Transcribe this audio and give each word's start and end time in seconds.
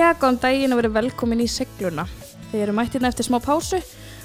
Jæja, 0.00 0.14
góðan 0.16 0.38
daginn 0.40 0.72
og 0.72 0.78
verið 0.78 0.94
velkomin 0.94 1.42
í 1.44 1.46
segluna. 1.50 2.06
Þið 2.48 2.62
eru 2.64 2.72
mættirna 2.72 3.08
eftir 3.10 3.26
smá 3.26 3.36
pásu. 3.44 3.76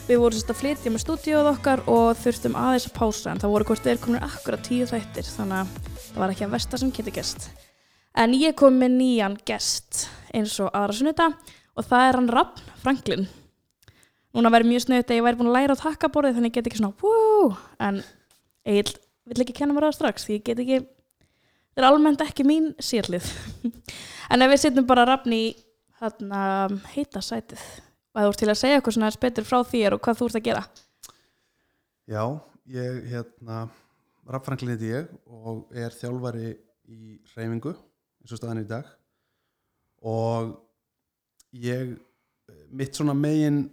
Við 0.08 0.22
vorum 0.22 0.38
sérst 0.38 0.54
að 0.54 0.60
flytja 0.62 0.92
með 0.94 1.02
stúdíóð 1.04 1.50
okkar 1.50 1.82
og 1.92 2.14
þurftum 2.22 2.56
aðeins 2.56 2.86
að 2.88 2.94
pása 2.96 3.34
en 3.34 3.42
það 3.42 3.52
voru 3.52 3.68
hvort 3.68 3.84
þeir 3.84 4.00
komin 4.00 4.24
akkurat 4.24 4.64
tíu 4.64 4.88
þættir 4.88 5.28
þannig 5.28 5.58
að 5.66 5.90
það 6.06 6.22
var 6.22 6.32
ekki 6.32 6.46
að 6.48 6.54
versta 6.56 6.80
sem 6.80 6.94
geti 6.96 7.14
gest. 7.18 7.50
En 8.16 8.38
ég 8.40 8.56
kom 8.56 8.80
með 8.80 8.96
nýjan 9.02 9.36
gest 9.44 10.06
eins 10.32 10.56
og 10.64 10.72
aðra 10.72 10.96
sunnuta 10.96 11.28
og 11.36 11.90
það 11.90 12.08
er 12.08 12.20
hann 12.22 12.32
Rappn 12.38 12.72
Franklin. 12.86 13.28
Núna 14.32 14.54
verður 14.56 14.72
mjög 14.72 14.88
snöðut 14.88 15.12
að 15.12 15.20
ég 15.20 15.28
væri 15.28 15.42
búin 15.42 15.52
að 15.52 15.60
læra 15.60 15.76
á 15.76 15.84
takkaborðið 15.84 16.40
þannig 16.40 16.54
ég 16.54 16.62
get 16.62 16.72
ekki 16.72 16.84
svona 16.86 16.96
wú 17.04 17.52
en 17.84 18.00
ég 18.64 18.96
vil 19.28 19.44
ekki 19.44 19.60
kenna 19.60 19.76
mér 19.76 19.90
á 19.90 19.92
það 19.92 20.00
strax 20.00 20.30
því 20.30 20.40
ég 20.40 20.48
get 20.48 20.64
ekki, 20.64 20.82
það 21.76 21.84
er 21.84 21.92
almennt 21.92 22.24
ekki 22.30 22.48
mín 22.48 22.72
sérlið. 22.80 23.28
En 24.26 24.42
ef 24.42 24.50
við 24.50 24.58
setjum 24.64 24.88
bara 24.90 25.04
rafn 25.06 25.34
í 25.36 25.44
hérna, 26.02 26.42
heita 26.94 27.22
sætið. 27.24 27.64
Og 28.16 28.22
þú 28.22 28.32
ert 28.32 28.42
til 28.42 28.52
að 28.52 28.60
segja 28.60 28.80
eitthvað 28.80 28.98
svona 28.98 29.12
betur 29.26 29.48
frá 29.48 29.58
þér 29.68 29.96
og 29.98 30.04
hvað 30.06 30.20
þú 30.20 30.30
ert 30.30 30.40
að 30.40 30.46
gera. 30.46 30.66
Já, 32.06 32.24
ég 32.72 33.00
hérna 33.12 33.66
Raff 34.26 34.48
Franklin 34.48 34.74
heiti 34.74 34.92
ég 34.92 35.10
og 35.26 35.66
er 35.76 35.94
þjálfari 35.94 36.54
í 36.90 37.18
reyfingu 37.36 37.74
eins 37.76 38.34
og 38.34 38.40
staðan 38.40 38.64
í 38.64 38.68
dag. 38.70 38.88
Og 40.06 40.56
ég 41.62 41.96
mitt 42.76 42.98
svona 42.98 43.16
megin 43.18 43.66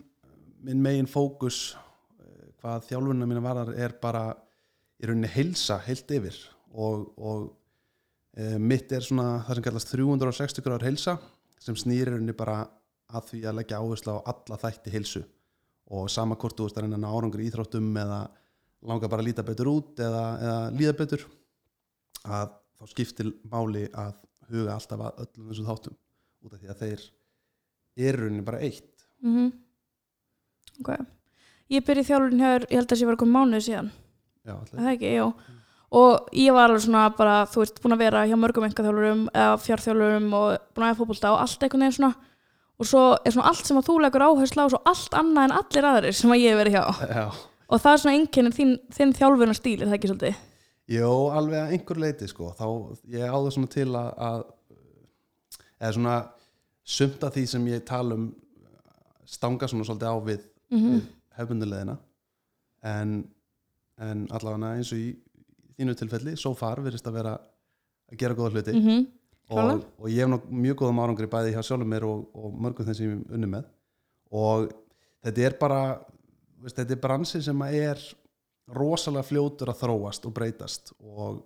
minn 0.62 0.82
megin 0.82 1.10
fókus 1.10 1.72
eh, 2.20 2.50
hvað 2.62 2.86
þjálfunina 2.90 3.28
mína 3.28 3.42
varar 3.44 3.72
er 3.74 3.94
bara 4.00 4.30
í 5.02 5.08
rauninni 5.08 5.30
heilsa 5.32 5.80
heilt 5.82 6.10
yfir. 6.14 6.36
Og, 6.72 7.08
og 7.18 7.48
e, 8.32 8.56
mitt 8.56 8.92
er 8.94 9.04
svona 9.04 9.42
það 9.44 9.58
sem 9.58 9.64
kallast 9.66 9.90
360 9.92 10.64
gráður 10.64 10.86
heilsa 10.86 11.16
sem 11.62 11.78
snýrir 11.78 12.12
rauninni 12.14 12.34
bara 12.36 12.62
að 13.12 13.28
því 13.30 13.42
að 13.48 13.58
leggja 13.60 13.80
áherslu 13.82 14.16
á 14.18 14.26
alla 14.32 14.58
þætti 14.62 14.92
heilsu 14.94 15.22
og 15.92 16.08
sama 16.10 16.36
hvort 16.40 16.56
þú 16.58 16.68
ert 16.68 16.78
að 16.80 16.86
reyna 16.86 16.98
að 16.98 17.04
ná 17.04 17.10
árangur 17.12 17.42
í 17.42 17.48
íþróttum 17.50 17.90
eða 18.02 18.20
langa 18.88 19.10
bara 19.12 19.22
að 19.22 19.28
líta 19.28 19.44
betur 19.46 19.70
út 19.70 20.00
eða, 20.02 20.22
eða 20.42 20.60
líða 20.78 20.94
betur 20.98 21.26
að 22.24 22.54
þá 22.78 22.86
skiptir 22.94 23.32
máli 23.52 23.84
að 23.92 24.14
huga 24.52 24.76
alltaf 24.76 25.04
að 25.06 25.20
öllum 25.26 25.50
þessum 25.50 25.68
þáttum 25.68 25.98
út 26.42 26.54
af 26.56 26.62
því 26.62 26.72
að 26.72 26.80
þeir 26.82 27.04
eru 28.08 28.24
rauninni 28.24 28.46
bara 28.48 28.62
eitt 28.64 28.88
Mm 29.22 29.34
-hmm. 29.36 29.50
Ok. 30.80 31.06
Ég 31.70 31.84
byrja 31.86 32.02
í 32.02 32.06
þjálfurinn 32.08 32.40
hér, 32.42 32.64
ég 32.70 32.76
held 32.78 32.86
að 32.86 32.90
það 32.90 32.98
sé 32.98 33.06
verið 33.06 33.20
komið 33.22 33.36
mánuði 33.36 33.60
síðan. 33.66 33.90
Já, 34.42 34.50
Er 34.50 34.56
alltaf. 34.58 34.78
Það 34.78 34.92
ekki, 34.92 35.10
já. 35.14 35.26
Og 35.92 36.28
ég 36.32 36.54
var 36.56 36.70
alveg 36.70 36.86
svona 36.86 37.06
bara, 37.16 37.42
þú 37.52 37.64
ert 37.66 37.80
búin 37.84 37.94
að 37.96 38.04
vera 38.06 38.24
hjá 38.24 38.36
mörgum 38.40 38.64
engaþjálfurum 38.64 39.26
eða 39.28 39.56
fjárþjálfurum 39.60 40.28
og 40.38 40.46
búin 40.72 40.86
að 40.86 40.92
hafa 40.92 41.00
fótbolta 41.02 41.32
og 41.34 41.42
allt 41.42 41.66
einhvern 41.66 41.84
veginn 41.84 41.96
svona. 41.98 42.30
Og 42.80 42.88
svo 42.88 43.02
er 43.20 43.34
svona 43.34 43.50
allt 43.50 43.68
sem 43.68 43.78
að 43.78 43.88
þú 43.90 43.96
leggur 44.00 44.24
áherslu 44.24 44.64
á 44.64 44.72
svo 44.72 44.80
allt 44.88 45.18
annað 45.20 45.48
en 45.48 45.56
allir 45.58 45.88
aðrir 45.90 46.16
sem 46.16 46.32
að 46.32 46.40
ég 46.40 46.54
hef 46.54 46.62
verið 46.62 46.78
hjá. 46.78 46.84
Já. 47.12 47.26
Og 47.68 47.82
það 47.82 47.92
er 47.92 48.02
svona 48.02 48.16
einkennir 48.16 48.56
þín, 48.56 48.72
þinn 48.96 49.12
þjálfurinn 49.18 49.58
stíl, 49.58 49.76
er 49.78 49.90
það 49.90 49.98
ekki 49.98 50.10
svolítið? 50.10 50.40
Jó, 50.92 51.10
alveg 51.32 51.60
að 51.60 51.74
einhver 51.76 52.00
leiti 52.02 52.28
sko 52.28 52.50
þá 52.58 52.66
ég 53.12 53.32
áður 53.32 53.54
svona 53.54 53.70
til 53.72 53.88
að, 53.94 54.08
að 54.26 54.42
eða 55.78 55.92
svona 55.96 56.16
sumt 56.96 57.26
af 57.26 57.36
því 57.36 57.44
sem 57.52 57.68
ég 57.70 57.84
tala 57.86 58.16
um 58.18 58.26
stanga 59.28 59.68
svona 59.70 59.86
svolítið 59.88 60.08
á 60.12 60.16
við, 60.26 60.48
Mm 60.72 60.88
við 60.88 61.10
hefbundulegina 61.36 61.94
en, 62.84 63.12
en 63.96 64.24
allavega 64.36 64.74
eins 64.76 64.90
og 64.92 65.00
í 65.00 65.06
þínu 65.78 65.96
tilfelli, 65.98 66.36
so 66.36 66.54
far 66.58 66.82
virðist 66.84 67.08
að 67.08 67.18
vera 67.18 67.34
að 67.36 68.18
gera 68.20 68.36
góða 68.38 68.56
hluti. 68.56 68.74
-hmm. 68.76 69.04
og, 69.50 69.84
og 69.98 70.08
ég 70.10 70.26
hef 70.26 70.48
mjög 70.48 70.80
góðum 70.82 71.02
árangri 71.02 71.28
bæði 71.30 71.54
hjá 71.54 71.62
sjálfum 71.62 71.88
mér 71.88 72.06
og, 72.08 72.26
og 72.34 72.58
mörgum 72.58 72.86
þeim 72.86 72.98
sem 72.98 73.10
ég 73.10 73.36
unni 73.36 73.50
með. 73.50 73.70
Og 74.32 74.72
þetta 75.24 75.46
er 75.46 75.56
bara 75.60 75.82
veist, 76.62 76.76
þetta 76.76 76.96
er 76.96 77.02
bransi 77.02 77.42
sem 77.42 77.62
er 77.68 78.00
rosalega 78.72 79.26
fljótur 79.26 79.72
að 79.72 79.80
þróast 79.82 80.26
og 80.28 80.34
breytast. 80.36 80.92
Og 81.00 81.42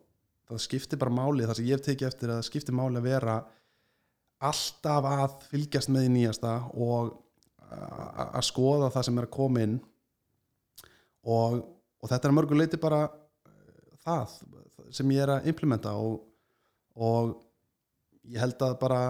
það 0.47 0.63
skiptir 0.63 1.01
bara 1.01 1.15
máli 1.15 1.47
það 1.47 1.59
sem 1.59 1.69
ég 1.69 1.79
hef 1.79 1.87
tekið 1.87 2.09
eftir 2.09 2.31
að 2.31 2.41
það 2.41 2.49
skiptir 2.51 2.77
máli 2.77 3.01
að 3.01 3.09
vera 3.09 3.37
alltaf 4.47 5.07
að 5.09 5.39
fylgjast 5.51 5.91
með 5.93 6.09
í 6.09 6.11
nýjasta 6.17 6.57
og 6.77 7.15
að 7.67 8.45
skoða 8.47 8.91
það 8.95 9.07
sem 9.09 9.19
er 9.19 9.27
að 9.27 9.37
koma 9.37 9.63
inn. 9.65 9.79
Og, 11.27 11.63
og 11.99 12.11
þetta 12.11 12.29
er 12.29 12.33
að 12.33 12.37
mörgu 12.39 12.59
leiti 12.59 12.79
bara 12.79 13.07
það 14.07 14.37
sem 14.95 15.11
ég 15.15 15.25
er 15.25 15.35
að 15.37 15.51
implementa 15.51 15.97
og, 15.99 16.21
og 16.95 17.35
ég 18.31 18.41
held 18.43 18.63
að 18.63 18.79
bara 18.81 19.01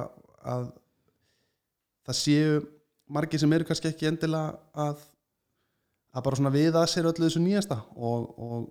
að 0.47 0.71
það 2.07 2.19
séu 2.21 2.57
margir 3.12 3.43
sem 3.43 3.53
eru 3.53 3.67
kannski 3.69 3.91
ekki 3.93 4.09
endilega 4.09 4.57
að 4.87 5.05
að 6.17 6.25
bara 6.25 6.39
svona 6.39 6.55
við 6.55 6.77
að 6.79 6.89
sér 6.89 7.09
öllu 7.11 7.27
þessu 7.27 7.43
nýjasta 7.45 7.77
og, 7.93 8.29
og, 8.41 8.69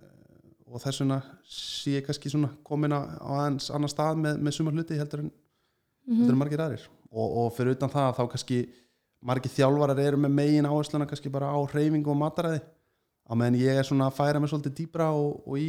eh, 0.00 0.52
og 0.70 0.80
þess 0.80 1.02
vegna 1.02 1.18
sé 1.44 1.98
ég 1.98 2.06
kannski 2.06 2.32
svona 2.32 2.54
komin 2.64 2.94
á, 2.96 3.00
aðeins 3.20 3.68
annar 3.74 3.92
stað 3.92 4.22
með, 4.22 4.40
með 4.40 4.56
sumar 4.56 4.76
hluti 4.78 4.96
heldur 4.96 5.26
en, 5.26 5.32
heldur 6.08 6.36
en 6.36 6.40
margir 6.40 6.64
aðrir. 6.64 6.86
Og, 7.10 7.36
og 7.42 7.50
fyrir 7.56 7.76
utan 7.76 7.92
það 7.92 8.14
þá 8.16 8.22
kannski 8.32 8.60
margir 9.20 9.52
þjálfarar 9.52 10.00
eru 10.00 10.22
með 10.24 10.36
megin 10.38 10.68
áhersluna 10.70 11.08
kannski 11.10 11.32
bara 11.32 11.52
á 11.52 11.58
hreyfingu 11.68 12.14
og 12.14 12.20
mataræði 12.22 12.62
á 13.30 13.32
meðan 13.38 13.60
ég 13.60 13.78
er 13.78 13.86
svona 13.86 14.08
að 14.10 14.18
færa 14.18 14.42
mig 14.42 14.50
svolítið 14.50 14.76
dýbra 14.80 15.10
og, 15.14 15.42
og 15.46 15.60
í 15.60 15.68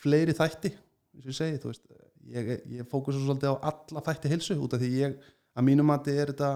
fleiri 0.00 0.36
þætti 0.36 0.72
eins 0.72 1.26
og 1.26 1.32
ég 1.32 1.36
segi, 1.36 1.60
þú 1.60 1.72
veist 1.72 1.86
ég, 2.32 2.50
ég 2.78 2.88
fókusa 2.88 3.20
svolítið 3.20 3.52
á 3.52 3.70
alla 3.72 4.04
þætti 4.06 4.32
heilsu 4.32 4.56
út 4.64 4.76
af 4.76 4.82
því 4.82 4.90
ég, 4.96 5.18
að 5.56 5.66
mínum 5.68 5.90
mati 5.90 6.14
er 6.16 6.32
þetta 6.32 6.52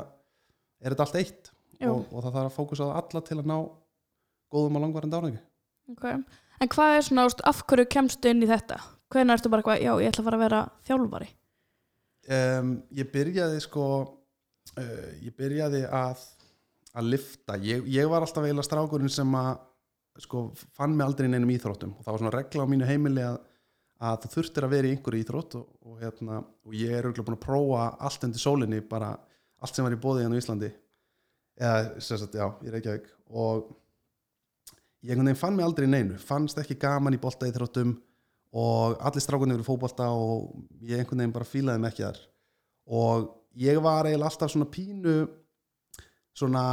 er 0.84 0.94
þetta 0.94 1.06
allt 1.06 1.20
eitt. 1.20 1.50
Og, 1.84 2.04
og 2.14 2.22
það 2.22 2.36
þarf 2.36 2.48
að 2.48 2.54
fókusa 2.54 2.86
á 2.88 2.96
alla 3.00 3.20
til 3.26 3.36
að 3.40 3.48
ná 3.50 3.56
góðum 4.54 4.78
og 4.78 4.84
langvarandi 4.84 5.18
árangi 5.18 5.40
Ok, 5.92 6.04
en 6.64 6.70
hvað 6.72 6.94
er 6.96 7.02
svona, 7.04 7.24
þú 7.24 7.28
veist, 7.28 7.42
af 7.50 7.64
hverju 7.68 7.88
kemstu 7.92 8.30
inn 8.30 8.44
í 8.44 8.48
þetta? 8.48 8.78
Hvernig 9.12 9.34
ertu 9.36 9.50
bara 9.52 9.74
já, 9.76 9.90
ég 10.00 10.08
ætla 10.08 10.22
að 10.22 10.28
fara 10.30 10.38
að 10.38 10.44
vera 10.46 10.60
þjálfari? 10.88 11.28
um, 12.30 12.70
ég 12.94 13.10
byrjaði 13.12 13.60
sko 13.64 13.84
uh, 14.00 15.10
ég 15.20 15.34
byrjaði 15.36 15.84
að 15.90 16.22
að 16.94 17.08
lifta, 17.10 17.56
ég, 17.58 17.86
ég 17.90 18.06
var 18.06 18.22
alltaf 18.22 18.44
eiginlega 18.44 18.68
strákurinn 18.68 19.10
sem 19.10 19.32
að 19.34 19.56
sko, 20.22 20.46
fann 20.76 20.94
mig 20.94 21.06
aldrei 21.06 21.28
í 21.28 21.32
neinum 21.32 21.52
íþróttum. 21.54 21.96
Og 21.98 22.04
það 22.04 22.14
var 22.14 22.22
svona 22.22 22.34
regla 22.36 22.66
á 22.66 22.70
mínu 22.70 22.88
heimili 22.88 23.24
að, 23.26 23.38
að 24.08 24.18
þú 24.24 24.32
þurftir 24.36 24.66
að 24.66 24.74
vera 24.76 24.88
í 24.88 24.94
einhverju 24.94 25.24
íþrótt 25.24 25.56
og, 25.58 25.68
og, 25.82 26.00
hérna, 26.02 26.40
og 26.64 26.76
ég 26.78 26.94
er 26.94 27.08
auðvitað 27.08 27.28
búin 27.28 27.38
að 27.38 27.44
prófa 27.46 27.86
allt 28.08 28.26
undir 28.28 28.44
sólinni, 28.44 28.80
bara 28.90 29.12
allt 29.64 29.76
sem 29.76 29.86
var 29.86 29.96
í 29.96 30.00
bóði 30.00 30.24
hérna 30.24 30.38
á 30.38 30.42
Íslandi. 30.42 30.72
Eða 31.54 32.02
sagt, 32.02 32.38
já, 32.38 32.46
í 32.62 32.74
Reykjavík. 32.74 33.06
Og 33.34 33.70
ég 35.04 35.14
einhvern 35.14 35.30
veginn 35.30 35.42
fann 35.42 35.56
mig 35.58 35.66
aldrei 35.66 35.88
í 35.88 35.92
neinu. 35.92 36.18
Fannst 36.20 36.58
ekki 36.62 36.78
gaman 36.82 37.16
í 37.16 37.22
bolta 37.22 37.48
íþróttum 37.50 37.96
og 38.54 39.00
allir 39.02 39.22
strákunni 39.22 39.56
verið 39.56 39.66
fótbolta 39.66 40.10
og 40.14 40.52
ég 40.82 41.00
einhvern 41.00 41.24
veginn 41.24 41.34
bara 41.34 41.48
fílaði 41.48 41.82
mig 41.82 41.94
ekki 41.94 42.06
þar. 42.06 42.20
Og 42.94 43.32
ég 43.58 43.80
var 43.82 44.06
eiginlega 44.06 44.30
alltaf 44.30 44.52
svona 44.52 44.70
pínu 44.70 45.16
svona 46.34 46.64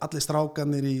allir 0.00 0.24
strákanir 0.24 0.86
í 0.88 0.96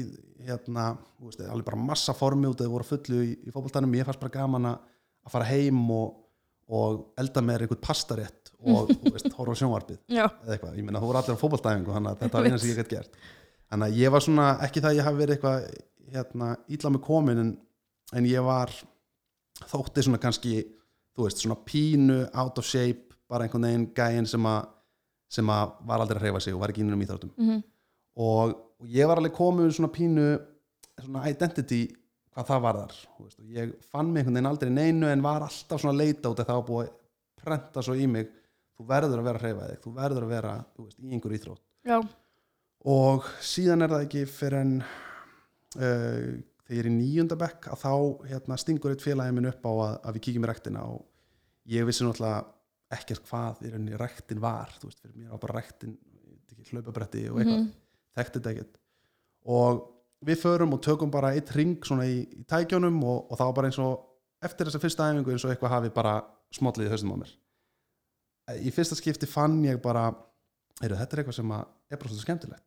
hérna, 0.46 0.90
veist, 1.22 1.40
allir 1.40 1.64
bara 1.66 1.80
massa 1.80 2.12
formi 2.16 2.48
út 2.50 2.60
að 2.60 2.68
þau 2.68 2.74
voru 2.74 2.86
fullu 2.90 3.22
í, 3.24 3.32
í 3.48 3.54
fótboltanum. 3.54 3.94
Ég 3.96 4.06
fannst 4.08 4.20
bara 4.22 4.34
gaman 4.36 4.70
að 4.72 4.84
að 5.26 5.34
fara 5.34 5.48
heim 5.50 5.80
og, 5.90 6.20
og 6.70 7.00
elda 7.20 7.42
með 7.42 7.66
einhvern 7.66 7.82
pastarétt 7.82 8.52
og 8.66 8.92
veist, 9.14 9.28
horfa 9.36 9.56
sjónvarpið 9.58 9.98
Já. 10.10 10.26
eða 10.28 10.54
eitthvað, 10.54 10.78
ég 10.78 10.86
meina 10.86 11.02
þú 11.02 11.10
voru 11.10 11.20
allir 11.20 11.38
á 11.38 11.42
fótboltæfingu 11.42 11.96
þannig 11.96 12.12
að 12.12 12.22
þetta 12.22 12.38
var 12.38 12.46
eina 12.50 12.60
sem 12.62 12.70
ég 12.70 12.80
gætt 12.80 12.94
gert. 12.94 13.20
Þannig 13.66 13.88
að 13.88 14.00
ég 14.02 14.14
var 14.14 14.24
svona, 14.26 14.46
ekki 14.66 14.82
það 14.82 14.92
að 14.92 15.00
ég 15.00 15.08
hafi 15.08 15.20
verið 15.22 15.36
eitthvað 15.36 15.66
hérna, 16.14 16.52
ítla 16.70 16.92
með 16.94 17.04
komin 17.08 17.42
en, 17.42 17.52
en 18.14 18.30
ég 18.30 18.46
var 18.46 18.72
þótti 19.66 20.06
svona 20.06 20.22
kannski, 20.22 20.54
þú 21.16 21.26
veist, 21.26 21.42
svona 21.42 21.58
pínu 21.66 22.20
out 22.38 22.60
of 22.62 22.68
shape, 22.68 23.16
bara 23.26 23.46
einhvern 23.46 23.66
veginn 23.66 23.88
gæin 23.96 24.28
sem 24.30 24.46
að, 24.46 24.68
sem 25.32 25.48
að 25.50 25.72
var 25.88 26.04
aldrei 26.04 26.20
að 26.20 26.28
hreyfa 26.28 26.44
sig 26.44 26.54
og 26.54 26.62
var 26.62 26.70
ekki 26.70 26.84
innum 26.84 27.02
íþróttum. 27.02 27.32
Mm 27.40 27.64
og, 28.16 28.54
og 28.82 28.90
ég 28.92 29.08
var 29.08 29.20
alveg 29.20 29.34
komið 29.36 29.70
svona 29.76 29.92
pínu 29.94 30.26
svona 31.00 31.24
identity 31.30 31.82
hvað 32.36 32.48
það 32.50 32.62
var 32.66 32.78
þar 32.82 32.96
veist, 33.22 33.38
og 33.40 33.52
ég 33.56 33.72
fann 33.88 34.10
mig 34.12 34.20
einhvern 34.22 34.36
veginn 34.36 34.50
aldrei 34.50 34.72
neinu 34.72 35.08
en 35.08 35.22
var 35.24 35.44
alltaf 35.46 35.80
svona 35.80 35.96
leita 35.96 36.32
út 36.32 36.42
að 36.42 36.50
það 36.50 36.72
að 36.80 36.90
prenta 37.46 37.82
svo 37.84 37.94
í 37.96 38.06
mig 38.10 38.28
þú 38.76 38.86
verður 38.90 39.20
að 39.22 39.28
vera 39.28 39.38
að 39.40 39.44
hreyfa 39.46 39.68
þig, 39.70 39.80
þú 39.84 39.92
verður 39.96 40.26
að 40.26 40.32
vera 40.34 40.54
veist, 40.82 40.98
í 41.00 41.12
einhver 41.16 41.36
íþrótt 41.38 41.62
Já. 41.86 41.98
og 42.92 43.30
síðan 43.40 43.86
er 43.86 43.94
það 43.94 44.04
ekki 44.08 44.24
fyrir 44.28 44.58
en 44.60 44.74
uh, 44.82 46.34
þegar 46.66 46.76
ég 46.76 46.82
er 46.82 46.90
í 46.90 46.94
níunda 46.96 47.38
bekk 47.40 47.70
að 47.72 47.82
þá 47.84 47.92
hérna, 48.32 48.58
stingur 48.60 48.92
eitt 48.92 49.04
félagi 49.04 49.36
minn 49.36 49.48
upp 49.52 49.64
á 49.64 49.72
að, 49.72 49.94
að 50.10 50.18
við 50.18 50.24
kíkjum 50.26 50.46
í 50.48 50.50
rektina 50.50 50.84
og 50.90 51.04
ég 51.72 51.86
vissi 51.88 52.04
náttúrulega 52.04 52.44
ekkert 52.96 53.24
hvað 53.30 53.64
í 53.66 53.70
rauninni 53.72 53.98
rektin 53.98 54.42
var 54.42 54.74
þú 54.80 54.90
veist, 54.90 55.00
fyrir 55.02 55.16
mér 55.22 55.32
var 55.34 55.42
bara 55.46 55.58
rektin 55.62 55.96
hlaupabretti 56.66 57.28
og 57.30 57.40
eitthvað, 57.40 57.60
Mhm. 57.62 57.72
Þekkti 58.16 58.38
þetta 58.38 58.52
ekkert. 58.54 58.78
Og 59.46 59.82
við 60.26 60.40
förum 60.42 60.74
og 60.74 60.82
tökum 60.84 61.12
bara 61.12 61.34
eitt 61.36 61.52
ring 61.56 61.76
svona 61.84 62.06
í, 62.08 62.22
í 62.24 62.44
tækjónum 62.48 62.96
og, 63.04 63.26
og 63.30 63.38
það 63.38 63.50
var 63.50 63.58
bara 63.58 63.70
eins 63.70 63.80
og 63.82 64.46
eftir 64.46 64.68
þessa 64.68 64.82
fyrsta 64.82 65.10
æfingu 65.10 65.34
eins 65.34 65.44
og 65.46 65.52
eitthvað 65.52 65.74
hafi 65.76 65.92
bara 65.94 66.16
smollið 66.54 66.88
í 66.88 66.92
haustum 66.94 67.12
á 67.14 67.16
mér. 67.22 67.34
Í 68.62 68.72
fyrsta 68.74 68.98
skipti 68.98 69.28
fann 69.28 69.58
ég 69.66 69.78
bara 69.82 70.08
heyrðu, 70.80 70.98
þetta 71.00 71.16
er 71.16 71.22
eitthvað 71.22 71.38
sem 71.40 71.54
er 71.56 71.98
bara 71.98 72.10
svolítið 72.10 72.24
skemmtilegt. 72.24 72.64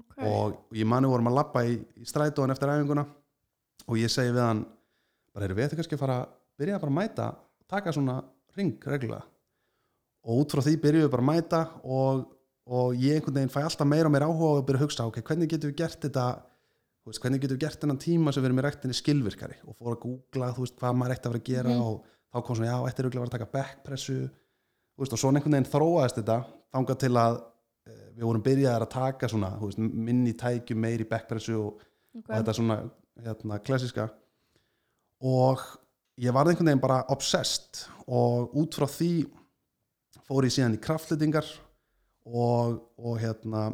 Okay. 0.00 0.22
og, 0.30 0.54
ég 0.78 0.86
mani 0.86 1.08
vorum 1.10 1.28
að 1.28 1.34
labba 1.34 1.64
í, 1.66 1.74
í 1.98 2.06
strætóan 2.06 2.52
eftir 2.54 2.70
æfinguna 2.70 3.02
og 3.90 3.96
ég 3.98 4.12
segi 4.12 4.30
við 4.30 4.44
hann 4.44 4.60
bara 5.34 5.44
heyrðu, 5.44 5.56
við 5.58 5.66
ættum 5.66 5.80
kannski 5.80 5.96
að 5.96 6.02
fara 6.04 6.18
byrja 6.60 6.78
bara 6.78 6.92
að 6.92 6.98
mæta, 7.00 7.26
taka 7.70 7.94
svona 7.96 8.20
ring 8.56 8.86
reglulega. 8.86 9.24
Og 10.30 10.44
út 10.44 10.54
frá 10.54 10.62
því 10.62 10.76
byrjuðum 10.84 11.08
við 11.08 11.12
bara 11.14 11.24
að 11.24 11.30
mæta 11.30 11.60
og, 11.82 12.22
og 12.70 12.94
ég 12.94 13.18
einhvern 13.18 13.40
veginn 13.40 13.52
fæ 13.52 13.64
alltaf 13.64 13.88
meira 13.88 14.06
og 14.06 14.14
meira 14.14 14.28
áhuga 14.30 14.60
og 14.60 14.66
byrja 14.68 14.80
að 14.80 14.84
hugsa, 14.84 15.06
ok, 15.10 15.20
hvernig 15.26 15.50
getum 15.50 15.72
við 15.72 15.80
gert 15.80 16.04
þetta 16.06 16.26
veist, 17.06 17.20
hvernig 17.22 17.42
getum 17.42 17.56
við 17.56 17.64
gert 17.64 17.82
þennan 17.82 18.00
tíma 18.02 18.34
sem 18.34 18.44
við 18.44 18.50
erum 18.50 18.60
í 18.60 18.64
rektinni 18.66 18.96
skilvirkari 18.96 19.58
og 19.66 19.76
fór 19.78 19.96
að 19.96 20.02
googla, 20.04 20.50
veist, 20.58 20.76
hvað 20.78 20.98
maður 21.00 21.16
ætti 21.16 21.26
að 21.26 21.34
vera 21.34 21.42
að 21.42 21.50
gera 21.50 21.74
Mhm. 21.74 21.82
og 21.82 22.04
þá 22.30 22.44
kom 22.46 22.56
svona, 22.56 22.70
já, 22.70 22.78
ætti 22.86 23.02
að 23.02 23.10
vera 23.10 23.26
að 23.26 23.34
taka 23.34 23.50
backpressu 23.56 24.18
veist, 25.00 25.12
og 25.12 25.18
svona 25.18 25.40
einhvern 25.40 25.56
veginn 25.56 25.72
þróaðist 25.72 26.20
þetta 26.20 26.38
þangað 26.70 27.00
til 27.02 27.12
að 27.16 27.40
eh, 27.90 28.08
við 28.14 28.24
vorum 28.28 28.46
byrjaðar 28.46 28.86
að 28.86 28.94
taka 28.94 29.28
svona, 29.28 29.50
minni 29.78 30.32
tækjum 30.32 30.78
meir 30.78 31.02
í 31.02 31.08
backpressu 31.10 31.56
og, 31.58 31.80
og 32.14 32.22
okay. 32.22 32.36
þetta 32.36 32.54
svona, 32.54 32.78
hérna, 33.24 33.58
klassiska 33.58 34.10
og 35.20 35.64
ég 36.20 36.32
varði 36.36 36.54
einhvern 36.54 36.70
veginn 36.70 36.84
bara 36.84 37.02
obsessed 37.10 37.86
og 38.06 38.54
út 38.54 38.76
frá 38.78 38.86
því 38.86 39.26
fór 40.28 40.46
ég 40.46 40.54
síðan 40.54 40.76
í 40.76 40.82
kraftlitingar 40.84 41.48
og, 42.30 42.80
og 42.98 43.18
hérna 43.20 43.70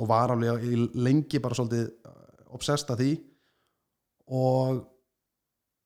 og 0.00 0.08
var 0.10 0.32
alveg 0.34 0.64
í 0.66 0.78
lengi 0.98 1.40
bara 1.42 1.56
svolítið 1.56 1.90
obsessed 2.54 2.90
að 2.90 3.02
því. 3.02 3.12
Og 4.34 4.80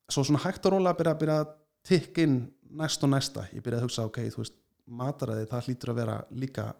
svo 0.08 0.24
svona 0.24 0.42
hægt 0.44 0.66
og 0.68 0.76
rólega 0.76 0.94
að 0.94 1.00
byrja 1.00 1.14
að 1.14 1.20
byrja 1.22 1.36
að 1.42 1.52
tikka 1.88 2.24
inn 2.24 2.38
næst 2.78 3.04
og 3.04 3.12
næsta. 3.12 3.46
Ég 3.52 3.64
byrjaði 3.64 3.82
að 3.82 3.88
hugsa, 3.88 4.06
ok, 4.08 4.22
þú 4.32 4.42
veist, 4.42 4.56
mataræði 4.88 5.50
það 5.50 5.68
hlýtur 5.68 5.92
að 5.92 6.00
vera 6.00 6.16
líka 6.32 6.70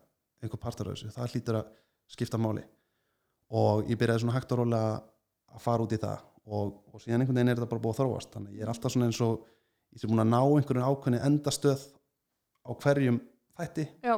einhver 0.41 0.63
partur 0.63 0.89
af 0.89 0.97
þessu, 0.97 1.13
það 1.13 1.35
hlýtur 1.35 1.61
að 1.61 1.71
skipta 2.15 2.41
máli. 2.41 2.65
Og 3.59 3.89
ég 3.91 4.01
byrjaði 4.01 4.25
svona 4.25 4.39
hægt 4.39 4.55
og 4.55 4.63
rólega 4.63 4.97
að 5.53 5.63
fara 5.65 5.85
út 5.85 5.95
í 5.97 6.01
það. 6.01 6.25
Og, 6.49 6.73
og 6.89 7.03
síðan 7.03 7.25
einhvern 7.25 7.37
veginn 7.37 7.53
er 7.53 7.59
þetta 7.59 7.73
bara 7.75 7.85
búið 7.85 7.95
að 7.95 8.01
þróast. 8.01 8.33
Þannig 8.33 8.53
að 8.53 8.59
ég 8.59 8.65
er 8.65 8.73
alltaf 8.73 8.95
svona 8.95 9.09
eins 9.11 9.21
og 9.25 9.49
ég 9.93 10.01
sé 10.01 10.09
búin 10.09 10.25
að 10.25 10.31
ná 10.33 10.41
einhverjum 10.41 10.89
ákveðni 10.89 11.21
endastöð 11.29 11.85
á 12.65 12.71
hverjum 12.81 13.21
þætti. 13.59 13.89
Já 14.05 14.17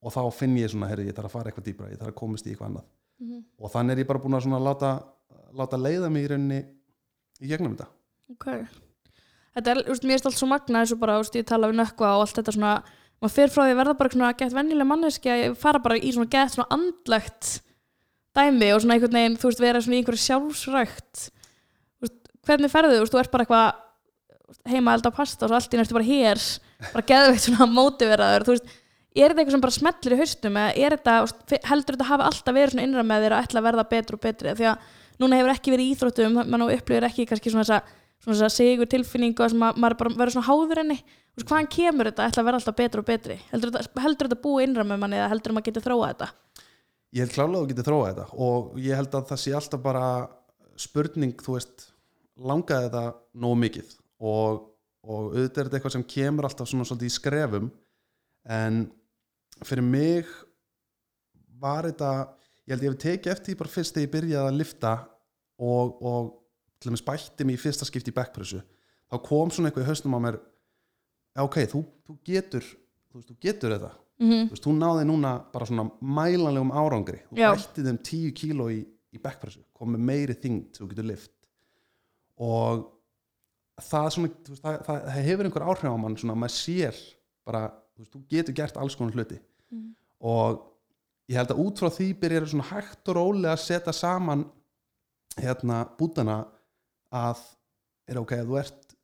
og 0.00 0.14
þá 0.14 0.20
finn 0.32 0.56
ég 0.58 0.70
svona, 0.72 0.88
herri, 0.90 1.08
ég 1.08 1.16
þarf 1.16 1.30
að 1.30 1.34
fara 1.36 1.50
eitthvað 1.50 1.66
dýbra 1.68 1.90
ég 1.92 2.00
þarf 2.00 2.12
að 2.12 2.20
komast 2.20 2.46
í 2.46 2.52
eitthvað 2.52 2.70
annað. 2.70 2.86
Mhm. 3.20 3.40
og 3.60 3.72
þannig 3.72 3.92
er 3.92 3.98
ég 4.00 4.06
bara 4.08 4.18
búin 4.18 4.36
að 4.38 4.46
svona 4.46 4.60
láta, 4.64 4.90
láta 5.52 5.76
leiða 5.76 6.08
mig 6.10 6.24
í 6.24 6.28
rauninni 6.30 6.60
í 7.40 7.50
gegnum 7.50 7.74
þetta. 7.76 7.88
Ok. 8.32 8.46
Þetta 9.54 9.70
er, 9.74 9.80
úst, 9.92 10.06
mér 10.06 10.20
er 10.20 10.30
allt 10.30 10.38
svo 10.38 10.48
magna 10.48 10.80
eins 10.80 10.94
og 10.94 11.00
bara, 11.02 11.18
úst, 11.20 11.36
ég 11.36 11.44
tala 11.44 11.68
við 11.68 11.80
nökkva 11.82 12.14
og 12.16 12.24
allt 12.24 12.38
þetta 12.38 12.54
svona 12.56 12.74
maður 13.20 13.34
fer 13.34 13.52
frá 13.52 13.64
því 13.66 13.74
að 13.74 13.80
verða 13.82 13.98
bara 13.98 14.14
svona 14.14 14.32
gett 14.40 14.54
venjuleg 14.56 14.88
manneski 14.88 15.32
að 15.34 15.58
fara 15.60 15.82
bara 15.84 15.98
í 15.98 16.12
svona 16.14 16.30
gett 16.32 16.54
svona 16.54 16.72
andlegt 16.72 17.60
dæmi 18.32 18.70
og 18.72 18.80
svona 18.80 18.96
einhvern 18.96 19.18
veginn, 19.18 19.36
þú 19.36 19.50
veist, 19.50 19.60
vera 19.60 19.82
svona 19.84 19.98
í 19.98 20.00
einhverju 20.00 20.24
sjálfsrækt. 20.24 21.24
Úst, 22.00 22.32
hvernig 22.46 22.72
ferðu, 22.72 23.04
þú 23.04 23.20
ert 23.20 23.34
bara 23.34 23.44
eitthvað 23.44 24.70
heima 24.70 24.94
elda 24.96 25.12
pasta 25.14 25.46
og 25.46 25.50
svo 25.50 25.58
allt 25.58 25.74
í 25.74 25.80
næstu 25.80 25.96
bara 25.96 26.06
hér 26.06 26.40
bara 26.90 27.06
geðveikt 27.06 27.44
svona 27.46 27.68
mótiveraður 27.70 28.46
þú 28.46 28.54
veist, 28.56 28.72
er 29.16 29.32
þetta 29.32 29.42
eitthvað 29.42 29.56
sem 29.56 29.64
bara 29.64 29.76
smellir 29.76 30.14
í 30.14 30.20
haustum 30.20 30.58
eða 30.60 30.90
þetta, 30.96 31.14
heldur 31.70 31.96
þetta 31.96 32.10
hafa 32.10 32.28
alltaf 32.30 32.56
verið 32.56 32.74
svona 32.74 32.86
innra 32.86 33.06
með 33.06 33.24
þér 33.26 33.36
að 33.36 33.46
ætla 33.46 33.62
að 33.62 33.66
verða 33.66 33.86
betur 33.90 34.18
og 34.18 34.22
betri? 34.26 34.52
Því 34.58 34.68
að 34.70 34.92
núna 35.20 35.40
hefur 35.40 35.54
ekki 35.54 35.74
verið 35.74 35.94
íþróttum 35.94 36.38
mann 36.40 36.66
og 36.66 36.74
upplifir 36.76 37.08
ekki 37.08 37.26
kannski 37.28 37.52
svona 37.52 37.66
þessa 37.66 37.98
svona 38.20 38.36
þessa 38.36 38.52
sigur 38.52 38.88
tilfinningu 38.90 39.48
sem 39.48 39.64
að 39.64 39.80
maður 39.80 39.98
bara 40.02 40.14
verður 40.20 40.36
svona 40.36 40.50
háður 40.50 40.84
Þú 41.30 41.44
veist, 41.44 41.46
hvaðan 41.46 41.68
kemur 41.70 42.08
þetta 42.08 42.22
að 42.24 42.30
ætla 42.30 42.42
að 42.42 42.46
vera 42.48 42.58
alltaf 42.58 42.76
betur 42.76 43.00
og 43.00 43.06
betri? 43.06 43.34
Heldur 43.52 43.70
þetta, 43.70 44.02
heldur 44.02 44.28
þetta 44.28 44.42
búið 44.42 44.64
innra 44.66 44.84
með 44.84 44.98
manni 44.98 45.18
eða 45.20 45.28
heldur 45.30 45.54
maður 45.54 45.66
getið 45.68 45.84
þróa 45.84 46.08
þetta? 46.10 46.26
Ég 47.14 47.22
held 47.22 47.34
klálega 47.36 47.60
að 47.60 47.62
þú 47.62 47.70
getur 47.70 47.86
þróað 47.86 48.08
þetta 48.08 48.40
og 48.46 48.80
ég 48.82 48.98
held 48.98 49.14
að 49.14 49.28
það 49.28 49.40
sé 49.44 49.52
alltaf 49.54 49.84
bara 49.84 50.08
spurning, 50.80 51.36
þú 51.38 51.54
veist 51.54 51.86
langaði 52.50 52.88
þetta 52.88 53.04
nógu 53.44 53.60
mikið? 53.62 53.94
Og, 54.18 54.58
og 55.06 55.22
auðvitað 55.30 55.62
er 55.62 55.70
þetta 55.70 55.78
eitthvað 55.78 55.94
sem 55.96 56.06
kemur 56.16 56.50
alltaf 56.50 56.70
svona 56.72 56.88
svolítið 56.90 57.12
í 57.12 57.14
skrefum 57.14 57.70
en 58.58 58.82
fyrir 59.66 59.86
mig 59.86 60.28
var 61.60 61.88
þetta 61.88 62.10
ég 62.66 62.74
held 62.74 62.84
ég 62.84 62.92
hef 62.92 63.00
tekið 63.02 63.32
eftir 63.34 63.58
bara 63.60 63.72
fyrst 63.72 63.96
þegar 63.96 64.06
ég 64.06 64.12
byrjaði 64.14 64.50
að 64.50 64.60
lifta 64.60 64.92
og, 65.60 65.96
og 66.00 66.28
til 66.80 66.90
dæmis 66.90 67.04
bætti 67.04 67.46
mig 67.46 67.58
í 67.58 67.60
fyrsta 67.60 67.88
skipti 67.88 68.12
í 68.12 68.16
backpressu. 68.16 68.60
Þá 69.10 69.16
kom 69.26 69.50
svona 69.52 69.70
eitthvað 69.70 69.84
í 69.84 69.90
hausnum 69.90 70.16
á 70.16 70.20
mér 70.22 70.38
ok, 71.42 71.58
þú, 71.72 71.82
þú 72.06 72.16
getur 72.26 72.64
þú, 72.64 73.18
veist, 73.18 73.32
þú 73.32 73.36
getur 73.42 73.74
þetta. 73.76 73.90
Mm 74.20 74.46
þú 74.46 74.54
veist, 74.54 74.64
þú 74.66 74.76
náði 74.76 75.04
núna 75.08 75.34
bara 75.52 75.68
svona 75.68 75.88
mælanlegum 76.00 76.72
árangri. 76.76 77.20
Þú 77.28 77.40
Já. 77.40 77.50
bætti 77.56 77.84
þeim 77.86 78.00
10 78.10 78.32
kíló 78.36 78.70
í, 78.72 78.80
í 79.16 79.20
backpressu 79.20 79.64
komið 79.76 80.08
meiri 80.10 80.36
þyngd 80.38 80.76
sem 80.76 80.84
þú 80.86 80.90
getur 80.94 81.08
lift 81.10 81.32
og 82.40 82.86
það, 83.80 84.08
svona, 84.14 84.30
það, 84.48 84.76
það, 84.86 84.98
það 85.04 85.24
hefur 85.26 85.48
einhver 85.48 85.66
áhrif 85.66 85.92
á 85.92 85.98
mann 86.00 86.16
svona, 86.20 86.36
maður 86.38 86.56
sér 86.56 87.00
bara, 87.48 87.62
þú 88.00 88.22
getur 88.30 88.56
gert 88.56 88.78
alls 88.80 88.96
konar 88.96 89.16
hluti 89.16 89.40
Mhm. 89.70 89.94
og 90.20 90.66
ég 91.30 91.38
held 91.38 91.52
að 91.54 91.62
út 91.64 91.78
frá 91.80 91.90
því 91.94 92.08
byrjar 92.20 92.48
svona 92.50 92.68
hægt 92.72 93.08
og 93.08 93.16
rólega 93.16 93.54
að 93.54 93.64
setja 93.64 93.92
saman 93.94 94.44
hérna 95.38 95.84
bútana 95.98 96.40
að 97.14 97.38
er 98.10 98.18
ok, 98.18 98.32
ef 98.32 98.46
þú 98.48 98.58
ert 98.58 98.96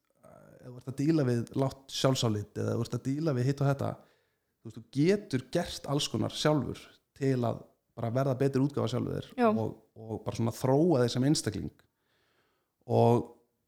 ef 0.67 0.73
þú 0.73 0.77
ert 0.81 0.91
að 0.91 0.99
díla 0.99 1.25
við 1.29 1.55
látt 1.63 1.95
sjálfsálit 1.95 2.59
eða 2.59 2.75
ef 2.75 2.81
þú 2.81 2.87
ert 2.87 2.99
að 2.99 3.07
díla 3.07 3.35
við 3.37 3.47
hitt 3.51 3.61
og 3.63 3.71
þetta 3.71 3.91
þú, 3.95 4.67
veist, 4.67 4.77
þú 4.77 4.85
getur 4.99 5.45
gert 5.55 5.87
alls 5.87 6.09
konar 6.11 6.35
sjálfur 6.35 6.81
til 7.17 7.37
að 7.47 7.63
bara 7.97 8.11
verða 8.13 8.35
betur 8.39 8.65
útgáfa 8.67 8.91
sjálfur 8.93 9.31
og, 9.63 9.77
og 9.95 10.25
bara 10.27 10.37
svona 10.37 10.53
þróa 10.53 11.05
þeir 11.05 11.13
sem 11.15 11.29
einstakling 11.31 11.71
og, 12.87 13.23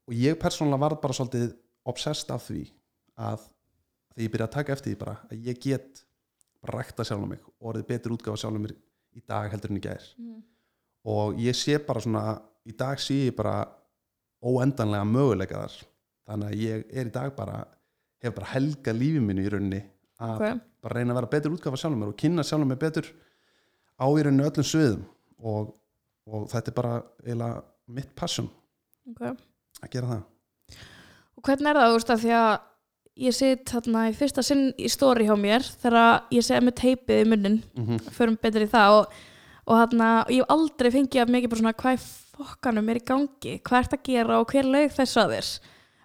og 0.08 0.12
ég 0.18 0.36
persónulega 0.40 0.82
var 0.82 0.98
bara 1.00 1.16
svolítið 1.16 1.54
obsessed 1.88 2.30
af 2.34 2.44
því 2.50 2.66
að 3.18 3.46
þegar 4.10 4.26
ég 4.26 4.32
byrja 4.34 4.48
að 4.50 4.56
taka 4.58 4.74
eftir 4.74 4.92
því 4.92 4.98
bara 5.00 5.16
að 5.30 5.46
ég 5.48 5.62
get 5.62 6.02
bara 6.62 6.80
rækta 6.80 7.06
sjálfum 7.06 7.32
mig 7.34 7.42
og 7.46 7.72
orðið 7.72 7.88
betur 7.90 8.14
útgáfa 8.16 8.42
sjálfum 8.42 8.66
mér 8.66 8.74
í 9.16 9.22
dag 9.26 9.50
heldur 9.52 9.72
en 9.72 9.80
í 9.80 9.84
gær. 9.84 10.06
Og 11.08 11.38
ég 11.42 11.56
sé 11.56 11.78
bara 11.84 12.02
svona 12.04 12.24
í 12.68 12.74
dag 12.76 13.00
sé 13.02 13.18
ég 13.28 13.36
bara 13.36 13.62
óendanlega 14.44 15.06
möguleika 15.08 15.62
þar. 15.64 15.78
Þannig 16.28 16.50
að 16.50 16.64
ég 16.64 16.92
er 16.92 17.08
í 17.08 17.14
dag 17.14 17.34
bara 17.36 17.62
hef 18.22 18.34
bara 18.34 18.52
helga 18.52 18.92
lífi 18.92 19.22
mínu 19.22 19.46
í 19.46 19.50
rauninni 19.54 19.82
að 20.18 20.34
okay. 20.34 20.60
bara 20.82 20.98
reyna 20.98 21.14
að 21.14 21.20
vera 21.20 21.32
betur 21.36 21.54
útgáfa 21.54 21.80
sjálfum 21.80 22.02
mér 22.02 22.12
og 22.12 22.20
kynna 22.20 22.44
sjálfum 22.46 22.72
mér 22.72 22.82
betur 22.82 23.10
á 23.98 24.06
í 24.06 24.24
rauninni 24.26 24.46
öllum 24.46 24.66
sviðum. 24.66 25.04
Og, 25.38 25.74
og 26.26 26.48
þetta 26.50 26.72
er 26.72 26.78
bara 26.80 26.94
eiginlega 27.24 27.62
mitt 27.94 28.14
passion 28.18 28.50
Okay. 29.08 29.32
að 29.80 29.92
gera 29.94 30.08
það. 30.10 30.24
Og 31.38 31.46
hvernig 31.46 31.70
er 31.70 31.78
það, 31.80 31.94
veist, 31.94 32.10
að 32.12 32.24
því 32.24 32.32
að 32.36 32.50
ég 33.18 33.34
sitt 33.34 33.66
þarna 33.68 34.06
í 34.10 34.14
fyrsta 34.16 34.44
sinn 34.46 34.68
í 34.78 34.88
stóri 34.90 35.26
hjá 35.26 35.34
mér 35.38 35.66
þegar 35.82 36.28
ég 36.34 36.46
segja 36.46 36.62
með 36.64 36.76
teipið 36.82 37.24
í 37.24 37.28
munnin. 37.28 37.58
Mm 37.74 37.86
-hmm. 37.86 38.12
förum 38.14 38.38
betur 38.40 38.64
í 38.64 38.70
það 38.70 38.98
og, 38.98 39.18
og 39.66 39.80
þarna, 39.82 40.10
ég 40.30 40.44
hef 40.44 40.54
aldrei 40.54 40.90
fengið 40.94 41.22
að 41.22 41.34
mikið 41.34 41.50
bara 41.50 41.62
svona 41.62 41.78
hvað 41.82 42.06
fokkanum 42.38 42.88
er 42.88 43.00
í 43.00 43.04
gangi? 43.04 43.58
Hvað 43.66 43.80
ert 43.82 43.96
að 43.96 44.06
gera 44.06 44.38
og 44.40 44.52
hver 44.52 44.64
laug 44.64 44.94
þess 44.94 45.16
að 45.16 45.34
þér? 45.34 45.48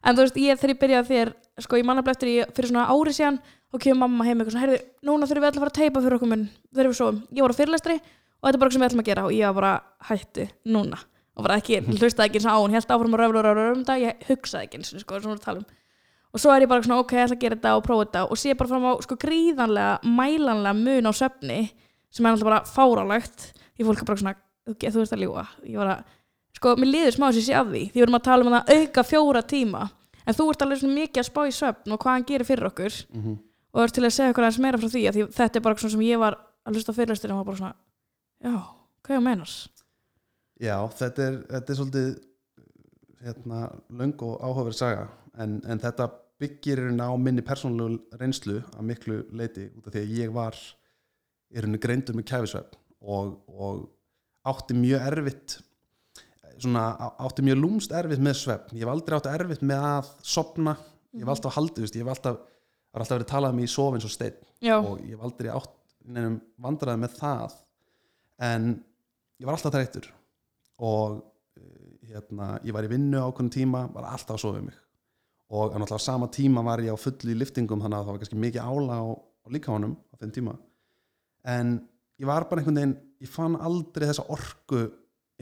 En 0.04 0.16
þú 0.16 0.26
veist, 0.26 0.40
ég 0.42 0.60
þegar 0.60 0.74
ég 0.74 0.80
byrjaði 0.82 1.08
þér 1.08 1.34
sko, 1.64 1.78
ég 1.78 1.86
manna 1.86 2.04
eftir 2.12 2.28
í, 2.28 2.36
fyrir 2.56 2.70
svona 2.72 2.90
ári 2.90 3.14
síðan 3.14 3.40
og 3.74 3.82
kemur 3.82 4.02
mamma 4.04 4.26
heim 4.26 4.42
eitthvað 4.42 4.56
svona, 4.58 4.66
heyrðu, 4.66 4.80
núna 5.06 5.30
þurfum 5.30 5.44
við 5.44 5.50
allir 5.50 5.62
að 5.62 5.64
fara 5.64 5.74
að 5.74 5.80
teipa 5.80 6.02
fyrir 6.04 6.18
okkur 6.18 6.32
mun 6.34 6.44
þegar 6.74 6.90
við 6.90 6.98
svo, 6.98 7.08
ég 7.30 7.46
var 7.46 7.54
á 7.54 7.60
fyrirlestri 7.60 7.96
og 7.98 8.44
þetta 8.44 8.58
er 8.58 8.60
bara 8.60 8.70
eitthvað 8.70 8.74
sem 8.74 8.84
við 8.84 8.90
ætlum 8.90 9.04
að 9.04 9.10
gera 9.10 9.26
og 9.26 9.34
ég 9.34 9.46
var 9.48 9.58
bara 9.62 9.74
hættu 10.10 10.48
núna. 10.66 11.00
Og 11.34 11.46
bara 11.48 11.58
ekki, 11.62 11.80
hlustaði 12.02 12.28
ekki 12.28 12.42
eins 12.42 12.50
og 12.50 12.58
á 12.58 12.60
hún 12.60 12.76
held 12.76 12.92
áfram 12.94 13.16
að 13.16 13.24
röfla 13.24 13.40
og 13.40 13.48
röfla 13.48 13.72
um 13.72 13.82
þetta, 13.86 13.98
ég 14.04 14.28
hugsaði 14.28 14.68
ekki 14.68 14.82
eins 14.82 14.94
og 14.94 15.06
sko, 15.06 15.22
svona 15.24 15.38
að 15.40 15.46
tala 15.48 15.64
um 15.64 15.70
og 16.34 16.42
svo 16.42 16.54
er 16.54 16.66
ég 16.66 16.72
bara 16.72 16.86
svona, 16.86 17.00
ok, 17.04 17.14
ég 17.14 17.28
ætla 17.28 17.38
að 17.38 17.44
gera 17.44 17.58
þetta 17.60 17.76
og 17.78 17.86
prófa 17.86 18.08
þetta. 18.08 18.24
Og 18.34 18.42
sé 18.42 18.56
bara 18.58 18.72
fram 18.72 18.88
á 18.90 18.94
sko 19.06 19.18
gríðanlega 19.22 20.16
mælanlega 20.18 20.74
mun 20.80 21.10
á 21.10 21.14
svefni 21.14 21.60
sem 22.14 22.26
er 22.26 22.34
alltaf 22.34 22.50
bara 22.50 22.64
fárálegt 22.70 23.48
því 23.78 23.88
fólk 23.88 24.04
er 24.04 24.10
bara 24.10 24.22
svona, 24.24 24.36
þú, 24.66 24.76
þú 24.82 25.06
ert 25.06 25.16
að 25.18 25.24
ljúga. 25.26 25.46
Ég 25.70 25.80
var 25.82 25.94
að, 25.94 26.12
sko, 26.58 26.76
mér 26.82 26.92
liður 26.92 27.18
smá 27.18 27.28
þessi 27.30 27.48
sé 27.48 27.58
af 27.58 27.70
því. 27.70 27.86
Því 27.94 28.02
við 28.02 28.08
erum 28.08 28.20
að 28.20 28.28
tala 28.28 28.48
um 28.48 28.58
að 28.60 28.76
auka 28.78 29.06
fjóra 29.08 29.46
tíma. 29.46 29.88
En 30.24 30.38
þú 30.38 30.50
ert 30.52 30.66
alveg 30.66 30.82
svona 30.82 31.00
mikið 31.02 31.22
að 31.22 31.30
spá 31.30 31.42
í 31.46 31.54
svefn 31.54 31.94
og 31.94 32.02
hvað 32.02 32.18
hann 32.18 32.30
gerir 32.30 32.48
fyrir 32.48 32.70
okkur. 32.70 33.02
Mm 33.14 33.42
og 33.74 33.82
er 33.82 33.94
til 33.94 34.06
að 34.06 34.14
segja 34.14 34.34
okkur 34.34 34.46
aðeins 34.46 34.62
meira 34.62 34.80
frá 34.80 34.90
því? 34.92 35.04
Því 35.14 35.26
þetta 35.34 35.60
er 35.60 35.66
bara 35.66 35.82
svona 35.82 35.96
sem 35.96 36.06
ég 36.06 36.22
var 36.22 36.38
að 36.64 36.78
hlusta 36.78 36.94
á 36.94 36.98
fyrirlesturinn 36.98 37.36
og 37.36 37.42
var 37.42 37.48
bara 37.50 37.62
svona, 37.62 37.74
já, 38.46 38.54
hvað 39.04 39.18
ég 39.18 39.26
meinar 39.26 39.56
Já, 40.64 40.76
þetta 41.00 41.26
er, 41.26 41.40
þetta 41.50 41.74
er 41.74 41.80
svolítið 41.80 42.12
hérna, 43.24 43.62
byggir 46.44 46.84
rauninni 46.84 47.08
á 47.08 47.14
minni 47.18 47.44
persónulegu 47.46 48.20
reynslu 48.22 48.62
að 48.76 48.88
miklu 48.92 49.20
leiti 49.34 49.68
út 49.74 49.88
af 49.88 49.96
því 49.96 50.06
að 50.06 50.16
ég 50.20 50.34
var 50.36 50.62
rauninni 51.56 51.82
greindur 51.82 52.18
með 52.18 52.30
kæfisvefn 52.32 52.80
og, 53.04 53.36
og 53.48 53.86
átti 54.48 54.76
mjög 54.78 55.08
erfitt 55.12 55.60
svona, 56.62 56.88
átti 57.24 57.46
mjög 57.46 57.60
lúmst 57.60 57.94
erfitt 57.96 58.22
með 58.24 58.40
svefn. 58.40 58.78
Ég 58.78 58.86
hef 58.86 58.94
aldrei 58.94 59.18
átti 59.18 59.32
erfitt 59.34 59.64
með 59.66 59.86
að 59.90 60.12
sopna 60.36 60.76
ég 61.14 61.24
hef 61.24 61.34
alltaf 61.34 61.58
haldið, 61.58 61.92
ég 61.94 62.02
hef 62.04 62.14
alltaf 62.16 62.40
það 62.40 62.98
er 62.98 63.04
alltaf 63.04 63.18
verið 63.18 63.30
talað 63.32 63.56
um 63.56 63.62
í 63.62 63.70
sof 63.70 63.98
eins 63.98 64.08
og 64.08 64.14
steinn. 64.14 64.40
Já, 64.64 64.76
og 64.80 65.02
ég 65.02 65.16
hef 65.16 65.26
aldrei 65.28 65.52
átt 65.54 65.78
nefnum 66.04 66.40
vandræði 66.62 67.04
með 67.04 67.18
það. 67.20 67.58
En 68.50 68.70
ég 69.40 69.48
var 69.48 69.58
alltaf 69.58 69.76
þreyttur. 69.76 70.10
Og 70.84 71.20
eh, 71.58 72.14
hérna, 72.14 72.50
ég 72.66 72.76
var 72.76 72.86
í 72.86 72.92
vinnu 72.92 73.22
á 73.22 73.26
ákveðnum 73.30 73.54
tíma 73.54 73.86
var 73.94 74.10
alltaf 74.12 74.38
að 74.38 74.44
sofa 74.46 74.62
um 74.62 74.70
mig 74.70 74.83
og 75.54 75.76
alltaf 75.78 76.02
á 76.02 76.08
sama 76.08 76.28
tíma 76.34 76.64
var 76.66 76.82
ég 76.82 76.96
á 76.96 76.98
fullu 76.98 77.34
í 77.34 77.38
liftingum 77.38 77.82
þannig 77.84 78.00
að 78.00 78.06
það 78.08 78.14
var 78.16 78.22
kannski 78.24 78.40
mikið 78.42 78.66
ála 78.66 78.96
á, 78.98 79.06
á 79.14 79.48
líkamanum 79.54 79.94
á 80.10 80.14
þeim 80.22 80.34
tíma. 80.34 80.56
En 81.46 81.76
ég 82.22 82.30
var 82.30 82.48
bara 82.50 82.62
einhvern 82.64 82.80
veginn 82.80 82.96
ég 83.24 83.30
fann 83.32 83.60
aldrei 83.60 84.08
þessa 84.10 84.26
orku 84.34 84.82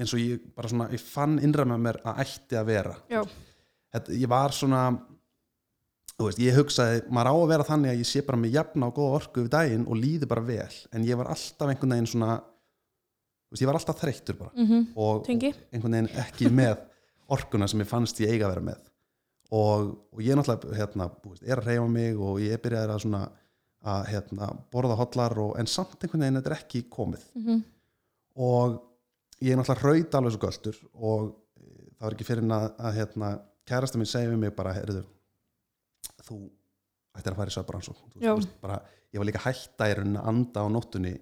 eins 0.01 0.13
og 0.15 0.21
ég 0.21 0.43
bara 0.55 0.69
svona, 0.71 0.89
ég 0.91 1.01
fann 1.03 1.39
innra 1.43 1.65
með 1.67 1.81
mér 1.85 2.01
að 2.03 2.21
ætti 2.25 2.59
að 2.59 2.69
vera. 2.71 2.93
Þetta, 3.91 4.13
ég 4.19 4.31
var 4.31 4.55
svona 4.55 4.83
þú 6.17 6.27
veist, 6.27 6.41
ég 6.43 6.57
hugsaði, 6.59 7.01
maður 7.09 7.31
á 7.31 7.35
að 7.35 7.49
vera 7.55 7.67
þannig 7.71 7.91
að 7.91 8.01
ég 8.03 8.09
sé 8.11 8.21
bara 8.27 8.39
með 8.39 8.55
jafna 8.59 8.91
og 8.91 8.95
góða 8.99 9.17
orku 9.21 9.43
við 9.45 9.51
daginn 9.55 9.87
og 9.87 9.97
líði 9.97 10.29
bara 10.29 10.43
vel, 10.45 10.75
en 10.93 11.07
ég 11.07 11.17
var 11.17 11.31
alltaf 11.33 11.71
einhvern 11.71 11.95
veginn 11.95 12.11
svona 12.11 12.35
þú 12.41 13.55
veist, 13.55 13.63
ég 13.63 13.71
var 13.71 13.79
alltaf 13.79 14.01
þreyttur 14.03 14.37
bara. 14.39 14.51
Mhm, 14.55 14.87
og, 14.95 15.25
Tengi. 15.25 15.53
og 15.55 15.75
einhvern 15.75 15.97
veginn 15.97 16.11
ekki 16.25 16.51
með 16.51 16.77
orkuna 17.31 17.67
sem 17.71 17.81
ég 17.83 17.89
fannst 17.89 18.19
ég 18.21 18.35
eiga 18.35 18.47
að 18.47 18.55
vera 18.55 18.67
með 18.71 18.90
og, 19.51 19.91
og 20.13 20.23
ég 20.23 20.37
náttúrulega 20.37 20.77
hérna, 20.79 21.09
þú 21.21 21.33
veist, 21.33 21.45
er 21.45 21.59
að 21.61 21.69
reyfa 21.71 21.87
mig 21.91 22.19
og 22.19 22.39
ég 22.43 22.61
byrjaði 22.63 22.95
að 22.95 23.03
svona 23.05 23.21
að 23.91 24.07
hérna, 24.11 24.49
borða 24.71 24.97
hotlar 24.99 25.35
og, 25.41 25.55
en 25.59 25.69
samt 25.69 25.97
einhvern 26.03 26.23
veginn 26.25 26.37
þetta 26.39 26.51
er 26.51 26.57
ekki 26.59 26.83
komið. 26.93 27.27
Mhm, 27.39 27.61
og 28.45 28.77
ég 29.41 29.53
er 29.53 29.59
náttúrulega 29.59 29.89
raut 29.89 30.17
alveg 30.19 30.35
svo 30.35 30.41
göldur 30.45 30.81
og 30.93 31.23
eh, 31.59 31.87
það 31.97 32.05
var 32.05 32.15
ekki 32.15 32.27
fyrir 32.29 32.55
að, 32.57 32.67
að 32.77 32.97
hérna, 32.99 33.31
kærasta 33.71 34.01
mín 34.01 34.09
segi 34.09 34.29
við 34.31 34.41
mig 34.43 34.55
bara 34.55 34.75
heyrðu, 34.77 35.03
þú 36.27 36.39
ættir 37.17 37.33
að 37.33 37.41
fara 37.41 37.51
í 37.51 37.55
söpbrannsók 37.57 38.03
ég 39.11 39.19
var 39.19 39.27
líka 39.27 39.43
hætta 39.43 39.89
í 39.91 39.95
rauninni 39.97 40.21
að 40.21 40.29
anda 40.31 40.63
á 40.63 40.67
nóttunni 40.71 41.15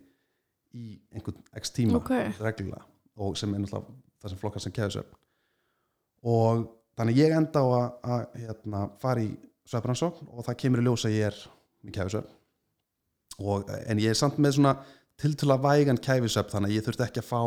í 0.78 0.92
einhvern 1.16 1.40
x 1.58 1.74
tíma 1.74 1.98
ok, 1.98 2.12
reglulega 2.44 2.84
og 3.20 3.40
sem 3.40 3.54
er 3.56 3.64
náttúrulega 3.64 3.96
það 4.20 4.34
sem 4.34 4.42
flokkar 4.42 4.64
sem 4.66 4.76
kæðusöfn 4.76 5.18
og 6.30 6.68
þannig 7.00 7.22
ég 7.22 7.36
enda 7.36 7.64
á 7.64 7.68
að, 7.68 7.88
að 8.04 8.42
hérna, 8.44 8.84
fara 9.00 9.24
í 9.24 9.32
söfbransókn 9.70 10.30
og 10.34 10.46
það 10.48 10.60
kemur 10.64 10.82
í 10.82 10.86
ljós 10.88 11.08
að 11.08 11.16
ég 11.16 11.30
er 11.30 11.40
með 11.86 11.96
kæfisöfn. 12.00 12.36
En 13.88 14.02
ég 14.02 14.12
er 14.12 14.20
samt 14.20 14.40
með 14.42 14.58
svona 14.58 14.76
tiltöla 15.20 15.60
vægan 15.62 16.00
kæfisöfn 16.04 16.56
þannig 16.56 16.74
að 16.74 16.78
ég 16.78 16.88
þurfti 16.88 17.06
ekki 17.06 17.24
að 17.24 17.30
fá 17.30 17.42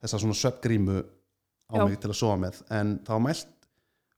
þessa 0.00 0.20
svona 0.22 0.38
söfngrímu 0.40 0.98
á 1.70 1.74
Já. 1.78 1.84
mig 1.86 2.00
til 2.02 2.10
að 2.10 2.18
sofa 2.18 2.38
með. 2.40 2.60
En 2.74 2.96
var 3.06 3.22
mælt 3.22 3.68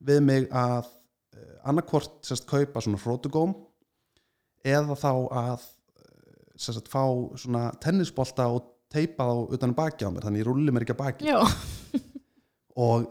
við 0.02 0.22
mig 0.24 0.48
að 0.48 0.88
uh, 0.88 1.56
annarkvort 1.68 2.22
sérst 2.26 2.48
kaupa 2.48 2.82
svona 2.82 3.00
hrótugóm 3.02 3.54
eða 4.64 4.96
þá 4.98 5.10
að 5.12 5.64
eh, 5.98 6.46
sérst 6.56 6.88
fá 6.90 7.02
svona 7.38 7.68
tennisbolta 7.82 8.46
og 8.54 8.70
teipa 8.92 9.26
þá 9.26 9.56
utan 9.56 9.74
að 9.74 9.78
baki 9.80 10.06
á 10.06 10.10
mér. 10.14 10.26
Þannig 10.28 10.44
ég 10.44 10.48
rulli 10.48 10.74
mér 10.74 10.86
ekki 10.86 10.96
að 10.96 11.02
baki 11.02 11.28
já, 11.28 11.38
og, 12.72 13.08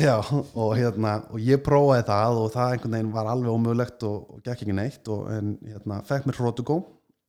já, 0.00 0.14
og, 0.56 0.70
hérna, 0.78 1.18
og 1.28 1.40
ég 1.44 1.60
prófaði 1.64 2.06
það 2.08 2.38
og 2.42 2.52
það 2.54 2.70
einhvern 2.72 2.94
veginn 2.96 3.10
var 3.12 3.26
alveg 3.28 3.52
ómögulegt 3.52 4.04
og, 4.08 4.22
og 4.32 4.38
gekk 4.46 4.62
ekki 4.64 4.76
neitt 4.76 5.10
og, 5.12 5.26
en 5.32 5.50
hérna, 5.66 5.98
fekk 6.08 6.28
mér 6.28 6.38
hrótugóm 6.40 6.86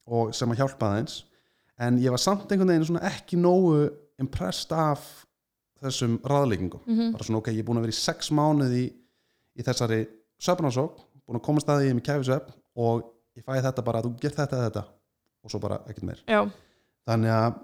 og 0.09 0.31
sem 0.35 0.53
að 0.53 0.61
hjálpaði 0.61 1.01
eins 1.01 1.17
en 1.79 1.99
ég 1.99 2.15
var 2.15 2.23
samt 2.23 2.47
einhvern 2.51 2.71
veginn 2.71 3.01
ekki 3.11 3.39
nógu 3.39 3.89
impressed 4.19 4.71
af 4.75 5.03
þessum 5.79 6.17
ráðleggingum. 6.27 6.81
Mhm. 6.87 7.11
bara 7.15 7.23
svona 7.23 7.39
ok, 7.39 7.51
ég 7.51 7.59
er 7.59 7.67
búin 7.67 7.79
að 7.79 7.87
vera 7.87 7.95
í 7.95 7.99
sex 7.99 8.31
mánuði 8.31 8.79
í, 8.83 8.87
í 9.59 9.63
þessari 9.63 10.01
söfnarsók 10.39 10.99
búin 11.27 11.39
að 11.39 11.45
komast 11.45 11.69
að 11.71 11.83
því 11.83 11.93
með 11.95 12.07
kæfisöfn 12.07 12.55
og 12.79 13.03
ég 13.35 13.43
fæði 13.43 13.65
þetta 13.67 13.85
bara 13.87 13.99
að 13.99 14.07
þú 14.07 14.15
gert 14.23 14.39
þetta 14.39 14.63
þetta 14.65 14.85
og 15.43 15.51
svo 15.51 15.59
bara 15.63 15.79
ekkert 15.87 16.07
meir. 16.07 16.23
Já, 16.27 16.41
þannig 17.07 17.35
að 17.35 17.59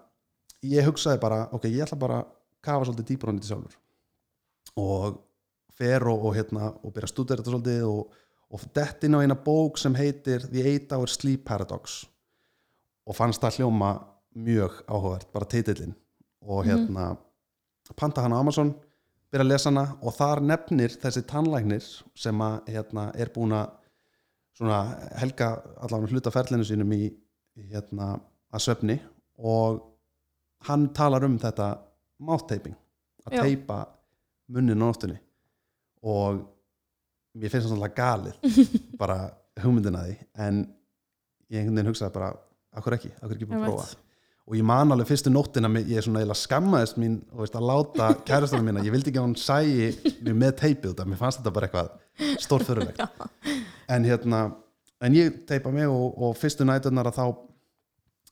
ég 0.75 0.87
hugsaði 0.87 1.21
bara 1.23 1.41
ok, 1.55 1.67
ég 1.71 1.83
ætla 1.83 1.99
bara 1.99 2.21
að 2.23 2.31
kafa 2.65 2.87
svolítið 2.87 3.27
á 3.27 3.31
nýtti 3.35 3.51
sjálfur 3.51 3.75
og 4.79 5.21
fer 5.75 6.05
og, 6.07 6.29
og, 6.29 6.35
hérna, 6.35 6.71
og 6.83 6.93
byrja 6.95 7.09
að 7.09 7.13
stúdera 7.13 7.41
þetta 7.43 7.53
svolítið 7.53 7.85
og, 7.89 8.17
og 8.55 8.65
dett 8.75 9.05
inn 9.07 9.17
á 9.17 9.23
eina 9.23 9.35
bók 9.35 9.79
sem 9.81 9.95
heitir 9.97 10.47
The 10.47 10.63
8 10.75 10.97
Hour 10.97 11.11
Sleep 11.11 11.45
Paradox 11.47 12.03
og 13.05 13.17
fannst 13.17 13.43
það 13.43 13.59
hljóma 13.59 13.91
mjög 14.35 14.81
áhugavert, 14.87 15.31
bara 15.31 15.47
titillin 15.49 15.95
og 16.45 16.65
hérna 16.67 17.13
panta 17.93 18.23
hann 18.23 18.33
á 18.33 18.41
Amazon, 18.41 18.73
byrja 19.31 19.45
að 19.45 19.51
lesa 19.51 19.69
hana 19.69 19.85
og 20.01 20.15
þar 20.15 20.41
nefnir 20.41 20.95
þessi 21.01 21.25
tannlæknir 21.29 21.85
sem 22.17 22.41
að 22.41 22.71
hérna, 22.73 23.09
er 23.13 23.31
búin 23.35 23.53
að 23.55 23.75
svona 24.55 24.79
helga 25.19 25.51
allavega 25.83 26.15
hluta 26.15 26.33
ferlinu 26.33 26.65
sínum 26.65 26.93
í, 26.95 27.09
hérna, 27.69 28.15
að 28.55 28.63
svefni 28.63 28.97
og 29.37 29.81
hann 30.67 30.87
talar 30.95 31.25
um 31.27 31.37
þetta 31.39 31.75
mouth-taping 32.23 32.75
að 33.27 33.37
Já. 33.37 33.41
teipa 33.43 33.79
munnin 34.51 34.81
á 34.81 34.85
nóttunni. 34.85 35.19
Og 36.05 36.41
mér 37.35 37.51
finnst 37.51 37.67
það 37.67 37.75
svolítið 37.75 37.95
galið 37.99 38.65
bara 39.01 39.19
hugmyndina 39.63 40.05
því. 40.05 40.17
En 40.47 40.65
ég 41.49 41.61
einhvern 41.61 41.77
veginn 41.79 41.91
hugsaði 41.93 42.15
bara 42.15 42.33
akkur 42.75 42.97
ekki, 42.97 43.13
akkur 43.21 43.37
ekki 43.37 43.47
bara 43.49 43.61
að 43.61 43.69
prófa? 43.69 44.01
Og 44.45 44.53
ég 44.59 44.65
man 44.67 44.93
alveg 44.93 45.07
fyrstu 45.09 45.31
nóttina 45.33 45.69
ég 45.79 45.97
er 45.97 46.05
svona 46.05 46.21
eiginlega 46.21 46.37
skammaðist 46.37 46.99
mín 47.01 47.15
og 47.33 47.41
veist, 47.41 47.55
að 47.57 47.65
láta 47.65 48.09
kærastunum 48.27 48.67
mína, 48.69 48.83
ég 48.85 48.93
vildi 48.93 49.09
ekki 49.09 49.21
að 49.21 49.25
hún 49.25 49.39
sæi 49.41 49.87
mig 50.25 50.35
með 50.37 50.51
teipið 50.59 50.91
út 50.91 51.01
af, 51.01 51.09
mér 51.09 51.21
fannst 51.21 51.41
þetta 51.41 51.53
bara 51.55 51.69
eitthvað 51.69 52.43
stórfyrulegt 52.43 53.01
en 53.95 54.05
hérna, 54.05 54.41
en 55.01 55.17
ég 55.17 55.39
teipa 55.49 55.73
mig 55.73 55.89
og, 55.89 56.13
og 56.27 56.37
fyrstu 56.37 56.67
næturnar 56.67 57.09
að 57.09 57.17
þá 57.17 57.25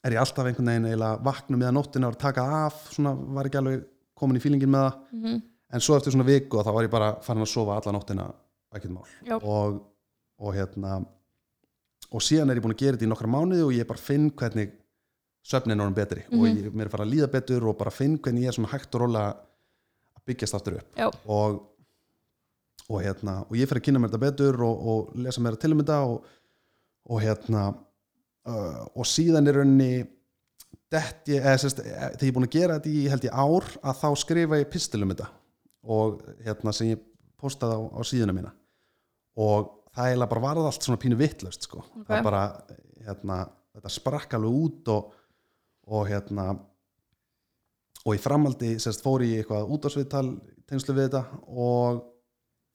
er 0.03 0.17
ég 0.17 0.21
alltaf 0.21 0.45
einhvern 0.51 0.69
veginn 0.69 0.87
eiginlega 0.91 1.23
vakna 1.25 1.57
með 1.57 1.71
að 1.71 1.75
nóttina 1.79 2.11
og 2.11 2.19
taka 2.21 2.45
af, 2.59 2.77
svona 2.93 3.15
var 3.33 3.49
ekki 3.49 3.61
alveg 3.63 3.83
komin 4.19 4.37
í 4.37 4.43
fílingin 4.43 4.69
með 4.73 4.85
það. 4.85 5.01
Mhm. 5.17 5.41
En 5.73 5.81
svo 5.81 5.97
eftir 5.97 6.13
svona 6.13 6.27
viku 6.27 6.61
þá 6.63 6.71
var 6.75 6.85
ég 6.87 6.91
bara 6.93 7.09
farin 7.25 7.43
að 7.45 7.51
sofa 7.53 7.79
alla 7.79 7.93
nóttina 7.95 8.27
ekkert 8.75 8.93
mál. 8.93 9.07
Og, 9.41 9.81
og 10.43 10.55
hérna 10.55 10.99
og 12.13 12.21
síðan 12.21 12.51
er 12.53 12.59
ég 12.59 12.65
búin 12.65 12.75
að 12.75 12.83
gera 12.83 12.97
þetta 12.97 13.07
í 13.07 13.11
nokkra 13.11 13.29
mánuði 13.33 13.63
og 13.65 13.73
ég 13.73 13.87
bara 13.89 14.01
finn 14.01 14.29
hvernig 14.37 14.73
svefnin 15.43 15.75
er 15.79 15.83
orðin 15.83 15.97
betri. 15.97 16.23
Og 16.31 16.43
Mhm. 16.45 16.57
ég, 16.61 16.71
mér 16.73 16.85
er 16.85 16.93
fara 16.93 17.05
að 17.07 17.13
líða 17.15 17.31
betur 17.33 17.67
og 17.67 17.77
bara 17.77 17.91
finn 17.91 18.17
hvernig 18.19 18.43
ég 18.45 18.47
er 18.53 18.57
svona 18.57 18.71
hægt 18.71 18.95
og 18.95 19.01
róla 19.01 19.23
að 19.33 20.21
byggjast 20.29 20.55
aftur 20.55 20.77
upp. 20.79 20.93
Og, 21.27 21.61
og 22.89 23.01
hérna 23.01 23.39
og 23.49 23.55
ég 23.57 23.67
fyrir 23.67 23.81
að 23.81 23.85
kynna 23.87 23.99
mér 23.99 24.11
þetta 24.13 24.23
betur 24.31 24.61
og, 24.63 24.87
og 24.87 25.15
lesa 25.15 25.41
mér 25.41 25.57
til 25.59 25.73
um 25.73 25.79
þetta 25.81 25.99
og, 26.05 26.23
og 27.09 27.21
hérna 27.21 27.63
uh, 28.47 28.85
og 28.95 29.05
síðan 29.09 29.47
er 29.47 29.57
rauninni 29.61 29.91
ég, 30.93 31.39
eða 31.41 31.57
sérst, 31.57 31.79
þegar 31.81 32.21
ég 32.21 32.29
er 32.29 32.35
búin 32.35 32.47
að 32.47 32.53
gera 32.57 32.75
þetta 32.79 32.91
í 32.93 33.07
held 33.09 33.23
ég 33.25 33.33
ár 33.33 33.65
að 33.81 33.97
þá 34.03 34.09
skrifa 34.21 34.59
ég 34.61 34.69
pistil 34.69 35.01
um 35.03 35.09
þetta 35.15 35.29
og 35.83 36.21
hérna 36.45 36.73
sem 36.75 36.93
ég 36.93 37.01
postaði 37.39 37.75
á, 37.75 37.81
á 37.95 38.01
síðuna 38.07 38.35
mína 38.35 38.53
og 39.39 39.71
það 39.93 40.09
eiginlega 40.09 40.31
bara 40.33 40.45
varð 40.47 40.67
allt 40.69 40.85
svona 40.85 41.01
pínu 41.01 41.17
vittlust 41.19 41.67
sko. 41.67 41.83
Ok. 41.83 42.07
það 42.07 42.27
bara 42.27 42.43
hérna, 43.03 43.39
þetta 43.75 43.91
sprakk 43.93 44.37
alveg 44.37 44.59
út 44.63 44.93
og, 44.93 45.11
og 45.93 46.07
hérna 46.09 46.47
og 48.03 48.17
í 48.17 48.21
framaldi 48.21 48.73
sérst, 48.81 49.03
fór 49.03 49.23
ég 49.25 49.43
eitthvað 49.43 49.71
útásviðtal 49.75 50.25
tengslu 50.69 50.95
við 50.97 51.09
þetta 51.09 51.23
og 51.47 52.01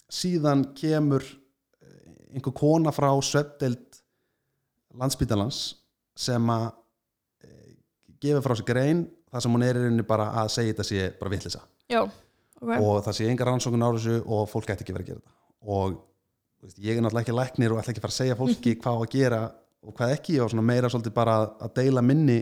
síðan 0.08 0.68
kemur 0.76 1.24
eh, 1.24 2.36
einhver 2.36 2.54
kona 2.56 2.92
frá 2.94 3.10
svefdelt 3.24 4.00
landsbítalans 4.98 5.60
sem 6.18 6.52
að 6.52 6.70
eh, 7.44 7.74
gefa 8.22 8.44
frá 8.44 8.56
sig 8.56 8.68
grein 8.68 9.04
þar 9.28 9.44
sem 9.44 9.56
hún 9.56 9.66
er 9.66 9.76
í 9.76 9.84
rauninni 9.84 10.06
bara 10.08 10.30
að 10.42 10.54
segja 10.54 10.74
þetta 10.74 10.88
sé 10.88 11.10
bara 11.18 11.34
vitlisa 11.34 11.64
já, 11.92 12.00
ok. 12.60 12.74
Og 12.76 13.00
það 13.06 13.16
sé 13.18 13.28
engar 13.30 13.50
rannsókn 13.52 13.84
á 13.84 13.90
þessu 13.94 14.18
og 14.26 14.44
fólk 14.50 14.70
ætti 14.72 14.86
ekki 14.86 14.96
verið 14.96 15.06
að 15.06 15.12
gera 15.12 15.22
þetta. 15.22 15.36
Og 15.68 15.96
veist, 16.64 16.78
ég 16.82 16.98
er 16.98 17.04
náttúrulega 17.04 17.26
ekki 17.26 17.38
læknir 17.38 17.74
og 17.74 17.80
ætla 17.80 17.94
ekki 17.94 18.02
að 18.02 18.06
fara 18.06 18.14
að 18.14 18.20
segja 18.20 18.38
fólki 18.38 18.74
hvað 18.82 18.98
á 18.98 19.00
að 19.00 19.12
gera 19.14 19.42
og 19.82 19.96
hvað 19.98 20.14
ekki. 20.16 20.38
Og 20.44 20.56
meira 20.62 20.92
svolítið 20.92 21.16
bara 21.18 21.38
að, 21.46 21.72
deila 21.78 22.04
minni 22.04 22.38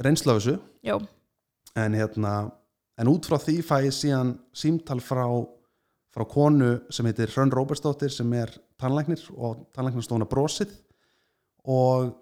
reynslu 0.00 0.34
af 0.34 0.40
þessu. 0.40 0.56
En 1.78 1.96
hérna 1.96 2.34
en 3.00 3.08
út 3.08 3.28
frá 3.28 3.38
því 3.40 3.60
fæ 3.64 3.76
ég 3.86 3.96
síðan 3.96 4.34
símtal 4.56 5.00
frá, 5.04 5.24
frá 6.12 6.24
konu 6.28 6.74
sem 6.92 7.06
heitir 7.08 7.32
Hrönn 7.32 7.52
Róbertsdóttir 7.54 8.12
sem 8.12 8.32
er 8.36 8.52
tannlæknir 8.80 9.22
og 9.36 9.66
tannlæknarstofuna 9.76 10.28
brosið. 10.28 10.74
Og, 11.68 12.12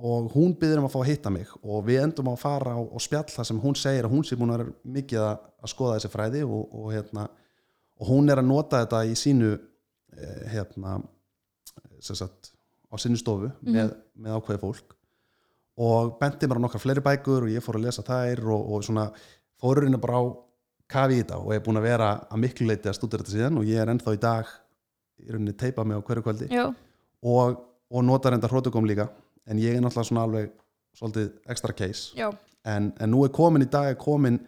og 0.00 0.30
hún 0.34 0.54
byður 0.58 0.80
um 0.82 0.86
að 0.88 0.94
fá 0.94 1.00
að 1.02 1.08
hitta 1.10 1.32
mig. 1.32 1.50
Og 1.62 1.84
við 1.86 2.00
endum 2.02 2.30
að 2.32 2.40
fara 2.42 2.74
á, 2.74 2.80
á 2.80 2.98
spjall 3.02 3.28
þar 3.30 3.48
sem 3.48 3.60
hún 3.62 3.76
segir 3.78 4.08
að 4.08 4.14
hún 4.16 4.24
sé 4.26 4.38
búin 4.38 4.54
að 4.54 4.62
vera 4.62 4.94
mikið 4.96 5.26
að, 5.26 5.44
að 5.62 5.72
skoða 5.74 5.98
þessi 5.98 6.12
fræði 6.12 6.42
og, 6.46 6.62
og, 6.70 6.88
hérna, 6.94 7.26
og 8.00 8.08
hún 8.10 8.32
er 8.32 8.42
að 8.42 8.48
nota 8.48 8.82
þetta 8.82 9.02
í 9.06 9.14
sínu 9.18 9.52
eh, 9.52 10.42
hérna 10.54 10.96
sagt, 12.02 12.52
á 12.90 12.94
sinni 12.98 13.20
stofu 13.20 13.52
með, 13.62 13.94
með 14.18 14.38
ákveði 14.38 14.62
fólk. 14.64 14.96
Og 15.82 16.16
benti 16.20 16.48
mér 16.48 16.60
á 16.60 16.64
nokkar 16.66 16.82
fleiri 16.82 17.04
bækur 17.04 17.46
og 17.46 17.52
ég 17.52 17.64
fór 17.64 17.78
að 17.78 17.86
lesa 17.86 18.04
þær 18.06 18.42
og, 18.52 18.72
og 18.74 18.86
svona 18.88 19.06
fórurinn 19.62 20.00
bara 20.02 20.18
á 20.20 20.22
kafi 20.92 21.20
í 21.20 21.22
þetta 21.22 21.38
og 21.40 21.54
er 21.54 21.62
búin 21.64 21.80
að 21.80 21.86
vera 21.88 22.10
að 22.26 22.42
miklu 22.42 22.66
leiti 22.68 22.90
að 22.90 22.98
stúdera 22.98 23.24
þetta 23.24 23.36
síðan 23.38 23.60
og 23.62 23.68
ég 23.70 23.80
er 23.80 23.92
ennþá 23.92 24.16
í 24.16 24.20
dag 24.20 24.50
í 25.22 25.30
rauninni 25.30 25.54
teipa 25.56 25.86
mig 25.86 25.96
á 25.96 26.04
hverju 26.04 26.24
kvöldi. 26.26 26.50
Og, 27.22 27.60
og 27.88 28.04
notar 28.04 28.34
enda 28.34 28.50
hrótugóm 28.50 28.88
líka 28.90 29.06
en 29.48 29.60
ég 29.60 29.76
er 29.76 29.82
náttúrulega 29.82 30.08
svona 30.08 30.24
alveg 30.26 30.50
svolítið 30.96 31.30
extra 31.52 31.74
case. 31.76 32.12
En, 32.68 32.92
en 33.00 33.10
nú 33.10 33.24
er 33.26 33.32
komin 33.34 33.64
í 33.64 33.70
dag 33.70 33.90
er 33.90 33.98
komin 34.00 34.38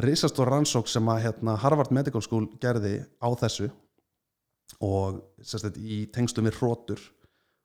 risastór 0.00 0.48
rannsók 0.52 0.88
sem 0.88 1.08
að 1.10 1.24
hérna, 1.26 1.56
Harvard 1.60 1.92
Medical 1.94 2.22
School 2.24 2.46
gerði 2.62 3.00
á 3.18 3.28
þessu. 3.40 3.70
Og 4.86 5.18
sérstætt 5.42 5.80
í 5.82 6.04
tengslu 6.14 6.44
við 6.46 6.60
hrótur 6.60 7.02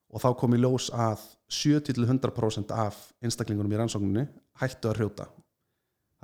og 0.09 0.23
þá 0.23 0.29
kom 0.39 0.55
í 0.55 0.59
ljós 0.61 0.89
að 0.89 1.21
70-100% 1.53 2.73
af 2.73 2.97
einstaklingunum 3.21 3.75
í 3.75 3.79
rannsókninni 3.79 4.25
hættu 4.61 4.89
að 4.89 5.01
hrjóta. 5.01 5.29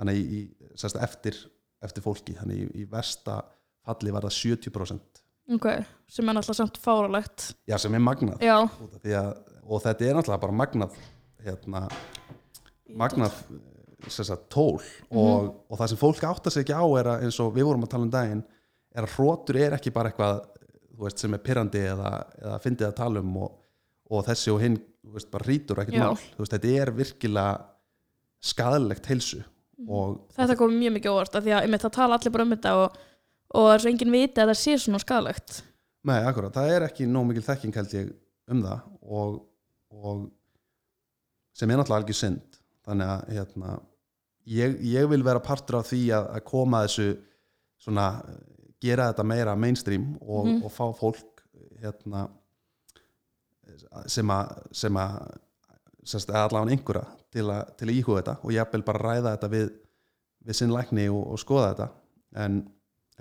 Þannig 0.00 0.18
í, 0.18 0.40
sérstætt 0.74 1.04
eftir, 1.06 1.38
eftir 1.84 2.04
fólki. 2.04 2.34
Þannig 2.40 2.64
í, 2.64 2.68
í 2.82 2.88
versta 2.90 3.44
falli 3.86 4.14
var 4.14 4.26
það 4.26 4.38
70% 4.40 5.22
ok 5.50 5.66
sem 6.06 6.28
er 6.28 6.36
náttúrulega 6.36 6.58
samt 6.58 6.78
fáralegt 6.78 7.48
já 7.68 7.78
sem 7.80 7.94
er 7.94 8.02
magnað. 8.02 8.42
Því 9.02 9.14
að, 9.18 9.30
og 9.62 9.82
þetta 9.84 10.06
er 10.06 10.16
náttúrulega 10.18 10.42
bara 10.42 10.58
magnað 10.58 10.96
hérna, 11.42 11.82
magnað 12.98 13.36
sagt, 14.10 14.48
tól. 14.50 14.80
Og, 15.10 15.52
og 15.70 15.78
það 15.78 15.92
sem 15.92 16.00
fólk 16.00 16.24
áttar 16.26 16.54
sig 16.54 16.64
ekki 16.64 16.74
á 16.74 16.84
er 16.98 17.10
að 17.14 17.26
eins 17.26 17.38
og 17.42 17.52
við 17.54 17.68
vorum 17.68 17.86
að 17.86 17.92
tala 17.94 18.08
um 18.08 18.12
daginn 18.12 18.42
er 18.92 19.06
að 19.06 19.14
hrótur 19.16 19.58
er 19.60 19.76
ekki 19.76 19.92
bara 19.94 20.10
eitthvað 20.10 20.42
veist, 21.02 21.22
sem 21.22 21.34
er 21.34 21.42
pyrrandi 21.44 21.84
eða, 21.92 22.10
eða 22.42 22.58
fyndið 22.64 22.88
að 22.88 22.98
tala 22.98 23.22
um 23.22 23.36
og, 23.46 23.54
og 24.12 24.26
þessi 24.26 24.52
og 24.52 24.60
hinn 24.62 24.80
veist, 25.14 25.30
bara 25.32 25.48
rítur 25.48 25.82
ekkert 25.82 26.02
mál. 26.02 26.26
Veist, 26.38 26.56
þetta 26.56 26.74
er 26.82 26.92
virkilega 26.96 27.62
skadalegt 28.42 29.06
heilsu. 29.10 29.42
Og 29.86 30.18
þetta 30.34 30.58
kom 30.58 30.74
mjög 30.78 30.98
mikið 30.98 31.14
óvart 31.14 31.38
af 31.38 31.46
því 31.46 31.54
að 31.56 31.80
það 31.82 31.94
tala 31.96 32.18
allir 32.18 32.34
bara 32.34 32.46
um 32.46 32.54
þetta 32.54 32.74
og, 32.78 32.98
og 33.54 33.68
það 33.68 33.76
er 33.76 33.84
svo 33.84 33.92
enginn 33.92 34.14
viti 34.14 34.42
að 34.42 34.50
það 34.52 34.60
sé 34.60 34.74
svona 34.78 35.00
skadalegt 35.02 35.62
Nei, 36.02 36.18
akkurat, 36.26 36.54
það 36.54 36.72
er 36.74 36.84
ekki 36.88 37.06
nóg 37.06 37.28
mikil 37.28 37.44
þekking 37.46 37.76
held 37.78 37.92
ég 37.94 38.08
um 38.50 38.62
það. 38.64 38.86
Og, 39.06 39.36
og 39.92 40.30
sem 41.54 41.70
er 41.70 41.76
náttúrulega 41.80 42.00
algjör 42.02 42.18
synd 42.18 42.58
þannig 42.86 43.10
að 43.12 43.34
hérna, 43.36 43.72
ég, 44.48 44.78
ég 44.82 45.08
vil 45.10 45.22
vera 45.22 45.40
partur 45.44 45.78
af 45.80 45.86
því 45.90 46.00
að, 46.16 46.30
að 46.38 46.44
koma 46.48 46.80
þessu 46.86 47.08
svona, 47.82 48.06
gera 48.82 49.10
þetta 49.12 49.24
meira 49.26 49.56
mainstream 49.56 50.16
og, 50.20 50.46
Mhm. 50.46 50.62
og 50.64 50.72
fá 50.72 50.86
fólk 50.98 51.42
hérna 51.82 52.28
sem 54.10 54.28
að 54.32 54.52
sem 54.74 54.96
að 54.98 55.38
allavega 56.34 56.72
einhverja 56.74 57.04
til 57.32 57.44
að, 57.52 57.76
til 57.78 57.88
að 57.88 57.96
íhuga 58.00 58.20
þetta 58.22 58.34
og 58.42 58.52
ég 58.56 58.72
vil 58.72 58.82
bara 58.86 59.02
ræða 59.06 59.34
þetta 59.36 59.50
við, 59.52 59.68
við 60.48 60.58
sinn 60.58 60.72
lækni 60.74 61.04
og, 61.12 61.22
og 61.34 61.38
skoða 61.40 61.68
þetta 61.72 61.88
en, 62.44 62.56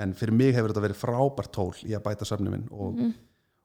en 0.01 0.13
fyrir 0.17 0.33
mig 0.35 0.55
hefur 0.55 0.71
þetta 0.73 0.85
verið 0.87 0.99
frábært 1.03 1.51
tól 1.55 1.73
í 1.85 1.93
að 1.95 2.03
bæta 2.07 2.25
söfnum 2.27 2.55
minn 2.55 2.67
og, 2.71 2.95
Mhm. 2.95 3.11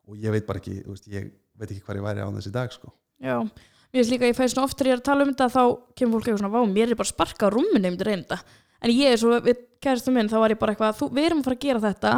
Og 0.07 0.21
ég 0.23 0.35
veit 0.35 0.47
bara 0.49 0.63
ekki 0.63 0.77
veist, 0.87 1.09
ég 1.13 1.33
veit 1.57 1.71
ekki 1.71 1.83
hvað 1.87 2.01
ég 2.01 2.07
væri 2.07 2.27
á 2.27 2.29
þess 2.39 2.51
í 2.51 2.55
dag 2.55 2.75
sko. 2.75 2.93
já, 3.23 3.37
mér 3.43 3.99
finnst 3.99 4.15
líka 4.15 4.31
ég 4.31 4.39
fæði 4.39 4.55
svona 4.55 4.69
oftar 4.71 4.91
ég 4.91 4.97
er 4.97 5.03
að 5.03 5.09
tala 5.11 5.27
um 5.27 5.35
þetta 5.35 5.51
þá 5.55 5.63
kemur 5.99 6.21
fólk 6.21 6.29
eitthvað 6.29 6.45
svona, 6.45 6.55
vá, 6.55 6.63
mér 6.71 6.93
er 6.93 7.01
bara 7.01 7.13
sparka 7.13 7.51
á 7.51 7.55
rúminu 7.55 7.83
um 7.91 7.99
þetta? 7.99 8.09
Reynda 8.11 8.41
en 8.83 8.93
ég 8.95 9.13
er 9.15 9.21
svo, 9.21 9.37
við 9.45 9.63
kæristum 9.83 10.17
minn, 10.17 10.31
þá 10.31 10.39
var 10.43 10.55
ég 10.55 10.61
bara 10.61 10.75
eitthvað 10.75 10.99
þú, 11.01 11.09
við 11.17 11.29
erum 11.29 11.43
að 11.43 11.49
fara 11.49 11.59
að 11.59 11.65
gera 11.67 11.83
þetta 11.85 12.15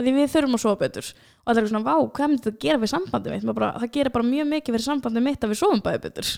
að 0.00 0.06
því 0.06 0.14
við 0.16 0.30
þurfum 0.32 0.56
að 0.56 0.62
sofa 0.62 0.80
betur. 0.80 1.08
Og 1.40 1.50
það 1.50 1.60
er 1.60 1.68
svona, 1.70 1.84
vá, 1.84 1.94
hvað 2.16 2.30
myndi 2.30 2.44
þetta 2.46 2.62
gera 2.64 2.80
við 2.80 2.92
sambandið 2.92 3.34
mitt? 3.34 3.46
Bara, 3.58 3.70
það 3.82 3.92
gerir 3.96 4.14
bara 4.14 4.28
mjög 4.28 4.48
mikið 4.50 4.76
fyrir 4.76 4.86
sambandið 4.86 5.24
mitt 5.26 5.44
að 5.44 5.52
við 5.52 5.60
sofum 5.60 5.82
bæði 5.84 6.02
betur. 6.06 6.30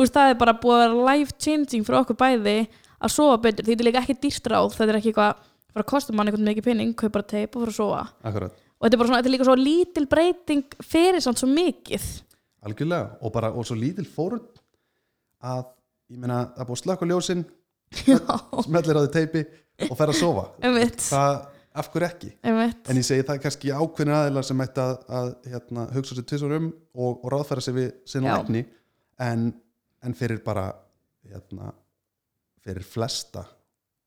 Veist, 0.00 0.16
það 0.16 0.30
er 0.32 0.38
bara 0.40 0.54
búið 0.62 0.76
að 0.78 0.84
vera 0.84 1.06
life 1.10 1.36
changing 1.38 1.86
fyrir 1.86 2.00
okkur 2.00 2.18
bæði 2.24 2.56
að 3.04 3.14
sofa 3.14 3.40
betur, 3.44 3.68
þetta 3.68 3.84
er 3.84 3.88
líka 3.90 4.02
ekki 4.02 4.18
dýrt 4.24 4.50
ráð 4.50 4.74
þetta 4.74 4.90
er 4.90 5.00
ekki 5.00 5.12
eitthvað, 5.12 5.44
fara 5.74 5.84
að 5.84 5.90
kosta 5.92 6.16
mann 6.16 6.30
eitthvað 6.30 6.48
mikið 6.48 6.68
pinning 6.70 6.94
kaupa 6.98 7.22
teip 7.28 7.54
og 7.54 7.66
fara 7.66 7.74
að 7.74 7.78
sofa. 7.78 8.02
Akkurat. 8.24 8.63
Og 8.84 8.90
þetta 8.90 9.00
er 9.00 9.06
svona, 9.08 9.18
þetta 9.22 9.30
er 9.30 9.34
líka 9.34 9.46
svo 9.48 9.54
lítil 9.56 10.06
breyting 10.10 10.74
fyrir 10.84 11.22
samt 11.24 11.40
svo 11.40 11.48
mikið. 11.48 12.04
Algjörlega 12.68 13.16
og 13.24 13.32
bara 13.32 13.50
og 13.56 13.64
svo 13.68 13.76
lítil 13.80 14.04
fórun 14.08 14.44
að 15.44 15.64
ég 16.12 16.20
meina 16.20 16.42
það 16.54 16.60
er 16.60 16.68
búið 16.68 16.78
að 16.78 16.82
slökka 16.84 17.08
ljósin 17.08 17.44
Já, 18.08 18.18
smellir 18.64 18.96
á 18.98 19.02
því 19.04 19.10
teipi 19.14 19.42
og 19.88 19.96
fer 19.98 20.10
að 20.10 20.16
sofa. 20.18 20.44
Það 20.60 21.34
af 21.74 21.88
hverju 21.90 22.06
ekki? 22.06 22.30
Einmitt. 22.46 22.88
En 22.90 22.98
ég 23.00 23.06
segi 23.06 23.24
það 23.26 23.34
er 23.36 23.42
kannski 23.44 23.70
ákveðin 23.74 24.14
aðeinar 24.14 24.46
sem 24.46 24.60
ætti 24.64 24.82
að, 24.82 24.92
að 25.18 25.28
hérna, 25.50 25.84
hugsa 25.94 26.14
sér 26.18 26.26
tvisar 26.30 26.54
um 26.58 26.68
og, 26.94 27.16
og 27.24 27.26
ráðfæra 27.34 27.64
sér 27.64 27.74
við 27.78 27.88
sinna 28.10 28.30
Já. 28.30 28.36
lækni 28.40 28.62
en, 29.26 29.48
en 30.06 30.14
fyrir 30.18 30.38
bara 30.46 30.68
hérna, 31.26 31.72
fyrir 32.64 32.86
flesta 32.86 33.42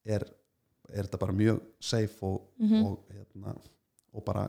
er, 0.08 0.24
er 0.92 1.08
þetta 1.10 1.20
bara 1.26 1.36
mjög 1.36 1.60
safe 1.84 2.24
og, 2.28 2.38
Mhm. 2.60 2.86
og, 2.88 2.98
hérna, 3.12 3.56
og 4.16 4.24
bara 4.26 4.48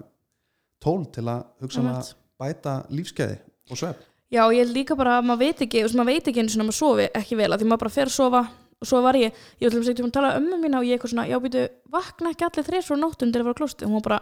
tól 0.82 1.02
til 1.14 1.26
að 1.26 1.44
hugsa 1.64 1.82
um 1.82 1.90
að 1.92 2.14
bæta 2.38 2.78
lífskeiði 2.92 3.36
og 3.70 3.80
svefn. 3.80 4.06
Já, 4.28 4.42
ég 4.52 4.72
líka 4.72 4.96
bara 4.96 5.18
að 5.18 5.28
maður 5.30 5.46
veit 5.46 5.62
ekki, 5.64 5.84
maður 5.96 6.10
veit 6.12 6.26
ekki 6.28 6.44
svona 6.52 6.66
að 6.66 6.70
maður 6.70 6.78
sofi 6.78 7.06
ekki 7.16 7.38
vel, 7.38 7.48
að 7.52 7.62
því 7.62 7.68
maður 7.70 7.84
bara 7.84 7.94
fer 7.94 8.10
að 8.10 8.16
sofa 8.18 8.42
og 8.78 8.88
svo 8.90 9.00
var 9.02 9.16
ég, 9.18 9.38
ég 9.58 9.64
var 9.64 9.74
til 9.74 9.84
þess 9.86 10.02
að 10.04 10.10
tala 10.14 10.32
um 10.38 10.50
mína 10.60 10.82
og 10.82 10.86
ég 10.86 10.98
eitthvað 10.98 11.14
svona, 11.14 11.24
já, 11.26 11.38
býtu, 11.42 11.62
vakna 11.90 12.34
ekki 12.34 12.46
allir 12.46 12.66
þrjus 12.68 12.90
frá 12.90 12.98
nóttum 13.00 13.32
til 13.32 13.40
að 13.40 13.48
fara 13.48 13.58
klósti 13.58 13.86
og 13.86 13.90
hún 13.90 13.96
var 13.98 14.04
bara, 14.04 14.18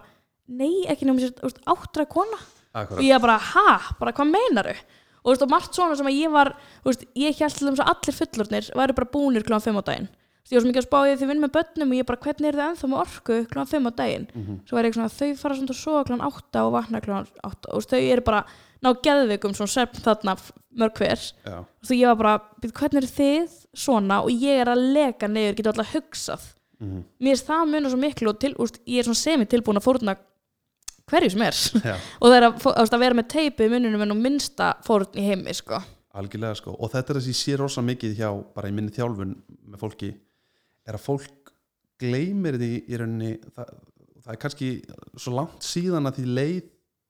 nei, 0.46 0.86
ekki 0.86 1.08
nefnum 1.08 1.24
sér, 1.26 1.58
áttra 1.74 2.06
kona. 2.08 2.38
Og 2.76 3.02
ég 3.04 3.20
bara, 3.20 3.36
ha, 3.40 3.66
bara 3.98 4.14
hvað 4.16 4.30
meinaru 4.30 4.76
og 5.26 5.34
þú 5.34 5.34
veist, 5.34 5.42
og 5.42 5.50
margt 5.50 5.74
svona 5.74 5.96
sem 5.98 6.06
að 6.06 6.18
ég 6.20 6.30
var 6.30 6.52
þú 6.84 6.92
veist, 6.92 7.04
ég 7.18 7.40
held 7.40 7.56
til 7.58 7.66
þess 7.66 7.82
að 7.82 7.90
allir 7.92 8.16
fullornir 8.20 8.68
væri 8.78 8.96
bara 9.00 9.10
búnir 9.10 9.46
klúan 9.46 9.64
5 9.64 9.80
á 9.80 9.84
daginn 9.88 10.08
ég 10.50 10.56
var 10.56 10.62
svo 10.62 10.70
mikið 10.70 10.82
að 10.82 10.86
spá 10.88 10.98
ég 11.10 11.18
því 11.20 11.28
vinn 11.30 11.42
með 11.42 11.54
börnum 11.56 11.90
og 11.92 11.96
ég 11.98 12.06
bara, 12.06 12.22
hvernig 12.22 12.48
er 12.48 12.58
þið 12.58 12.66
ennþá 12.66 12.90
með 12.92 13.02
orku 13.02 13.38
klúan 13.50 13.70
5 13.72 13.88
á 13.88 13.92
daginn? 13.96 14.26
Mhm. 14.34 14.60
svo 14.68 14.78
er 14.78 14.84
ég 14.84 14.94
svona, 14.94 15.10
þau 15.10 15.36
fara 15.36 15.54
svona 15.56 15.74
að 15.74 15.80
sofa 15.82 16.04
klúan 16.06 16.26
8 16.26 16.62
og 16.66 16.72
vakna 16.76 17.00
klúan 17.00 17.26
8 17.42 17.72
og 17.72 17.82
þau 17.82 18.00
eru 18.00 18.22
bara 18.22 18.44
ná 18.84 18.92
geðvikum 19.02 19.54
svona 19.56 19.72
svefn 19.72 20.02
þarna 20.04 20.36
mörg 20.76 20.98
hver. 21.00 21.16
Já, 21.46 21.58
og 21.64 21.88
þú 21.88 21.96
ég 21.96 22.06
var 22.06 22.16
bara, 22.16 22.40
"Bíddu, 22.60 22.72
hvernig 22.76 23.02
er 23.02 23.08
þið 23.08 23.52
svona? 23.74 24.22
Og 24.22 24.28
ég 24.30 24.60
er 24.60 24.66
að 24.68 24.92
leka 24.92 25.26
niður, 25.26 25.56
getur 25.56 25.72
alltaf 25.72 25.94
hugsað. 25.94 26.52
Mhm. 26.78 27.04
mér 27.20 27.32
er 27.32 27.46
það 27.46 27.68
munar 27.70 27.90
svo 27.90 27.98
miklu 27.98 28.28
og 28.28 28.38
til, 28.38 28.54
úst, 28.54 28.78
ég 28.86 28.98
er 28.98 29.04
svona 29.04 29.16
semi 29.16 29.46
tilbúin 29.46 29.78
að 29.80 29.86
fórna 29.88 30.16
hverju 31.10 31.30
sem 31.30 31.42
er. 31.42 31.56
Og 32.20 32.30
það 32.30 32.36
er 32.36 32.46
að, 32.50 32.56
veist, 32.62 32.92
að 32.92 33.00
vera 33.00 33.14
með 33.14 33.28
teipi 33.28 33.64
í 33.64 33.70
mununum 33.72 34.02
en 34.02 34.22
minnsta 34.22 34.74
fórn 34.84 35.06
í 35.14 35.24
heimi 35.26 35.54
sko. 35.54 35.80
algjörlega 36.16 36.56
sko. 36.56 36.76
Og 36.80 36.90
þetta 36.90 37.10
er 37.10 37.18
þess 37.20 37.26
að 37.26 37.32
ég 37.32 37.40
sé 37.40 37.56
rosa 37.60 37.82
mikið 37.84 38.16
hjá 38.16 38.30
bara 38.54 38.68
í 38.68 38.72
minni 38.72 38.90
þjálfun 38.90 39.36
með 39.68 39.78
fólki 39.78 40.14
er 40.86 40.98
að 40.98 41.04
fólk 41.06 41.52
gleymir 42.00 42.58
því 42.60 42.70
í 42.86 42.98
rauninni 43.00 43.32
það, 43.56 43.70
það 44.24 44.32
er 44.34 44.40
kannski 44.42 44.70
svo 45.16 45.34
langt 45.36 45.64
síðan 45.66 46.10
að 46.10 46.20
því 46.20 46.26
leið 46.38 46.62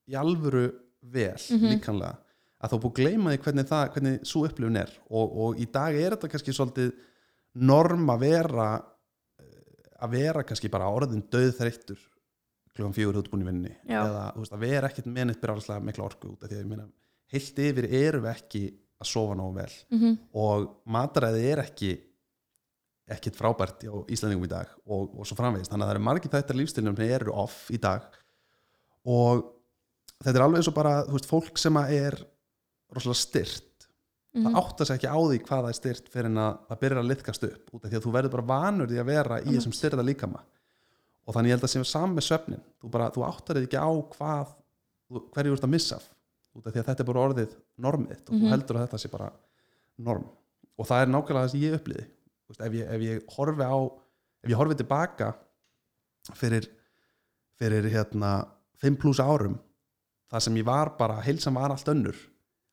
í 0.07 0.19
alvöru 0.21 0.67
vel 1.03 1.43
Mhm. 1.51 1.69
líkanlega 1.75 2.17
að 2.62 2.73
er 2.73 2.83
búið 2.83 2.97
gleyma 2.99 3.33
því 3.33 3.39
hvernig, 3.45 3.69
það, 3.69 3.89
hvernig 3.95 4.21
svo 4.27 4.45
upplifun 4.47 4.77
er 4.81 4.93
og, 5.11 5.37
og 5.45 5.59
í 5.61 5.67
dag 5.71 5.95
er 5.95 6.17
þetta 6.17 6.31
kannski 6.33 6.55
svolítið 6.57 6.93
norm 7.55 8.07
að 8.11 8.23
vera 8.25 8.69
eh, 9.41 10.03
að 10.03 10.11
vera 10.17 10.43
kannski 10.47 10.71
bara 10.73 10.91
orðin 10.93 11.25
döðþreyttur 11.33 11.99
klukkan 12.77 12.97
fjögur 12.97 13.21
út 13.23 13.31
búin 13.33 13.45
í 13.45 13.49
vinninni 13.49 13.75
eða 13.89 14.33
veist, 14.37 14.53
að 14.53 14.65
vera 14.67 14.89
ekkit 14.91 15.07
með 15.09 15.31
neitt 15.31 15.41
byrjaðslega 15.41 15.85
mikla 15.85 16.05
orku 16.05 16.33
út 16.33 16.43
af 16.43 16.51
því 16.51 16.57
að 16.57 16.62
ég 16.65 16.71
meina 16.73 16.89
heilt 17.33 17.59
yfir 17.59 17.89
erum 17.91 18.27
við 18.27 18.33
ekki 18.35 18.65
að 19.01 19.09
sofa 19.11 19.35
nógu 19.37 19.55
vel 19.57 19.73
mm 19.91 19.99
-hmm. 20.01 20.19
og 20.33 20.67
mataræði 20.85 21.47
er 21.53 21.62
ekki 21.65 21.91
ekkit 23.09 23.37
frábært 23.38 23.85
á 23.87 23.95
Íslandingum 24.11 24.47
í 24.49 24.51
dag 24.51 24.66
og, 24.87 25.12
og 25.19 25.27
svo 25.29 25.37
framvegist, 25.38 25.71
þannig 25.71 25.85
að 25.87 25.90
það 25.90 25.95
eru 25.97 26.05
margir 26.09 26.33
þættar 26.33 26.59
lífstilnum 26.59 26.97
sem 26.99 27.12
eru 27.14 27.33
off 27.38 27.69
í 27.71 27.79
dag. 27.79 28.03
Og 29.07 29.45
þetta 30.25 30.35
er 30.40 30.45
alveg 30.47 30.59
eins 30.62 30.71
og 30.73 30.75
bara, 30.75 30.95
þú 31.07 31.14
veist, 31.19 31.29
fólk 31.31 31.61
sem 31.62 31.79
að 31.79 31.92
er 32.01 32.16
rosalega 32.97 33.21
styrt 33.23 33.62
Mhm. 34.37 34.45
það 34.51 34.57
áttar 34.61 34.87
sig 34.87 34.97
ekki 34.99 35.09
á 35.09 35.16
því 35.16 35.37
hvað 35.47 35.61
það 35.62 35.69
er 35.71 35.77
styrt 35.79 36.09
fyrir 36.12 36.27
en 36.29 36.37
að 36.42 36.57
það 36.69 36.81
byrjar 36.83 36.99
að 37.01 37.07
liðkast 37.09 37.45
upp 37.47 37.71
út 37.73 37.85
af 37.87 37.90
því 37.90 37.97
að 37.97 38.03
þú 38.05 38.11
verður 38.12 38.33
bara 38.35 38.42
vanur 38.51 38.87
því 38.90 38.99
að 39.01 39.07
vera 39.09 39.38
í 39.40 39.55
þessum 39.55 39.73
styrta 39.73 40.03
líkama. 40.05 40.40
Og 41.27 41.33
þannig 41.35 41.49
ég 41.49 41.55
held 41.57 41.64
að 41.64 41.73
sem 41.73 41.85
saman 41.88 42.16
með 42.19 42.27
svefnin. 42.27 42.61
Þú, 42.83 42.90
bara, 42.92 43.07
þú 43.11 43.25
áttar 43.25 43.57
þig 43.57 43.64
ekki 43.71 43.81
á 43.81 43.88
hvað 44.12 44.53
hverju 45.33 45.49
þú 45.49 45.57
ert 45.57 45.64
að 45.64 45.73
missa 45.73 45.97
út 46.57 46.66
af 46.66 46.73
því 46.75 46.81
að 46.83 46.87
þetta 46.90 47.01
er 47.01 47.09
bara 47.09 47.25
orðið 47.25 47.55
normið 47.81 48.21
og 48.29 48.35
Mhm. 48.35 48.42
þú 48.45 48.51
heldur 48.53 48.77
að 48.77 48.85
þetta 48.88 48.99
sé 49.01 49.11
bara 49.11 49.33
norm. 49.99 50.29
Og 50.79 50.85
það 50.87 51.01
er 51.03 51.07
nákvæmlega 51.07 51.45
það 51.47 51.51
sem 51.51 51.61
ég 51.61 51.81
upplýði 51.81 52.07
veist, 52.49 52.61
ef, 52.61 52.73
ég, 52.73 52.87
ef 52.89 53.01
ég 53.07 53.25
horfi 53.37 53.63
á 53.67 53.77
ef 54.45 54.51
ég 54.51 54.57
horfi 54.61 54.77
tilbaka 54.81 55.33
fyrir 56.37 56.69
fyrir 57.59 57.87
hérna 57.93 58.33
5 58.83 58.99
pluss 59.01 59.21
árum 59.23 59.59
það 60.31 60.43
sem 60.47 60.57
ég 60.61 60.67
var 60.67 60.91
bara, 60.99 61.21
heilsan 61.25 61.55
var 61.57 61.71
allt 61.73 61.89
önnur 61.89 62.17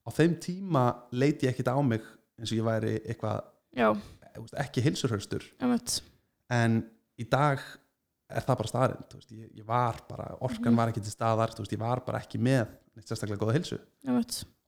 á 0.04 0.10
þeim 0.12 0.34
tíma 0.44 0.88
leiti 1.16 1.46
ég 1.48 1.54
ekkit 1.54 1.70
á 1.72 1.78
mig 1.82 2.04
eins 2.40 2.52
og 2.52 2.58
ég 2.58 2.66
væri 2.68 2.96
eitthvað 3.06 3.44
veist, 4.36 4.58
ekki 4.60 4.82
heilsurhörstur 4.84 5.46
en 6.50 6.82
í 7.22 7.26
dag 7.30 7.62
er 8.34 8.42
það 8.42 8.58
bara 8.60 8.72
staðarind 8.72 9.14
veist, 9.14 9.32
ég, 9.32 9.50
ég 9.62 9.66
var 9.66 10.02
bara, 10.10 10.32
orkan 10.42 10.72
Mhm. 10.74 10.78
var 10.78 10.90
ekki 10.90 11.04
til 11.06 11.14
staðar 11.14 11.54
veist, 11.58 11.72
ég 11.72 11.80
var 11.80 12.02
bara 12.06 12.20
ekki 12.20 12.40
með 12.42 12.68
neitt 12.96 13.08
sérstaklega 13.10 13.42
góða 13.42 13.54
heilsu. 13.58 13.78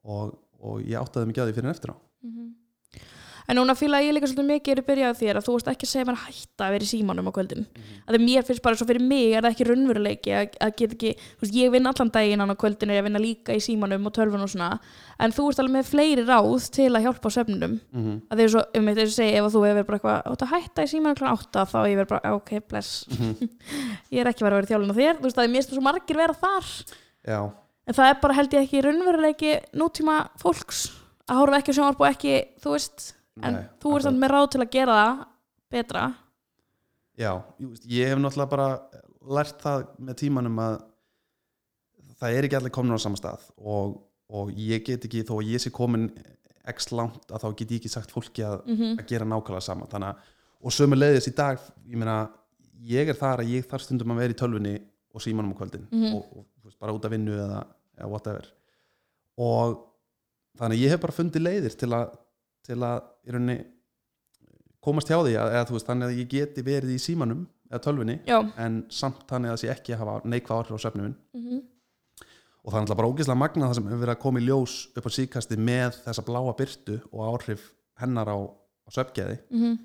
Og, 0.05 0.31
og 0.61 0.81
ég 0.81 0.97
áttaði 0.97 1.27
mikið 1.29 1.41
á 1.41 1.45
því 1.49 1.53
fyrir 1.57 1.65
en 1.65 1.73
eftir 1.73 1.91
á. 1.93 1.97
Mhm. 2.25 2.55
En 3.45 3.59
núna 3.59 3.75
fíla 3.77 3.99
ég 4.01 4.15
líka 4.15 4.27
svolítið 4.29 4.47
mikið 4.49 4.73
er 4.73 4.79
að 4.81 4.87
byrja 4.89 5.09
á 5.09 5.19
þér 5.19 5.37
að 5.37 5.45
þú 5.45 5.53
veist 5.55 5.67
ekki 5.69 5.85
að 5.85 5.91
segja 5.91 6.05
mér 6.07 6.15
að 6.17 6.25
hætta 6.25 6.65
að 6.65 6.73
vera 6.73 6.85
í 6.85 6.89
símanum 6.89 7.29
á 7.29 7.31
kvöldin. 7.35 7.63
Mm. 7.65 7.69
-hmm. 7.75 7.99
Að 8.09 8.15
mér 8.25 8.43
finnst 8.47 8.63
bara 8.65 8.75
svo 8.75 8.85
fyrir 8.89 9.03
mig 9.05 9.33
er 9.33 9.41
það 9.43 9.51
ekki 9.53 9.67
raunveruleiki 9.69 10.31
að, 10.33 10.45
að 10.65 10.71
get 10.79 10.91
ekki, 10.95 11.11
þú 11.13 11.41
veist, 11.45 11.55
ég 11.55 11.71
vinn 11.71 11.85
allan 11.85 12.09
daginn 12.09 12.41
á 12.41 12.55
kvöldin 12.57 12.89
er 12.89 12.95
ég 12.95 13.01
að 13.03 13.07
vinna 13.07 13.21
líka 13.21 13.53
í 13.53 13.61
símanum 13.61 14.05
og 14.05 14.13
tölvun 14.13 14.41
og 14.41 14.49
svona. 14.49 14.79
En 15.19 15.31
þú 15.31 15.49
ert 15.49 15.59
alveg 15.59 15.75
með 15.75 15.85
fleiri 15.93 16.23
ráð 16.25 16.69
til 16.71 16.89
að 16.89 17.03
hjálpa 17.05 17.27
á 17.29 17.35
svefnunum. 17.35 17.79
Mhm. 17.93 18.21
Að 18.29 18.37
þeir 18.39 18.49
svo, 18.49 18.61
um 18.75 18.85
þetta 18.85 19.05
segi, 19.13 19.35
ef 19.37 19.53
þú 19.53 19.61
hefur 19.65 19.85
bara 19.85 19.97
eitthvað, 19.99 20.19
átt 20.25 20.41
að 20.41 20.53
hætta 20.53 20.81
í 20.81 20.89
símanum 20.89 21.15
kl. 21.15 21.25
8 21.25 21.65
þá 21.69 21.79
ég 21.85 21.97
verð 22.01 22.09
bara, 22.09 22.33
ok, 22.33 22.51
bless. 22.67 23.05
Mhm. 23.09 23.49
ég 24.13 24.19
er 24.19 24.27
ekki 24.27 24.43
verið 24.43 24.57
að 24.57 24.59
vera 24.61 24.71
veist, 25.21 25.37
er 25.37 25.49
er 29.53 29.61
nútíma 29.77 30.29
fólks 30.41 30.89
að 31.29 31.41
horfa 31.41 31.59
ekki 31.59 31.73
á 31.73 31.77
sjónvarp 31.77 32.01
og 32.01 32.09
ekki, 32.09 32.33
þú 32.61 32.73
veist, 32.73 33.13
en 33.43 33.53
Nei, 33.57 33.63
þú 33.81 33.89
akkurat. 33.91 34.03
samt 34.07 34.19
með 34.21 34.31
ráð 34.35 34.47
til 34.53 34.61
að 34.63 34.69
gera 34.75 34.95
það 34.99 35.25
betra. 35.75 36.03
Já, 37.19 37.31
ég, 37.59 38.07
hef 38.11 38.19
náttúrulega 38.19 38.49
bara 38.51 38.67
lært 39.35 39.61
það 39.63 39.85
með 39.99 40.17
tímanum 40.21 40.59
að 40.59 40.75
það 42.19 42.37
er 42.37 42.47
ekki 42.47 42.57
allir 42.59 42.73
komin 42.75 42.95
á 42.95 42.99
sama 43.01 43.19
stað 43.19 43.43
og, 43.57 43.97
og 44.31 44.51
ég 44.55 44.83
get 44.87 45.05
ekki, 45.07 45.23
þó 45.27 45.37
að 45.41 45.49
ég 45.53 45.63
sé 45.63 45.71
komin 45.75 46.09
x 46.71 46.89
langt 46.95 47.29
að 47.31 47.43
þá 47.43 47.47
get 47.59 47.71
ég 47.75 47.79
ekki 47.81 47.91
sagt 47.93 48.11
fólki 48.13 48.43
að, 48.45 48.61
Mm 48.65 48.97
að 48.99 49.05
gera 49.11 49.27
nákvæmlega 49.29 49.61
sama 49.67 49.87
þannig 49.91 50.11
að, 50.13 50.33
og 50.65 50.73
sömu 50.73 50.97
leiðis 50.97 51.27
í 51.29 51.35
dag 51.37 51.59
ég 51.85 51.97
meina, 52.01 52.17
ég 52.81 53.09
er 53.11 53.17
þar 53.19 53.43
að 53.43 53.51
ég 53.53 53.67
þarf 53.69 53.83
stundum 53.85 54.13
að 54.15 54.21
vera 54.23 54.33
í 54.35 54.39
tölvunni 54.39 54.75
og 55.15 55.21
símanum 55.23 55.53
á 55.53 55.59
kvöldin 55.59 55.87
Mhm. 55.91 56.15
og, 56.15 56.25
og 56.39 56.45
veist, 56.65 56.79
bara 56.79 56.93
út 56.95 57.05
af 57.05 57.11
vinnu 57.13 57.35
eða, 57.37 57.61
eða 57.99 58.09
whatever 58.11 58.47
og 59.37 59.75
þannig 60.57 60.77
að 60.79 60.83
ég 60.85 60.89
hef 60.95 61.01
bara 61.03 61.13
fundið 61.19 61.45
leiðir 61.45 61.75
til 61.77 61.91
að, 61.93 62.15
til 62.65 62.79
að 62.83 63.03
í 63.27 63.35
rauninni 63.35 63.57
komast 64.85 65.09
hjá 65.09 65.17
því 65.25 65.35
að, 65.41 65.53
eða 65.57 65.71
veist, 65.75 65.87
þannig 65.89 66.09
að 66.11 66.19
ég 66.21 66.27
geti 66.35 66.63
verið 66.65 66.91
í 66.95 66.99
símanum 67.01 67.45
eða 67.71 67.81
tölvunni 67.87 68.19
Já. 68.29 68.37
en 68.61 68.83
samt 68.93 69.23
þannig 69.29 69.49
að 69.51 69.55
það 69.55 69.61
sé 69.63 69.71
ekki 69.73 69.95
að 69.95 70.03
hafa 70.03 70.17
neikvað 70.29 70.59
áhrif 70.61 70.77
á 70.77 70.83
svefnum 70.85 71.15
Mm 71.35 71.63
og 72.65 72.71
það 72.73 72.79
er 72.79 72.81
náttúrulega 72.81 72.97
bara 72.97 73.09
ógeðslega 73.13 73.37
magna 73.37 73.67
það 73.69 73.75
sem 73.77 73.83
hefur 73.91 73.99
verið 74.01 74.11
að 74.15 74.21
koma 74.23 74.39
í 74.41 74.45
ljós 74.47 74.71
upp 74.97 75.05
á 75.05 75.11
síkasti 75.13 75.57
með 75.61 75.97
þessa 76.01 76.23
bláa 76.25 76.53
byrtu 76.57 76.95
og 77.11 77.19
áhrif 77.27 77.65
hennar 78.01 78.25
á, 78.33 78.37
á 78.41 78.89
svefngeði 78.89 79.35
Mhm. 79.53 79.75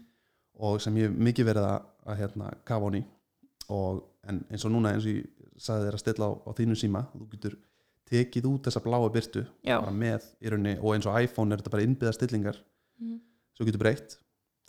og 0.65 0.81
sem 0.81 0.97
ég 0.97 1.13
mikið 1.13 1.45
verið 1.51 1.67
að, 1.69 1.83
að 2.09 2.17
hérna, 2.23 2.49
kafa 2.65 2.87
honi 2.89 3.03
og 3.69 4.01
en 4.25 4.41
eins 4.49 4.65
og 4.65 4.73
núna 4.73 4.95
eins 4.95 5.05
og 5.05 5.13
ég 5.13 5.29
sagði 5.61 5.91
þér 5.91 5.99
að 5.99 6.03
stilla 6.07 6.25
á, 6.25 6.33
á 6.41 6.51
þínu 6.57 6.79
síma 6.81 7.03
þú 7.13 7.29
getur 7.35 7.59
tekið 8.11 8.49
út 8.51 8.67
þessa 8.67 8.83
bláa 8.85 9.11
byrtu 9.15 9.47
með 9.93 10.25
í 10.43 10.51
rauninni 10.51 10.79
og 10.81 10.95
eins 10.97 11.07
og 11.07 11.21
iPhone 11.23 11.53
er 11.55 11.59
þetta 11.63 11.71
bara 11.77 11.87
innbyggða 11.87 12.17
stillingar 12.19 12.57
Mhm. 13.01 13.21
svo 13.57 13.65
getur 13.65 13.79
breytt 13.81 14.17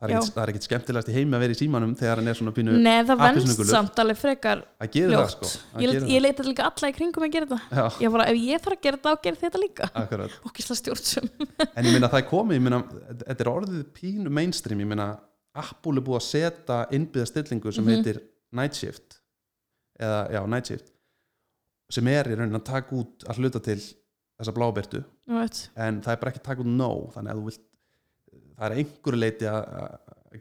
það 0.02 0.10
er 0.10 0.22
það 0.34 0.42
er 0.44 0.50
ekkit 0.52 0.66
skemmtilegast 0.66 1.10
í 1.10 1.14
heimi 1.14 1.36
að 1.38 1.42
vera 1.44 1.54
í 1.54 1.58
símanum 1.60 1.92
þegar 2.00 2.16
hann 2.22 2.28
er 2.32 2.34
svona 2.40 2.52
pínu 2.56 2.72
Nei, 2.82 3.04
það 3.06 3.20
appelsínugulur. 3.22 3.70
samt 3.70 4.00
alveg 4.02 4.18
frekar 4.18 4.64
að 4.82 4.92
gera 4.96 5.12
það 5.12 5.26
fljótt. 5.28 5.52
sko 5.52 5.78
að 5.78 5.82
Ég, 5.84 5.92
gera 5.92 6.06
ég 6.08 6.22
leita 6.22 6.44
líka 6.48 6.64
alla 6.70 6.90
í 6.90 6.96
kringum 6.96 7.24
að 7.28 7.32
gera 7.36 7.46
það. 7.52 7.60
það. 7.70 8.00
Ég 8.02 8.12
bara, 8.16 8.26
ef 8.32 8.38
ég 8.42 8.62
þarf 8.64 8.78
að 8.78 8.82
gera 8.82 8.98
það, 8.98 9.12
þá 9.12 9.22
gerir 9.28 9.40
þetta 9.44 9.62
líka. 9.62 9.90
akkurat 9.94 10.32
Okkislega 10.50 10.80
stjórnsum. 10.82 11.30
en 11.78 11.86
ég 11.86 11.92
meina 11.94 12.10
það 12.10 12.18
er 12.24 12.30
komið, 12.32 12.56
ég 12.58 12.62
meina 12.66 12.80
þetta 13.22 13.42
er 13.46 13.52
orðið 13.52 13.84
pínu 14.00 14.30
mainstream, 14.32 14.80
ég 14.80 14.88
meina 14.88 15.20
Apple 15.54 15.98
er 16.00 16.02
búið 16.08 16.18
að 16.18 16.26
setja 16.32 16.80
innbyggða 16.98 17.28
stillingu 17.28 17.74
sem 17.74 17.84
Mhm. 17.86 17.94
heitir 17.94 18.22
Night 18.54 18.74
Shift 18.74 19.20
eða, 20.00 20.32
já, 20.32 20.42
Night 20.50 20.66
Shift 20.72 20.92
sem 21.92 22.08
er 22.12 22.30
í 22.32 22.38
raunin 22.40 22.58
að 22.60 22.66
taka 22.72 22.96
út 23.02 23.26
að 23.28 23.42
hluta 23.42 23.62
til 23.66 23.80
þessa 23.82 24.54
blábyrtu 24.56 25.04
en 25.76 26.00
það 26.02 26.14
er 26.16 26.22
bara 26.22 26.32
ekki 26.34 26.42
að 26.42 26.48
taka 26.50 26.64
út 26.66 26.72
nóg 26.72 27.12
þannig 27.16 27.34
að 27.34 27.42
þú 27.42 27.46
vilt 27.50 27.66
það 28.58 28.66
er 28.70 28.78
einhverju 28.82 29.20
leiti 29.22 29.50
að, 29.52 29.62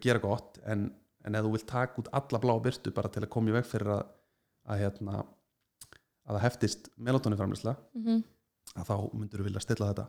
gera 0.05 0.23
gott 0.23 0.59
en, 0.65 0.87
en 1.27 1.35
ef 1.41 1.45
þú 1.47 1.53
vilt 1.57 1.67
taka 1.71 2.01
út 2.03 2.11
alla 2.21 2.41
blábyrtu 2.47 2.93
bara 2.97 3.09
til 3.13 3.25
að 3.27 3.33
koma 3.35 3.51
í 3.53 3.57
veg 3.59 3.67
fyrir 3.69 3.93
að, 3.97 4.05
að 4.71 4.83
hérna 4.85 5.19
að 5.21 6.37
það 6.37 6.45
heftist 6.47 6.89
melatoninframlisla 6.97 7.77
Mhm. 7.99 8.23
að 8.79 8.87
þá 8.87 8.95
myndur 9.19 9.41
þú 9.43 9.49
vilja 9.51 9.61
stilla 9.67 9.91
þetta 9.93 10.07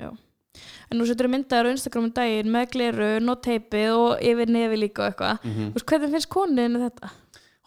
Já. 0.00 0.10
En 0.90 0.98
nú 0.98 1.04
setur 1.06 1.28
þú 1.28 1.30
myndaður 1.30 1.68
á 1.70 1.74
Instagram 1.76 2.04
um 2.08 2.12
daginn 2.14 2.48
með 2.50 2.70
gleru, 2.74 3.08
no 3.22 3.34
teipið 3.38 3.90
og 3.94 4.22
yfir 4.26 4.48
nefi 4.50 4.78
líka 4.80 5.04
og 5.04 5.12
eitthvað. 5.12 5.44
mm 5.46 5.72
veist, 5.76 5.86
hvernig 5.86 6.10
finnst 6.16 6.28
konuðinu 6.32 6.80
þetta? 6.82 7.10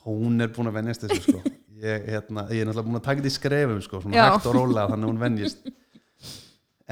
hún 0.03 0.41
er 0.43 0.49
búin 0.51 0.67
að 0.67 0.73
venjast 0.81 1.05
þessu 1.07 1.21
sko. 1.23 1.41
Ég, 1.83 2.07
hérna, 2.13 2.45
ég 2.53 2.63
er 2.63 2.69
náttúrulega 2.69 2.87
búin 2.89 2.99
að 2.99 3.05
taka 3.07 3.21
þetta 3.21 3.31
í 3.31 3.35
skrefum 3.37 3.81
sko, 3.85 4.01
svona 4.03 4.17
Já. 4.19 4.25
hægt 4.33 4.47
og 4.49 4.55
rólega 4.57 4.85
þannig 4.93 5.07
að 5.07 5.11
hún 5.11 5.21
venjist 5.23 5.67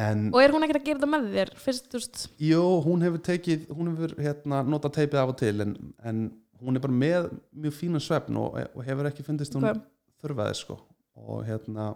en 0.02 0.22
Og 0.32 0.40
er 0.42 0.54
hún 0.56 0.64
ekkert 0.66 0.82
að 0.82 0.86
gera 0.88 1.00
þetta 1.02 1.10
með 1.12 1.26
þér? 1.36 1.52
Fyrst, 1.66 1.88
þú 1.92 2.00
veist, 2.00 2.22
jú, 2.48 2.62
hún 2.86 3.04
hefur 3.06 3.24
tekið 3.28 3.66
hún 3.76 3.92
hefur 3.92 4.14
hérna, 4.24 4.62
notað 4.68 4.96
teipið 5.00 5.20
af 5.24 5.34
og 5.34 5.38
til 5.42 5.56
en, 5.66 5.74
en 6.08 6.22
hún 6.62 6.78
er 6.80 6.84
bara 6.86 6.96
með 7.04 7.28
mjög 7.66 7.76
fínan 7.80 8.04
svefn 8.04 8.40
og, 8.40 8.56
og 8.76 8.86
hefur 8.88 9.10
ekki 9.12 9.26
fundist 9.28 9.56
hún 9.58 9.66
hvað? 9.68 9.82
þurfaði 10.24 10.58
sko 10.62 10.78
og 11.22 11.44
hérna 11.48 11.92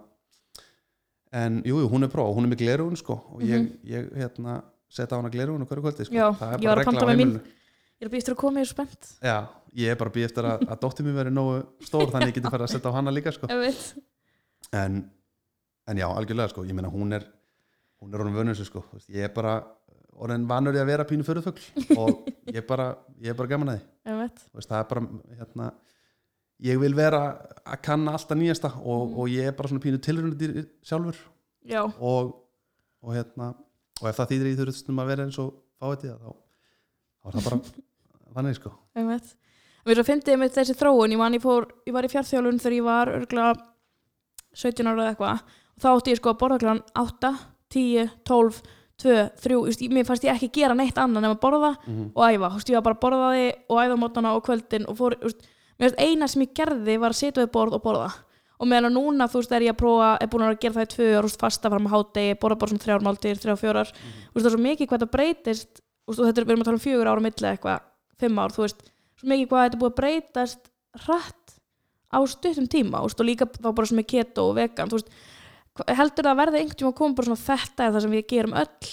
en 1.36 1.60
jú, 1.66 1.80
jú, 1.82 1.88
hún 1.90 2.06
er 2.06 2.12
próf, 2.12 2.32
hún 2.36 2.46
er 2.46 2.52
með 2.52 2.62
glerugun 2.64 2.98
sko 3.00 3.16
og 3.34 3.44
ég, 3.46 3.68
ég 3.88 4.08
hérna 4.16 4.60
setja 4.92 5.16
á 5.16 5.20
hana 5.20 5.32
glerugun 5.32 5.64
og 5.64 5.68
hverju 5.70 5.82
kvöldi 5.84 6.06
sko. 6.06 6.14
Mhm. 6.14 6.20
Já, 6.20 6.28
Það 6.38 6.52
er 6.52 6.60
ég 6.62 6.68
var 6.68 6.76
bara 6.76 6.84
að 6.84 6.90
panta 6.90 7.06
með 7.08 7.16
mín. 7.18 7.32
heimilinu. 7.32 7.54
Ég 7.96 8.06
er 8.08 8.12
býstur 8.12 8.34
að 8.36 8.40
koma 8.42 8.60
ég 8.60 8.66
er 8.66 8.72
spennt. 8.72 9.06
Já, 9.24 9.36
ég 9.80 9.92
er 9.94 9.96
bara 10.00 10.12
býð 10.12 10.26
eftir 10.28 10.44
að, 10.50 10.66
að 10.68 10.80
dóttir 10.82 11.06
mér 11.06 11.14
veri 11.22 11.30
nógu 11.32 11.62
stór 11.86 12.10
þannig 12.12 12.32
ég 12.34 12.36
geti 12.40 12.50
farið 12.52 12.66
að 12.66 12.72
setja 12.74 12.92
á 12.92 12.96
hana 12.98 13.14
líka 13.14 13.32
sko. 13.32 13.48
En, 14.76 14.98
en 15.88 16.00
já, 16.02 16.06
algjörlega 16.10 16.52
sko, 16.52 16.64
ég 16.68 16.76
meina 16.76 16.90
hún 16.92 17.16
er 17.16 17.24
hún 18.02 18.12
er 18.12 18.20
orðin 18.20 18.36
vönuð 18.36 18.60
sko, 18.68 18.82
ég 19.08 19.24
er 19.24 19.32
bara 19.32 19.54
orðin 20.16 20.44
vanur 20.48 20.76
í 20.76 20.80
að 20.82 20.90
vera 20.90 21.06
pínu 21.08 21.24
förðufugl 21.24 21.96
og 21.96 22.26
ég 22.52 22.60
er 22.60 22.66
bara, 22.68 22.90
ég 23.24 23.32
er 23.32 23.36
bara 23.38 23.48
gaman 23.54 23.72
að 23.72 23.78
því. 23.80 24.28
Það 24.66 24.78
er 24.82 24.88
bara, 24.92 25.02
hérna 25.40 25.70
ég 26.66 26.78
vil 26.80 26.92
vera 26.96 27.20
að 27.64 27.80
kanna 27.84 28.14
alltaf 28.16 28.38
nýjasta 28.40 28.70
og, 28.80 29.06
Mm. 29.10 29.16
og 29.20 29.28
ég 29.32 29.48
er 29.48 29.56
bara 29.56 29.68
svona 29.72 29.84
pínu 29.84 30.00
tilrundir 30.04 30.54
sjálfur. 30.84 31.16
Já. 31.66 31.82
og, 32.00 32.34
og 33.02 33.12
hérna 33.16 33.54
og 34.00 34.08
ef 34.08 34.16
það 34.20 34.28
þýðir 34.34 34.50
í 34.52 34.56
þurftum 34.60 35.00
að 35.02 35.08
vera 35.10 35.24
eins 35.26 35.38
og 35.42 35.54
fáið 35.80 36.04
þá, 36.04 36.18
þá 36.20 36.30
er 37.26 37.36
það 37.36 37.48
bara 37.50 37.60
þannig 38.36 38.56
sko. 38.60 38.72
Ég 39.86 39.92
erum 39.94 40.02
að 40.02 40.08
fyndið 40.10 40.38
með 40.40 40.54
þessi 40.56 40.74
þróun, 40.80 41.12
ég, 41.14 41.18
man, 41.20 41.34
ég, 41.36 41.42
fór, 41.44 41.68
ég 41.86 41.94
var 41.94 42.06
í 42.06 42.10
fjárþjálun 42.10 42.56
þegar 42.58 42.74
ég 42.74 42.86
var 42.86 43.10
örgulega 43.20 43.52
17 44.56 44.88
ára 44.90 45.04
eða 45.04 45.12
eitthvað. 45.12 45.44
Og 45.76 45.84
þá 45.84 45.88
átti 45.92 46.10
ég 46.10 46.18
sko 46.18 46.32
að 46.32 46.40
borða 46.40 46.58
kláðan 46.62 46.82
8, 47.02 47.30
10, 47.76 48.10
12, 48.26 48.60
2, 49.04 49.16
3, 49.44 49.58
just, 49.68 49.84
ég, 49.84 49.92
mér 49.94 50.08
fannst 50.08 50.26
ég 50.26 50.32
ekki 50.34 50.48
gera 50.56 50.74
neitt 50.74 50.98
annað 50.98 51.26
nema 51.26 51.36
að 51.36 51.42
borða 51.44 51.72
mm 51.84 52.06
og 52.16 52.22
æfa, 52.24 52.50
veist, 52.56 52.70
ég 52.72 52.78
var 52.80 52.86
bara 52.86 52.96
að 52.96 53.02
borða 53.04 53.30
því 53.34 53.46
og 53.68 53.80
æfa 53.82 53.94
á 53.94 54.02
mótana 54.02 54.34
og 54.34 54.44
kvöldin 54.46 54.86
og 54.90 54.98
fór, 54.98 55.18
þú 55.20 55.30
veist, 55.30 55.48
mér 55.76 55.90
finnst 55.90 56.02
eina 56.02 56.28
sem 56.32 56.46
ég 56.46 56.54
gerði 56.56 56.98
var 57.02 57.14
að 57.14 57.20
setja 57.20 57.44
við 57.44 57.52
borð 57.52 57.76
og 57.76 57.82
borða. 57.84 58.10
Og 58.56 58.70
meðan 58.70 58.88
að 58.88 58.94
núna, 58.96 59.26
þú 59.28 59.42
veist, 59.42 59.52
er 59.52 59.66
ég 59.66 59.76
prófa, 59.76 60.14
er 60.16 60.30
búin 60.32 60.46
að 60.48 60.58
gera 60.62 60.78
það 60.78 60.86
í 60.86 60.92
tvö 60.94 61.08
veist, 61.26 61.40
fasta 61.42 61.70
fram 61.70 61.86
að 61.86 61.92
hátegi, 61.92 62.38
borða 62.40 62.58
bara 62.62 62.72
svona 62.72 62.84
þrjár 62.86 63.04
máltíðir, 63.04 63.42
þrjár 63.42 63.60
fjórar, 63.60 63.90
þú 63.92 64.32
veist, 64.32 64.46
það 64.46 64.48
er 64.48 64.56
svo 64.56 64.62
mikið 64.64 64.88
hvað 64.88 65.04
það 65.04 65.12
breytist, 65.12 65.82
og 66.06 66.18
þetta 66.20 66.42
er, 66.42 66.46
við 66.46 66.54
erum 66.54 66.62
að 66.62 66.68
tala 66.70 66.78
um 66.78 66.84
fjögur 66.84 67.10
ára 67.10 67.24
milli 67.24 67.48
eitthvað, 67.50 67.86
fimm 68.20 68.40
ár, 68.40 68.54
þú 68.54 68.64
veist, 68.64 68.84
svo 69.18 69.30
mikið 69.32 69.48
hvað 69.50 69.64
þetta 69.66 69.80
búið 69.80 69.92
að 69.92 69.98
breytast 70.00 70.70
hratt 71.06 71.56
á 72.12 72.18
stuttum 72.30 72.68
tíma, 72.70 73.02
veist, 73.04 73.20
og 73.20 73.28
líka 73.28 73.48
þá 73.50 73.70
bara 73.72 73.90
sem 73.90 74.02
er 74.02 74.08
keto 74.08 74.46
og 74.50 74.56
vegan, 74.58 74.92
veist, 74.92 75.10
heldur 75.90 76.26
það 76.26 76.32
að 76.32 76.40
verði 76.40 76.60
einhvern 76.62 76.80
tíma 76.80 76.92
að 76.92 76.98
koma 77.00 77.18
bara 77.18 77.30
svona 77.30 77.42
þetta 77.42 77.86
er 77.86 77.94
það 77.96 78.04
sem 78.06 78.14
við 78.14 78.26
gerum 78.32 78.56
öll, 78.62 78.92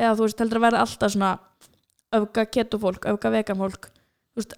eða 0.00 0.14
þú 0.14 0.26
veist, 0.26 0.42
heldur 0.42 0.60
að 0.60 0.66
verði 0.66 0.82
alltaf 0.82 1.14
svona 1.14 1.32
öfga 2.14 2.46
keto 2.56 2.80
fólk, 2.82 3.08
öfga 3.12 3.34
vegan 3.34 3.60
fólk, 3.60 3.90
þú 4.32 4.42
veist, 4.42 4.56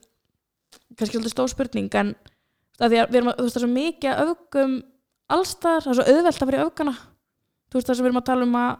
kannski 0.96 1.18
svolítið 1.18 1.34
stór 1.34 1.52
spurning, 1.52 1.90
en 2.00 2.14
að 2.80 2.96
að 3.00 3.18
að, 3.18 3.30
það 3.34 3.46
er 3.50 3.54
svo 3.56 3.70
mikið 3.72 4.10
af 4.12 4.32
öfgum 4.32 4.80
allstaðar, 5.36 5.84
það 5.84 5.92
er 5.92 5.98
svo 5.98 6.14
auðvelt 6.14 6.42
að 6.42 6.50
vera 6.50 6.58
í 6.58 6.66
öfgana, 6.66 6.96
þú 7.66 7.78
veist, 7.78 7.88
það 7.88 7.98
sem 7.98 8.06
við 8.06 8.10
erum 8.10 8.20
að 8.22 8.28
tala 8.30 8.46
um 8.46 8.58
að 8.60 8.72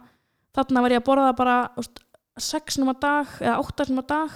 þarna 0.57 0.83
var 0.85 0.95
ég 0.95 1.01
að 1.01 1.07
borða 1.09 1.31
bara, 1.37 1.57
þú 1.75 1.83
veist, 1.83 2.03
sex 2.43 2.77
num 2.79 2.89
að 2.93 2.99
dag 3.03 3.27
eða 3.41 3.57
átta 3.61 3.85
num 3.89 4.01
að 4.03 4.07
dag. 4.13 4.31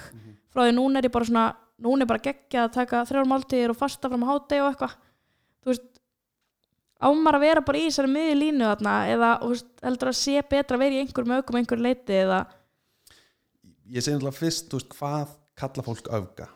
Frá 0.51 0.65
því 0.67 0.75
núna 0.77 0.99
er 0.99 1.07
ég 1.07 1.13
bara 1.15 1.25
svona 1.29 1.45
núna 1.81 2.03
er 2.05 2.09
bara 2.11 2.21
geggja 2.25 2.65
að 2.67 2.73
taka 2.75 3.03
þrjár 3.09 3.29
máltíðir 3.31 3.71
og 3.73 3.77
fasta 3.79 4.09
fram 4.11 4.23
á 4.25 4.31
hátegi 4.31 4.61
og 4.61 4.69
eitthvað. 4.71 4.95
Þú 5.61 5.71
veist 5.71 5.87
ámar 7.01 7.37
að 7.39 7.45
vera 7.47 7.61
bara 7.65 7.79
í 7.81 7.85
þessari 7.87 8.11
miðju 8.13 8.35
línu 8.37 8.65
þarna 8.69 8.95
eða 9.09 9.29
veist, 9.47 9.69
heldur 9.81 10.11
að 10.11 10.17
sé 10.19 10.41
betra 10.51 10.77
að 10.77 10.83
vera 10.85 10.97
í 10.97 10.99
einhverjum 11.05 11.35
aukum 11.39 11.57
einhverju 11.61 11.85
leiti 11.87 12.17
eða? 12.21 12.41
Ég 13.91 14.03
segi 14.05 14.15
náttúrulega 14.15 14.37
fyrst, 14.37 14.67
þú 14.71 14.77
veist, 14.79 14.93
hvað 14.99 15.31
kalla 15.61 15.83
fólk 15.85 16.11
öfga? 16.17 16.47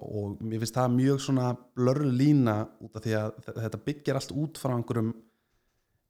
Og 0.00 0.40
mér 0.40 0.62
finnst 0.62 0.76
það 0.78 0.94
mjög 0.96 1.20
svona 1.24 1.50
blörru 1.76 2.08
lína 2.14 2.56
út 2.80 2.96
af 2.96 3.04
því 3.04 3.12
að 3.18 3.28
þe- 3.44 3.56
þetta 3.60 3.80
byggir 3.90 4.18
allt 4.18 4.32
út 4.32 4.58
frá 4.62 4.72
einhverjum 4.76 5.12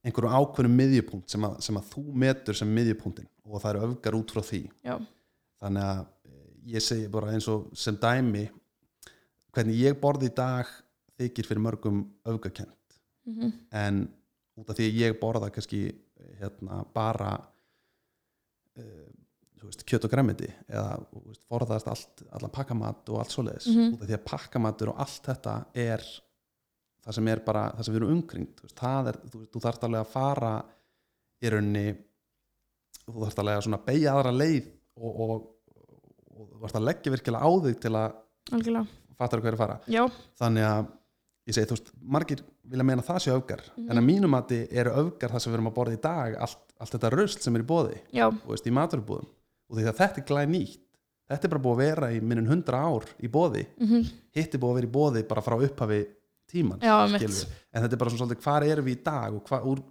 einhverjum 0.05 0.37
ákveðnum 0.37 0.77
miðjupunkt 0.81 1.33
sem 1.33 1.45
að, 1.45 1.59
sem 1.67 1.81
að 1.81 1.91
þú 1.93 2.05
metur 2.25 2.57
sem 2.57 2.71
miðjupunktin 2.77 3.29
og 3.45 3.61
það 3.61 3.71
eru 3.73 3.89
öfgar 3.89 4.17
út 4.17 4.35
frá 4.35 4.43
því. 4.47 4.63
Já, 4.87 4.95
þannig 5.61 5.89
að 5.89 6.01
eh, 6.31 6.47
ég 6.77 6.87
segi 6.87 7.11
bara 7.13 7.35
eins 7.35 7.49
og 7.53 7.69
sem 7.77 7.99
dæmi 8.01 8.47
hvernig 9.51 9.83
ég 9.83 9.99
borði 10.01 10.31
í 10.31 10.37
dag 10.37 10.71
þykir 11.21 11.49
fyrir 11.51 11.65
mörgum 11.67 12.05
öfgakent 12.29 12.99
mm 13.29 13.53
en 13.71 14.09
út 14.61 14.71
af 14.71 14.77
því 14.77 14.87
að 14.91 14.99
ég 14.99 15.15
borða 15.21 15.49
kannski 15.55 15.79
hérna 16.41 16.83
bara 16.93 17.31
uh, 18.77 19.11
veist, 19.63 19.85
kjöt 19.89 20.07
og 20.09 20.13
græmiti 20.13 20.49
eða 20.69 20.99
veist, 21.27 21.45
forðast 21.49 21.89
allt, 21.91 22.25
allan 22.35 22.53
pakkamat 22.55 23.13
og 23.13 23.23
allt 23.23 23.35
svoleiðis. 23.35 23.71
Mhm. 23.71 23.95
út 23.95 24.03
af 24.03 24.11
því 24.11 24.19
að 24.19 24.27
pakkamatur 24.33 24.93
og 24.93 25.01
allt 25.05 25.31
þetta 25.31 25.55
er 25.75 26.05
það 27.05 27.17
sem 27.17 27.29
er 27.33 27.41
bara, 27.47 27.65
það 27.77 27.87
sem 27.87 27.95
við 27.95 28.01
erum 28.03 28.15
veist, 28.65 28.77
það 28.81 29.11
er, 29.13 29.19
þú, 29.33 29.41
þú 29.55 29.63
þarft 29.65 29.87
alveg 29.89 30.01
að 30.05 30.13
fara 30.15 30.53
í 31.41 31.51
rauninni 31.55 31.87
þú 33.11 33.25
þarft 33.25 33.43
alveg 33.43 33.59
að 33.61 33.67
svona 33.67 33.83
beigja 33.87 34.15
aðra 34.15 34.33
leið 34.37 34.71
og, 35.01 35.21
og, 35.25 35.35
og 36.37 36.49
þú 36.55 36.63
þarft 36.65 36.79
að 36.81 36.87
leggja 36.91 37.15
virkilega 37.17 37.45
á 37.47 37.51
þig 37.67 37.79
til 37.85 37.95
að 37.97 38.17
fattar 39.21 39.43
hverju 39.45 39.59
fara. 39.61 39.77
Já, 39.93 40.03
þannig 40.41 40.65
að 40.65 40.87
ég 41.51 41.57
segi, 41.57 41.69
þú 41.71 41.77
veist, 41.77 41.91
margir 42.17 42.43
vilja 42.71 42.85
meina 42.87 43.03
það 43.05 43.19
sé 43.25 43.33
öfgar 43.35 43.63
Mhm. 43.77 43.91
en 43.91 43.99
að 44.01 44.07
mínum 44.07 44.31
mati 44.31 44.61
eru 44.71 44.91
öfgar 45.03 45.33
það 45.33 45.41
sem 45.43 45.53
við 45.53 45.59
erum 45.59 45.71
að 45.73 45.77
borða 45.81 45.97
í 45.97 46.01
dag 46.05 46.37
allt, 46.47 46.61
allt 46.81 46.95
þetta 46.95 47.11
rusl 47.17 47.41
sem 47.43 47.57
er 47.57 47.63
í 47.65 47.67
bóði 47.67 47.99
þú 48.45 48.53
veist, 48.53 48.67
í 48.71 48.75
maturubúðum 48.77 49.27
og 49.71 49.77
því 49.77 49.85
að 49.91 49.99
þetta 50.01 50.21
er 50.23 50.27
glæð 50.31 50.49
nýtt 50.55 50.79
þetta 51.31 51.45
er 51.47 51.53
bara 51.55 51.63
búið 51.65 51.75
að 51.77 51.83
vera 51.85 52.11
í 52.15 52.21
minnum 52.21 52.49
hundra 52.51 52.81
ár 52.87 53.05
í 53.23 53.29
bóði, 53.29 53.67
mm 53.81 54.07
hitt 54.37 54.55
er 54.55 54.61
búið 54.63 54.71
að 54.71 54.79
vera 54.81 54.87
í 54.91 54.95
bóði 54.95 55.23
bara 55.29 55.43
frá 55.43 55.57
upphafi 55.59 56.01
tímans 56.51 56.85
já, 56.85 56.97
en 57.07 57.85
þetta 57.85 57.97
er 57.97 58.01
bara 58.01 58.13
svona 58.13 58.25
svolítið 58.25 58.47
hvar 58.47 58.67
erum 58.67 58.89
við 58.89 58.97
í 58.97 59.03
dag 59.07 59.37
og 59.37 59.51
hva, 59.51 59.61
úr, 59.71 59.83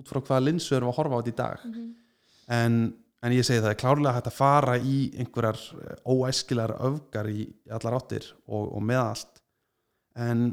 út 0.00 0.10
frá 0.10 0.20
hvaða 0.20 0.44
linsu 0.48 0.76
erum 0.76 0.90
við 0.90 0.94
að 0.94 0.98
horfa 1.00 1.16
á 1.16 1.20
þetta 1.20 1.32
í 1.32 1.38
dag? 1.40 1.64
Mhm. 1.70 1.86
en, 2.58 2.78
en 3.24 3.36
ég 3.36 3.46
segi 3.46 3.62
það 3.64 3.70
er 3.72 3.80
klárlega 3.80 4.16
hægt 4.18 4.30
að 4.30 4.36
fara 4.38 4.76
í 4.78 4.98
einhverjar 5.22 5.62
eh, 5.80 5.96
óæskilar 6.04 6.76
öfgar 6.90 7.30
í, 7.32 7.48
allar 7.72 7.98
áttir 8.00 8.28
og, 8.44 8.68
og 8.68 8.84
með 8.84 9.00
allt. 9.04 9.40
En 10.14 10.44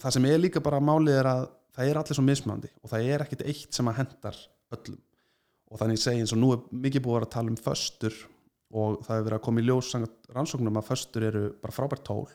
það 0.00 0.16
sem 0.16 0.28
er 0.30 0.40
líka 0.40 0.62
bara 0.64 0.82
málið 0.84 1.18
er 1.18 1.30
að 1.32 1.48
það 1.76 1.90
er 1.90 2.00
allir 2.00 2.18
svo 2.18 2.24
mismandi 2.24 2.70
og 2.82 2.92
það 2.92 3.10
er 3.10 3.26
ekkit 3.26 3.44
eitt 3.50 3.76
sem 3.76 3.90
að 3.90 4.00
hendar 4.00 4.38
öllum. 4.76 5.02
Og 5.66 5.80
þannig 5.80 5.98
segi 5.98 6.22
eins 6.22 6.32
og 6.32 6.38
nú 6.38 6.52
er 6.54 6.64
mikið 6.70 7.02
búið 7.04 7.24
að 7.26 7.32
tala 7.34 7.50
um 7.50 7.58
föstur 7.58 8.14
og 8.76 9.00
það 9.02 9.16
hefur 9.16 9.26
verið 9.26 9.38
að 9.38 9.44
koma 9.46 9.62
í 9.62 9.66
ljós 9.66 9.90
rannsóknum 10.34 10.78
að 10.78 10.88
föstur 10.90 11.26
eru 11.26 11.42
bara 11.62 11.74
frábært 11.74 12.06
tól 12.06 12.28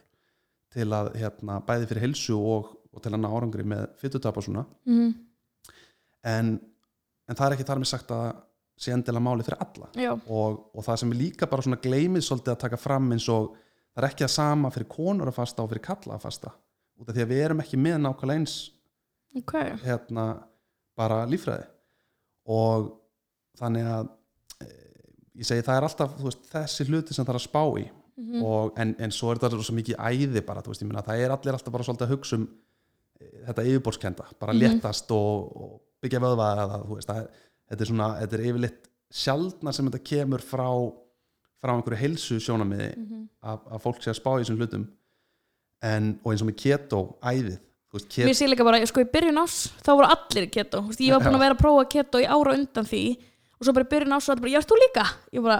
til 0.71 0.87
að 0.95 1.11
hérna, 1.19 1.59
bæði 1.67 1.89
fyrir 1.89 2.05
hilsu 2.07 2.37
og, 2.37 2.71
og 2.91 3.03
til 3.03 3.11
að 3.13 3.21
ná 3.23 3.29
árangri 3.31 3.65
með 3.67 3.89
fytutap 3.99 4.39
og 4.39 4.47
svona. 4.47 4.65
Mhm. 4.87 5.11
en, 6.31 6.53
en 7.27 7.37
það 7.37 7.47
er 7.47 7.55
ekki 7.55 7.67
þar 7.67 7.81
með 7.81 7.91
sagt 7.91 8.11
að 8.15 8.27
sé 8.81 8.93
endilega 8.95 9.23
máli 9.23 9.45
fyrir 9.45 9.61
alla. 9.61 9.89
Og, 10.25 10.61
og 10.73 10.85
það 10.85 11.01
sem 11.01 11.13
er 11.13 11.19
líka 11.19 11.49
bara 11.49 11.65
svona 11.65 11.81
gleymið 11.81 12.25
svolítið 12.25 12.55
að 12.55 12.61
taka 12.63 12.79
fram 12.81 13.11
eins 13.13 13.27
og 13.29 13.51
það 13.91 14.03
er 14.03 14.07
ekki 14.09 14.25
að 14.25 14.33
sama 14.35 14.71
fyrir 14.73 14.89
konur 14.91 15.29
að 15.29 15.37
fasta 15.37 15.63
og 15.63 15.71
fyrir 15.71 15.85
kalla 15.85 16.17
að 16.17 16.25
fasta. 16.25 16.53
Út 17.01 17.09
af 17.09 17.17
því 17.17 17.25
að 17.25 17.33
við 17.33 17.43
erum 17.45 17.61
ekki 17.63 17.81
með 17.81 17.99
nákvæmlega 18.05 18.41
eins 18.41 18.55
ok. 19.37 19.53
hérna 19.83 20.25
bara 20.97 21.21
líffræði. 21.29 21.67
Og 22.51 22.89
þannig 23.59 23.89
að 23.93 24.11
e, 24.63 24.69
ég 25.41 25.47
segi 25.47 25.65
það 25.65 25.77
er 25.77 25.87
alltaf 25.87 26.15
veist, 26.21 26.45
þessi 26.51 26.87
hluti 26.89 27.15
sem 27.15 27.25
það 27.25 27.35
er 27.35 27.41
að 27.41 27.47
spá 27.47 27.63
í 27.81 27.87
Mhm. 28.21 28.43
og, 28.45 28.73
en, 28.77 28.95
en 28.99 29.11
svo 29.11 29.31
er 29.33 29.39
þetta 29.41 29.57
svo 29.63 29.73
mikið 29.75 29.97
æði 29.97 30.41
bara, 30.45 30.61
veist, 30.61 30.83
meina, 30.85 31.01
það 31.01 31.23
er 31.25 31.31
allir 31.33 31.53
alltaf 31.57 31.73
bara 31.73 31.83
svolítið 31.87 32.05
að 32.07 32.13
hugsa 32.15 32.35
um 32.37 32.47
e, 33.19 33.25
þetta 33.47 33.65
yfirborskenda 33.65 34.25
bara 34.39 34.53
Mhm. 34.53 34.61
léttast 34.61 35.11
og, 35.11 35.57
og 35.57 35.81
byggja 36.03 36.19
vöðva 36.21 36.49
eða 36.57 36.81
þú 36.85 36.95
veist, 36.99 37.07
það, 37.09 37.17
er- 37.23 37.29
þetta 37.71 37.81
er 37.81 37.89
svona 37.91 38.09
þetta 38.21 38.33
er 38.39 38.45
yfirleitt 38.51 38.87
sjaldna 39.11 39.73
sem 39.73 39.89
þetta 39.89 40.03
kemur 40.11 40.39
frá 40.41 40.67
frá 41.61 41.73
einhverju 41.75 41.97
heilsu 42.01 42.39
sjónamiði 42.41 42.91
Mhm. 42.97 43.27
að, 43.43 43.59
að 43.73 43.81
fólk 43.83 43.99
sé 44.01 44.09
að 44.13 44.19
spá 44.21 44.31
í 44.37 44.43
þessum 44.43 44.57
hlutum 44.61 44.87
en, 45.81 46.19
og 46.23 46.31
eins 46.33 46.41
og 46.41 46.47
með 46.49 46.57
keto 46.61 47.01
æðið, 47.21 47.57
veist, 47.93 48.07
Mér 48.17 48.29
keto 48.29 48.37
sé 48.39 48.47
líka 48.49 48.63
bara, 48.67 48.79
sko 48.85 49.01
í 49.03 49.09
byrjun 49.11 49.41
ás 49.41 49.55
þá 49.81 49.91
voru 49.97 50.09
allir 50.13 50.47
keto, 50.53 50.81
veist, 50.87 51.01
ég 51.01 51.11
var 51.13 51.21
búin 51.25 51.37
að 51.37 51.43
vera 51.45 51.55
að 51.57 51.61
prófa 51.63 51.89
keto 51.89 52.21
í 52.21 52.25
ára 52.29 52.53
undan 52.57 52.85
því 52.87 53.03
og 53.59 53.65
svo 53.67 53.73
bara 53.73 53.85
í 53.85 53.91
byrjun 53.93 54.15
ás 54.17 54.29
og 54.29 54.35
allir 54.35 54.45
bara, 54.45 54.53
já, 54.55 54.61
þú 54.65 54.77
líka? 54.85 55.05
Ég 55.33 55.43
bara, 55.45 55.59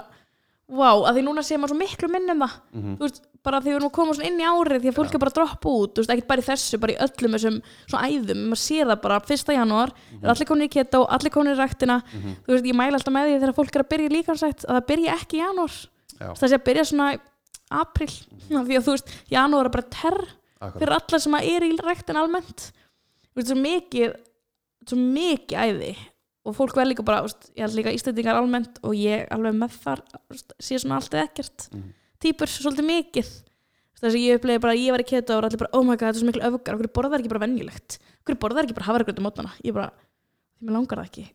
vá, 0.71 0.87
að 1.03 1.17
því 1.17 1.21
núna 1.27 1.43
sé 1.43 1.57
maður 1.59 1.73
svo 1.73 1.79
miklu 1.81 2.07
minn 2.11 2.29
um 2.31 2.39
það 2.45 2.53
Mhm. 2.73 2.95
þú 2.97 3.03
veist, 3.05 3.21
bara 3.43 3.59
því 3.59 3.65
við 3.71 3.75
erum 3.75 3.89
að 3.89 3.95
koma 3.97 4.13
inn 4.23 4.39
í 4.39 4.45
árið 4.47 4.81
því 4.81 4.89
að 4.91 4.95
fólk 4.99 5.13
er 5.15 5.19
bara 5.19 5.31
að 5.31 5.37
droppa 5.39 5.69
út, 5.69 5.93
þú 5.95 5.99
veist, 6.01 6.11
ekkert 6.13 6.27
bara 6.31 6.41
í 6.41 6.45
þessu 6.47 6.79
bara 6.79 6.93
í 6.93 6.97
öllum 7.05 7.33
þessum 7.35 7.57
svona 7.89 8.07
æðum 8.07 8.41
maður 8.51 8.61
sér 8.61 8.85
það 8.91 9.01
bara 9.01 9.19
1. 9.19 9.53
janúar, 9.57 9.91
Mhm. 9.91 10.23
er 10.23 10.29
allir 10.31 10.47
komin 10.47 10.67
í 10.67 10.71
keto 10.71 11.05
allir 11.09 11.31
komin 11.31 11.51
í 11.55 11.57
ræktina, 11.59 11.97
þú 12.45 12.51
veist, 12.53 12.65
ég 12.65 12.75
mæla 12.77 12.95
alltaf 12.99 13.13
með 13.13 13.25
því 13.27 13.39
þegar 13.41 13.55
fólk 13.59 13.75
er 13.75 13.83
að 13.83 13.89
byrja 13.89 14.09
líkansætt 14.15 14.65
að 14.65 14.75
það 14.77 14.87
byrja 14.87 15.13
ekki 15.19 15.33
í 15.37 15.41
janúar, 15.43 15.87
Já. 16.21 16.27
það 16.33 16.49
sé 16.49 16.55
að 16.55 16.63
byrja 16.69 16.85
svona 16.91 17.19
april, 17.71 18.07
því 18.49 18.75
að 18.77 18.83
þú 18.85 18.91
veist 18.95 19.07
janúar 19.31 19.65
er 19.65 19.69
bara 19.69 19.89
terr 19.89 20.27
fyrir 20.77 20.93
alla 20.93 21.19
sem 21.19 21.33
er 21.35 21.61
í 21.65 21.77
ræktin 21.81 22.15
almennt 22.21 22.71
svo 23.41 23.55
mikið 23.57 24.15
svo 24.85 24.97
mikið 24.97 25.57
æði 25.57 25.95
og 26.45 26.57
fólk 26.57 26.75
verður 26.77 26.91
líka 26.93 27.05
bara, 27.05 27.21
veist, 27.25 27.51
ég 27.55 27.65
held 27.65 27.77
líka 27.77 27.93
ístætingar 27.93 28.39
almennt 28.39 28.81
og 28.81 28.97
ég 28.97 29.27
alveg 29.33 29.55
með 29.59 29.77
þar 29.83 30.03
sé 30.57 30.79
svona 30.81 30.97
allt 30.97 31.13
eða 31.13 31.27
ekkert. 31.29 31.69
Mhm. 31.71 31.93
týpur 32.21 32.47
svolítið 32.47 32.85
mikið. 32.85 33.29
Þess 34.01 34.15
að 34.15 34.21
ég 34.21 34.37
uppleiði 34.37 34.61
bara 34.61 34.77
ég 34.77 34.91
var 34.93 35.01
í 35.01 35.05
keto 35.09 35.37
og 35.37 35.45
allir 35.45 35.61
bara, 35.61 35.73
oh 35.73 35.83
my 35.85 35.95
god, 35.95 36.09
þetta 36.09 36.17
er 36.17 36.21
svo 36.21 36.29
miklu 36.29 36.45
öfgar 36.49 36.77
okkur 36.77 36.93
borðar 36.93 37.21
ekki 37.21 37.29
bara 37.29 37.45
venjulegt? 37.45 37.97
Okkur 38.21 38.37
borðar 38.41 38.65
ekki 38.65 38.77
bara 38.77 38.89
hafragröndum 38.89 39.25
mótnana? 39.25 39.53
Ég 39.65 39.73
bara, 39.73 39.91
því 40.57 40.65
mér 40.65 40.77
langar 40.77 41.01
það 41.01 41.09
ekki. 41.09 41.25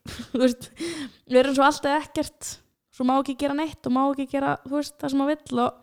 Við 1.31 1.41
erum 1.43 1.55
svo 1.55 1.67
allt 1.67 1.87
eða 1.87 2.03
ekkert 2.03 2.57
svo 2.97 3.05
má 3.05 3.17
ekki 3.21 3.37
gera 3.39 3.57
neitt 3.57 3.85
og 3.87 3.93
má 3.95 4.05
ekki 4.07 4.29
gera 4.31 4.57
veist, 4.69 4.97
það 5.01 5.13
sem 5.13 5.21
maður 5.21 5.35
vill 5.35 5.65
og 5.67 5.83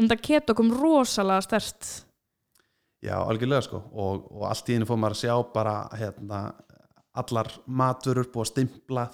um 0.00 0.06
þetta 0.08 0.24
keto 0.28 0.56
kom 0.56 0.72
rosalega 0.72 1.44
stert 1.44 1.90
Já, 3.00 3.16
algjörlega 3.16 3.64
sko 3.64 3.80
og, 3.80 4.26
og 4.36 4.46
allt 4.48 4.68
í 4.68 4.76
henni 4.76 4.88
fór 4.88 5.00
maður 5.00 5.16
að 5.16 5.22
sjá 5.22 5.34
bara 5.54 5.74
hérna, 5.96 6.40
allar 7.20 7.50
maturur 7.66 8.28
búið 8.32 8.46
að 8.46 8.50
stimpla, 8.50 9.04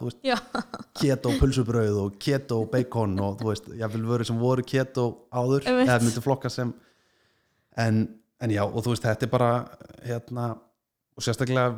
keto 1.01 1.33
pulsubrauð 1.41 2.01
og 2.05 2.17
keto 2.23 2.63
bacon 2.73 3.19
og 3.25 3.39
þú 3.41 3.51
veist, 3.51 3.69
jáfnvel 3.81 4.07
vöru 4.13 4.29
sem 4.29 4.41
voru 4.41 4.65
keto 4.67 5.07
áður, 5.35 5.69
eða 5.75 6.01
myndu 6.05 6.25
flokka 6.25 6.53
sem 6.53 6.73
en, 7.77 8.03
en 8.41 8.57
já, 8.57 8.65
og 8.65 8.81
þú 8.81 8.95
veist, 8.95 9.07
þetta 9.07 9.29
er 9.29 9.33
bara 9.33 9.53
hérna, 10.07 10.49
og 11.17 11.25
sérstaklega 11.25 11.75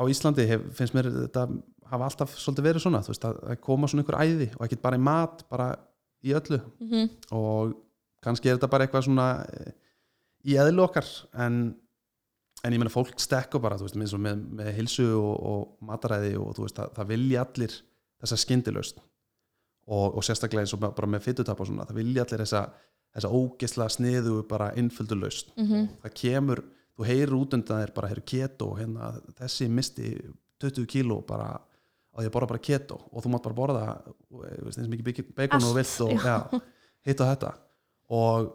á 0.00 0.02
Íslandi 0.10 0.46
hef, 0.48 0.70
finnst 0.78 0.96
mér 0.96 1.10
þetta 1.26 1.46
hafa 1.90 2.06
alltaf 2.06 2.34
svolítið 2.38 2.68
verið 2.68 2.84
svona, 2.84 3.02
þú 3.04 3.14
veist, 3.14 3.28
að, 3.28 3.54
koma 3.64 3.90
svona 3.90 4.04
einhver 4.04 4.20
æði 4.22 4.50
og 4.56 4.66
ekkert 4.66 4.84
bara 4.84 4.98
í 4.98 5.04
mat, 5.04 5.44
bara 5.50 5.70
í 6.22 6.34
öllu. 6.36 6.60
Mm 6.84 7.14
og 7.36 7.78
kannski 8.20 8.50
er 8.50 8.58
þetta 8.58 8.68
bara 8.68 8.84
eitthvað 8.84 9.06
svona 9.06 9.28
eh, 9.48 9.70
í 10.50 10.56
eðlu 10.60 10.84
okkar 10.84 11.06
en, 11.40 11.60
en 12.64 12.72
ég 12.74 12.80
meina 12.82 12.92
fólk 12.92 13.14
stekku 13.22 13.60
bara 13.62 13.78
veist, 13.80 13.96
með, 13.96 14.14
með, 14.20 14.42
með 14.60 14.72
hilsu 14.76 15.06
og, 15.16 15.36
og 15.52 15.86
mataræði 15.88 16.34
og 16.40 16.58
veist, 16.60 16.76
það, 16.76 16.90
það 16.98 17.08
vilja 17.14 17.44
allir 17.46 17.76
þessa 18.20 18.36
skyndilaust 18.42 18.98
og, 19.90 20.16
og 20.18 20.22
sérstaklega 20.26 20.66
eins 20.66 20.74
og 20.76 20.82
bara 20.84 21.08
með 21.10 21.24
fytutap 21.28 21.60
og 21.62 21.70
svona, 21.70 21.86
það 21.88 22.00
vilja 22.02 22.26
allir 22.26 22.42
þessa, 22.44 22.64
þessa 23.16 23.32
ógesla 23.40 23.88
sniðu 23.96 24.36
bara 24.50 24.72
innföldu 24.78 25.16
laust 25.18 25.54
Mhm. 25.56 25.88
það 26.04 26.14
kemur, 26.22 26.62
þú 26.98 27.08
heyrir 27.08 27.34
út 27.38 27.54
undan 27.56 27.80
þér 27.84 27.94
bara, 27.96 28.08
heyrir 28.12 28.26
keto, 28.28 28.74
hérna, 28.76 29.14
þessi 29.40 29.68
misti 29.72 30.12
20 30.60 30.86
kíló 30.86 31.22
bara 31.26 31.54
að 32.18 32.26
ég 32.26 32.32
borða 32.34 32.48
bara 32.50 32.58
keto. 32.60 32.96
Og 33.14 33.22
þú 33.24 33.30
mátt 33.32 33.44
bara 33.46 33.54
borða 33.56 33.82
eins 34.66 34.88
mikið 34.90 35.30
bacon 35.32 35.62
og 35.64 35.70
Allt, 35.70 35.78
vilt 35.78 36.00
og 36.04 36.24
já, 36.26 36.60
hitt 37.06 37.20
og 37.22 37.30
þetta. 37.30 37.52
Og, 38.10 38.48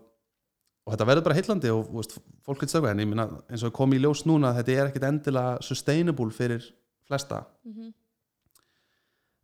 og 0.85 0.93
þetta 0.93 1.07
verður 1.09 1.23
bara 1.25 1.35
heillandi 1.39 1.69
og 1.73 1.87
veist, 1.95 2.17
fólk 2.45 2.61
veit 2.61 2.69
stöku 2.69 2.87
en 2.91 2.99
ég 3.01 3.07
minna 3.09 3.25
eins 3.49 3.63
og 3.65 3.73
kom 3.73 3.93
í 3.93 3.99
ljós 3.99 4.25
núna 4.29 4.53
þetta 4.59 4.71
er 4.75 4.89
ekkit 4.91 5.07
endilega 5.09 5.61
sustainable 5.65 6.31
fyrir 6.31 6.61
flesta 7.07 7.43
Mhm. 7.65 7.93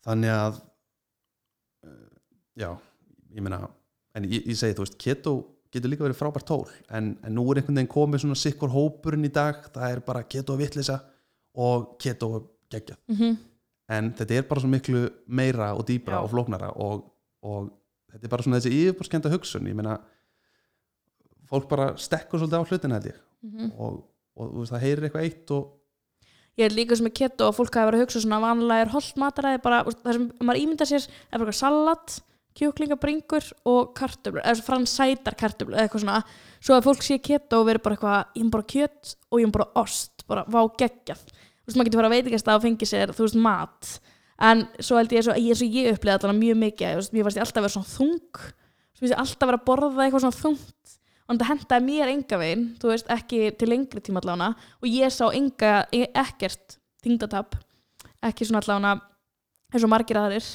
þannig 0.05 0.31
að 0.33 0.59
uh, 1.85 2.11
já, 2.57 2.69
ég 3.35 3.41
meina 3.45 3.61
en 4.15 4.25
ég, 4.27 4.43
ég 4.49 4.57
segi, 4.59 4.75
þú 4.77 4.85
veist, 4.85 4.97
keto 5.01 5.33
getur 5.71 5.91
líka 5.93 6.03
verið 6.03 6.17
frábært 6.19 6.47
tól, 6.49 6.65
en, 6.91 7.13
en 7.23 7.35
nú 7.37 7.45
er 7.51 7.61
einhvern 7.61 7.77
veginn 7.79 7.91
komið 7.93 8.25
svona 8.25 8.35
sikkur 8.39 8.73
hópurinn 8.73 9.23
í 9.23 9.31
dag 9.31 9.61
það 9.71 9.93
er 9.95 10.01
bara 10.03 10.23
keto 10.27 10.57
vittlisa 10.59 10.97
og 11.55 11.93
keto 12.01 12.31
geggjað, 12.71 12.97
Mhm. 13.07 13.37
en 13.91 14.11
þetta 14.17 14.37
er 14.37 14.43
bara 14.49 14.61
svo 14.61 14.69
miklu 14.71 15.05
meira 15.27 15.73
og 15.75 15.85
dýbra 15.87 16.17
Já. 16.19 16.23
og 16.23 16.29
flóknara 16.31 16.69
og, 16.75 17.05
og 17.43 17.71
þetta 18.11 18.23
er 18.27 18.29
bara 18.29 18.43
svona 18.43 18.59
þessi 18.59 18.73
yfirborskenda 18.81 19.31
hugsun, 19.31 19.67
ég 19.67 19.75
meina 19.75 19.97
fólk 21.51 21.67
bara 21.71 21.91
stekkur 21.99 22.41
svolítið 22.41 22.63
á 22.63 22.69
hlutina 22.69 22.97
held 22.99 23.11
ég. 23.11 23.21
Mhm. 23.41 23.71
og, 23.77 24.01
og 24.37 24.51
þú 24.51 24.63
veist, 24.63 24.73
það 24.73 24.83
heyrir 24.85 25.07
eitthvað 25.07 25.27
eitt 25.27 25.53
og 25.55 25.69
ég 26.59 26.67
er 26.67 26.75
líka 26.75 26.97
sem 26.97 27.07
er 27.07 27.15
keto 27.15 27.47
og 27.47 27.55
fólk 27.57 27.77
hafa 27.77 27.89
verið 27.89 28.01
að 28.01 28.05
hugsa 28.05 28.21
svona 28.23 28.41
vanlega 28.43 28.85
er 28.85 28.91
holdt 28.91 29.21
mataræði 29.21 29.61
bara, 29.63 29.79
það 29.87 30.17
sem 30.17 30.27
maður 30.41 30.61
ímynda 30.61 30.87
sér 30.87 31.07
er 31.07 31.39
bara 31.39 31.47
eitthvað 31.47 31.59
salat, 31.61 32.15
kjúklingabringur 32.59 33.47
og 33.71 33.93
kartöflur, 33.95 34.43
eða 34.43 34.65
fransætar 34.65 35.37
kartöflur 35.39 35.77
eða 35.77 35.87
eitthvað 35.87 36.03
svona, 36.03 36.23
svo 36.59 36.75
að 36.75 36.87
fólk 36.89 37.05
sé 37.07 37.17
keto 37.23 37.61
og 37.61 37.69
verið 37.69 37.85
bara 37.85 37.97
eitthvað, 37.97 38.33
ég 38.35 38.43
er 38.43 38.53
bara 38.57 38.69
kjött 38.73 39.13
og 39.31 39.39
ég 39.39 39.47
er 39.47 39.55
bara 39.55 39.69
ost, 39.79 40.25
bara 40.27 40.43
vá 40.51 40.59
geggjað. 40.81 41.23
Þú 41.31 41.69
veist, 41.69 41.77
maður 41.77 41.89
getur 41.89 42.01
fara 42.01 42.09
að 42.11 42.15
veitingast 42.17 42.51
að 42.51 42.65
fengi 42.67 42.89
sér 42.89 43.13
þú 43.15 43.27
veist, 43.27 43.39
mat, 43.47 43.93
en 44.51 44.65
svo 44.83 44.99
held 44.99 45.15
ég 45.15 45.31
ég, 45.31 45.55
svo 45.55 45.69
ég 45.69 45.95
upplega 45.95 46.19
allan 46.19 46.41
mjög 46.41 46.59
mikið, 46.65 47.11
mér 47.15 47.29
fannst 47.29 47.39
ég 47.39 47.45
alltaf 47.45 47.61
að 47.61 47.67
vera 47.69 47.75
svona 47.77 47.93
þung. 47.95 48.43
Svo 48.91 49.05
finnst 49.05 49.15
ég 49.15 49.23
alltaf 49.23 49.45
að 49.45 49.51
vera 49.53 49.61
að 49.61 49.67
borða 49.69 50.05
eitthvað 50.05 50.25
svona 50.25 50.41
þungt 50.41 50.97
og 51.31 51.39
þetta 51.39 51.49
hendaði 51.49 51.87
mér 51.87 52.11
enga 52.11 52.39
veginn 52.41 52.65
þú 52.81 52.91
veist, 52.91 53.07
ekki 53.11 53.53
til 53.55 53.71
lengri 53.71 54.03
tíma 54.03 54.19
allána 54.19 54.51
og 54.81 54.87
ég 54.89 55.13
sá 55.15 55.29
enga, 55.31 55.85
ekkert 55.91 56.77
þingdatap 57.01 57.55
ekki 58.27 58.47
svona 58.47 58.61
allána 58.61 58.97
eins 59.71 59.85
og 59.85 59.91
margir 59.91 60.19
aðrir. 60.19 60.45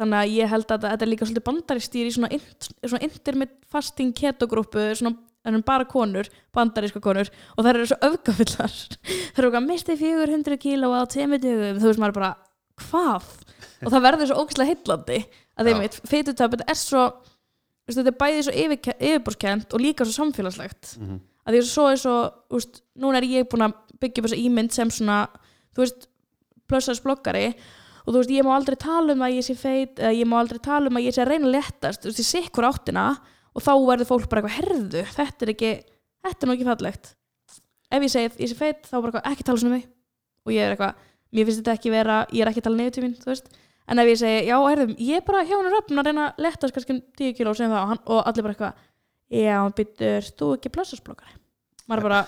Þannig 0.00 0.18
að 0.18 0.32
ég 0.36 0.50
held 0.50 0.72
að 0.72 0.86
þetta 0.86 1.04
er 1.04 1.10
líka 1.10 1.26
svolítið 1.28 1.46
bandaristýr 1.48 2.08
í 2.08 2.14
svona, 2.14 2.40
svona 2.80 3.04
intermittent 3.06 3.68
fasting 3.72 4.14
ketogrúpu 4.16 4.86
svona 4.98 5.16
en 5.48 5.58
bara 5.66 5.84
konur, 5.90 6.28
bandaríska 6.54 7.02
konur. 7.02 7.28
Og 7.56 7.66
þær 7.66 7.80
eru 7.80 7.88
svo 7.90 7.98
öfgafullar. 8.06 8.76
Þær 9.34 9.42
eru 9.42 9.50
okkar 9.50 9.64
mistið 9.66 10.04
400 10.04 10.58
kíló 10.62 10.92
á 10.94 11.02
temi 11.10 11.40
dögum, 11.42 11.80
þú 11.82 11.90
veist 11.90 12.02
maður 12.02 12.18
bara, 12.20 12.32
hvað? 12.84 13.30
og 13.82 13.90
það 13.90 14.04
verður 14.06 14.30
svo 14.30 14.42
ógæslega 14.42 14.70
heillandi. 14.70 15.18
Að 15.58 15.68
þeim 15.68 15.82
veit, 15.82 15.98
feitutöp 16.08 16.56
er 16.62 16.78
svo 16.78 17.02
veist, 17.88 17.98
þetta 17.98 18.12
er 18.12 18.18
bæði 18.22 18.46
svo 18.46 18.54
yfir, 18.64 18.96
yfirborskent 18.96 19.74
og 19.74 19.82
líka 19.82 20.06
svo 20.06 20.14
samfélagslegt. 20.16 20.96
Mhm. 20.98 21.20
að 21.42 21.54
því 21.54 21.58
að 21.58 21.70
svo 21.72 21.84
er 21.90 21.98
svo, 21.98 22.16
þú 22.48 22.58
veist, 22.60 22.82
núna 23.02 23.18
er 23.18 23.26
ég 23.26 23.48
búin 23.50 23.66
að 23.66 23.72
byggja 23.98 24.22
upp 24.22 24.26
þessa 24.28 24.42
ímynd 24.42 24.72
sem 24.72 24.90
svona 24.94 25.16
þú 25.74 25.82
veist, 25.82 26.06
plössars 26.70 27.02
bloggari 27.02 27.48
og 28.06 28.14
þú 28.14 28.18
veist, 28.20 28.30
ég 28.30 28.46
má 28.46 28.52
aldrei 28.54 28.76
tala 28.78 29.12
um 29.12 29.24
að 29.26 29.34
ég 29.38 29.46
sé 29.46 29.56
feit 29.58 29.98
eða 29.98 30.14
ég 30.14 30.28
má 30.30 30.38
aldrei 30.38 30.60
tala 30.62 30.86
um 30.86 30.96
að 31.00 31.06
ég 31.08 31.14
sé 31.16 31.22
að 31.24 31.32
reyna 31.32 31.48
að 31.48 31.56
letast 31.56 32.02
þú 32.02 32.12
veist, 32.12 32.22
ég 32.22 32.30
sé 32.30 32.42
ykkur 32.46 32.68
áttina 32.68 33.06
og 33.52 33.62
þá 33.62 33.72
verður 33.74 34.08
fólk 34.08 34.28
bara 34.30 34.42
eitthvað, 34.42 34.58
herðu, 34.60 35.02
þetta 35.18 35.42
er 35.42 35.52
ekki 35.52 35.72
þetta 36.22 36.38
er 36.38 36.48
nú 36.48 36.54
ekki 36.54 36.68
fallegt. 36.68 37.10
Ef 37.92 38.06
ég 38.06 38.12
segi, 38.12 38.30
ég 38.38 38.52
sé 38.52 38.56
feit, 38.56 38.86
þá 38.86 38.94
bara 38.96 39.10
eitthvað, 39.10 39.26
ekki 39.32 39.44
tala 39.48 39.60
svona 39.60 39.72
um 39.72 39.76
mig. 39.76 39.88
Og 40.46 40.54
ég 40.54 40.62
er 40.64 40.72
eitthvað, 40.72 41.02
mér 41.32 41.48
finnst 41.48 41.60
þetta 41.60 41.74
ekki 41.76 41.92
vera 41.92 42.20
ég 42.30 42.44
er 42.44 42.50
ekki 42.52 42.62
að 42.62 42.68
tala 42.70 42.90
til 42.94 43.04
mín, 43.04 43.16
þú 43.18 43.32
veist 43.32 43.50
en 43.88 44.02
ef 44.02 44.10
ég 44.12 44.20
segi, 44.20 44.46
já, 44.48 44.56
herðu, 44.62 44.96
ég 44.98 45.20
er 45.20 45.26
bara 45.26 45.44
hjá 45.46 45.56
hann 45.56 45.70
röfn 45.72 46.00
að 46.02 46.08
reyna 46.08 46.28
að 46.28 46.44
letast 46.46 46.76
kannski 46.76 46.96
um 46.96 47.00
10 47.18 47.36
kíló 47.38 47.54
sem 47.56 47.72
það 47.72 47.80
og, 47.80 47.90
hann, 47.92 48.02
og 48.06 48.20
allir 48.30 48.46
bara 48.46 48.56
eitthvað, 48.56 48.84
já, 49.42 49.56
byttur 49.78 50.28
þú 50.38 50.50
ekki 50.56 50.72
plössarsblokkari 50.76 51.36
maður 51.90 52.08
bara 52.08 52.20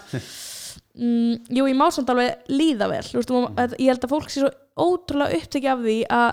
mm, 0.99 1.55
jú, 1.55 1.69
ég 1.71 1.79
má 1.79 1.87
samt 1.95 2.11
alveg 2.13 2.51
líða 2.51 2.91
vel 2.91 3.05
veist, 3.05 3.31
mm. 3.31 3.79
ég 3.79 3.93
held 3.93 4.09
að 4.09 4.15
fólk 4.17 4.33
sé 4.33 4.43
svo 4.43 4.51
ótrúlega 4.75 5.39
upptekið 5.39 5.73
af 5.73 5.85
því 5.85 5.97
að 6.19 6.29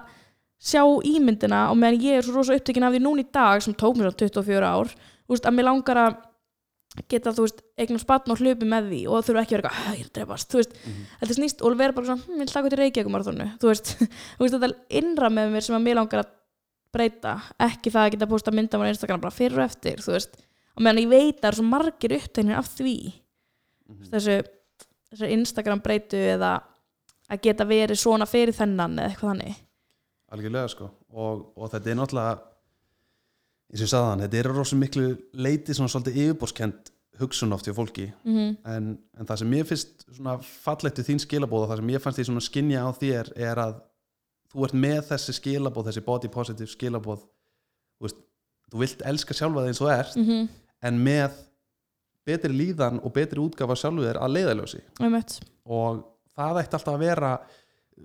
sjá 0.61 0.83
ímyndina 1.09 1.61
og 1.71 1.79
meðan 1.81 2.03
ég 2.05 2.19
er 2.19 2.25
svo 2.25 2.37
rosa 2.37 2.57
upptekin 2.57 2.85
af 2.85 2.93
því 2.93 3.01
núna 3.01 3.23
í 3.23 3.29
dag 3.33 3.63
sem 3.65 3.77
tók 3.77 3.97
mér 3.97 4.11
svo 4.11 4.27
24 4.27 4.73
ár 4.73 4.91
veist, 5.29 5.45
að 5.45 5.57
mér 5.57 5.69
langar 5.69 6.01
að 6.01 6.19
geta, 7.07 7.31
þú 7.31 7.45
veist, 7.45 7.61
eignan 7.79 8.01
spatn 8.01 8.33
og 8.33 8.41
hlupi 8.41 8.67
með 8.67 8.89
því 8.91 9.01
og 9.07 9.23
þurfa 9.23 9.41
ekki 9.45 9.55
að 9.55 9.61
vera 9.61 9.69
eitthvað, 9.69 9.85
"Hæ, 9.85 9.95
ég 9.95 10.05
er 10.05 10.11
drefast 10.17 10.51
þú 10.51 10.59
veist, 10.59 10.73
þetta 11.21 11.37
snýst 11.37 11.63
og 11.63 11.77
vera 11.77 11.93
bara 11.93 12.05
svona 12.05 12.23
hm, 12.25 12.33
ég 12.33 12.37
vil 12.43 12.53
taka 12.53 12.69
til 12.69 12.79
Reykjavíkumarathonu, 12.81 13.47
þú 13.61 13.67
veist. 13.71 13.95
Þú 14.37 14.43
veist, 14.43 14.55
þetta 14.55 14.75
innra 14.89 15.29
með 15.29 15.51
mér 15.53 15.61
sem 15.63 15.75
að 15.75 15.85
mér 15.85 15.95
langar 15.95 16.23
að 16.25 16.31
breyta, 16.91 17.41
ekki 17.59 17.91
það 17.91 18.03
að 18.05 18.11
geta 18.11 18.27
posta 18.27 18.51
mynda 18.51 18.77
á 18.77 18.91
Instagram 18.91 19.21
bara 19.21 19.31
fyrir 19.31 19.59
og 19.59 19.65
eftir, 19.65 20.03
þú 20.03 20.11
veist. 20.17 20.35
Og 20.75 20.83
meðan 20.83 21.01
ég 21.03 21.09
veit 21.11 21.37
að 21.37 21.41
það 21.41 21.51
er 21.51 21.55
svo 21.55 21.63
margir 21.63 22.15
upptegnir 22.17 22.57
af 22.59 22.67
því. 22.67 22.97
Þessu, 24.11 24.37
þessu 25.11 25.31
Instagram 25.31 25.81
breytu 25.83 26.17
eða 26.17 26.61
að 27.31 27.41
geta 27.41 27.67
verið 27.67 27.99
svona 27.99 28.27
fyrir 28.27 28.55
þennan 28.55 28.99
eða 28.99 29.11
eitthvað 29.11 29.31
þannig. 29.31 29.59
Algjörlega 30.31 30.71
sko. 30.71 30.89
Og, 31.11 31.45
og 31.55 31.71
þetta 31.71 31.91
er 31.91 31.99
náttúrulega 31.99 32.50
eins 33.71 33.79
og 33.79 33.85
ég 33.85 33.91
sagði 33.91 34.09
hann, 34.09 34.23
þetta 34.25 34.39
er 34.41 34.49
rosa 34.51 34.79
miklu 34.79 35.05
leiti 35.33 35.75
svona 35.75 35.91
svolítið 35.91 36.19
yfirbórskend 36.25 36.91
hugsun 37.21 37.53
oft 37.55 37.67
hjá 37.67 37.75
fólki 37.75 38.07
mm 38.23 38.35
-hmm. 38.35 38.55
en, 38.75 38.97
en 39.19 39.27
það 39.27 39.37
sem 39.37 39.53
ég 39.53 39.67
finnst 39.67 40.05
svona 40.15 40.37
fallegt 40.41 40.95
til 40.95 41.05
þín 41.05 41.21
skilabóð 41.23 41.63
og 41.63 41.69
það 41.69 41.77
sem 41.77 41.89
ég 41.89 42.01
fannst 42.01 42.19
því 42.19 42.25
svona 42.25 42.47
skinja 42.47 42.83
á 42.87 42.89
þér 42.91 43.31
er 43.35 43.57
að 43.57 43.75
þú 44.51 44.65
ert 44.65 44.73
með 44.73 45.01
þessi 45.11 45.33
skilabóð, 45.33 45.87
þessi 45.87 46.05
body 46.05 46.27
positive 46.27 46.69
skilabóð 46.69 47.21
þú, 47.21 48.01
veist, 48.07 48.19
þú 48.71 48.83
vilt 48.83 49.01
elska 49.05 49.33
sjálfa 49.33 49.61
þig 49.61 49.67
eins 49.67 49.81
og 49.81 49.91
ert 49.91 50.15
mm 50.15 50.49
en 50.81 50.97
með 50.97 51.31
betri 52.25 52.53
líðan 52.53 52.99
og 53.05 53.13
betri 53.13 53.41
útgafa 53.41 53.75
sjálfu 53.75 54.01
þér 54.01 54.17
að 54.17 54.33
leiðaljósi 54.35 54.79
-hmm. 54.99 55.43
og 55.63 56.03
það 56.35 56.59
ætti 56.61 56.75
alltaf 56.75 56.93
að 56.93 56.99
vera 56.99 57.31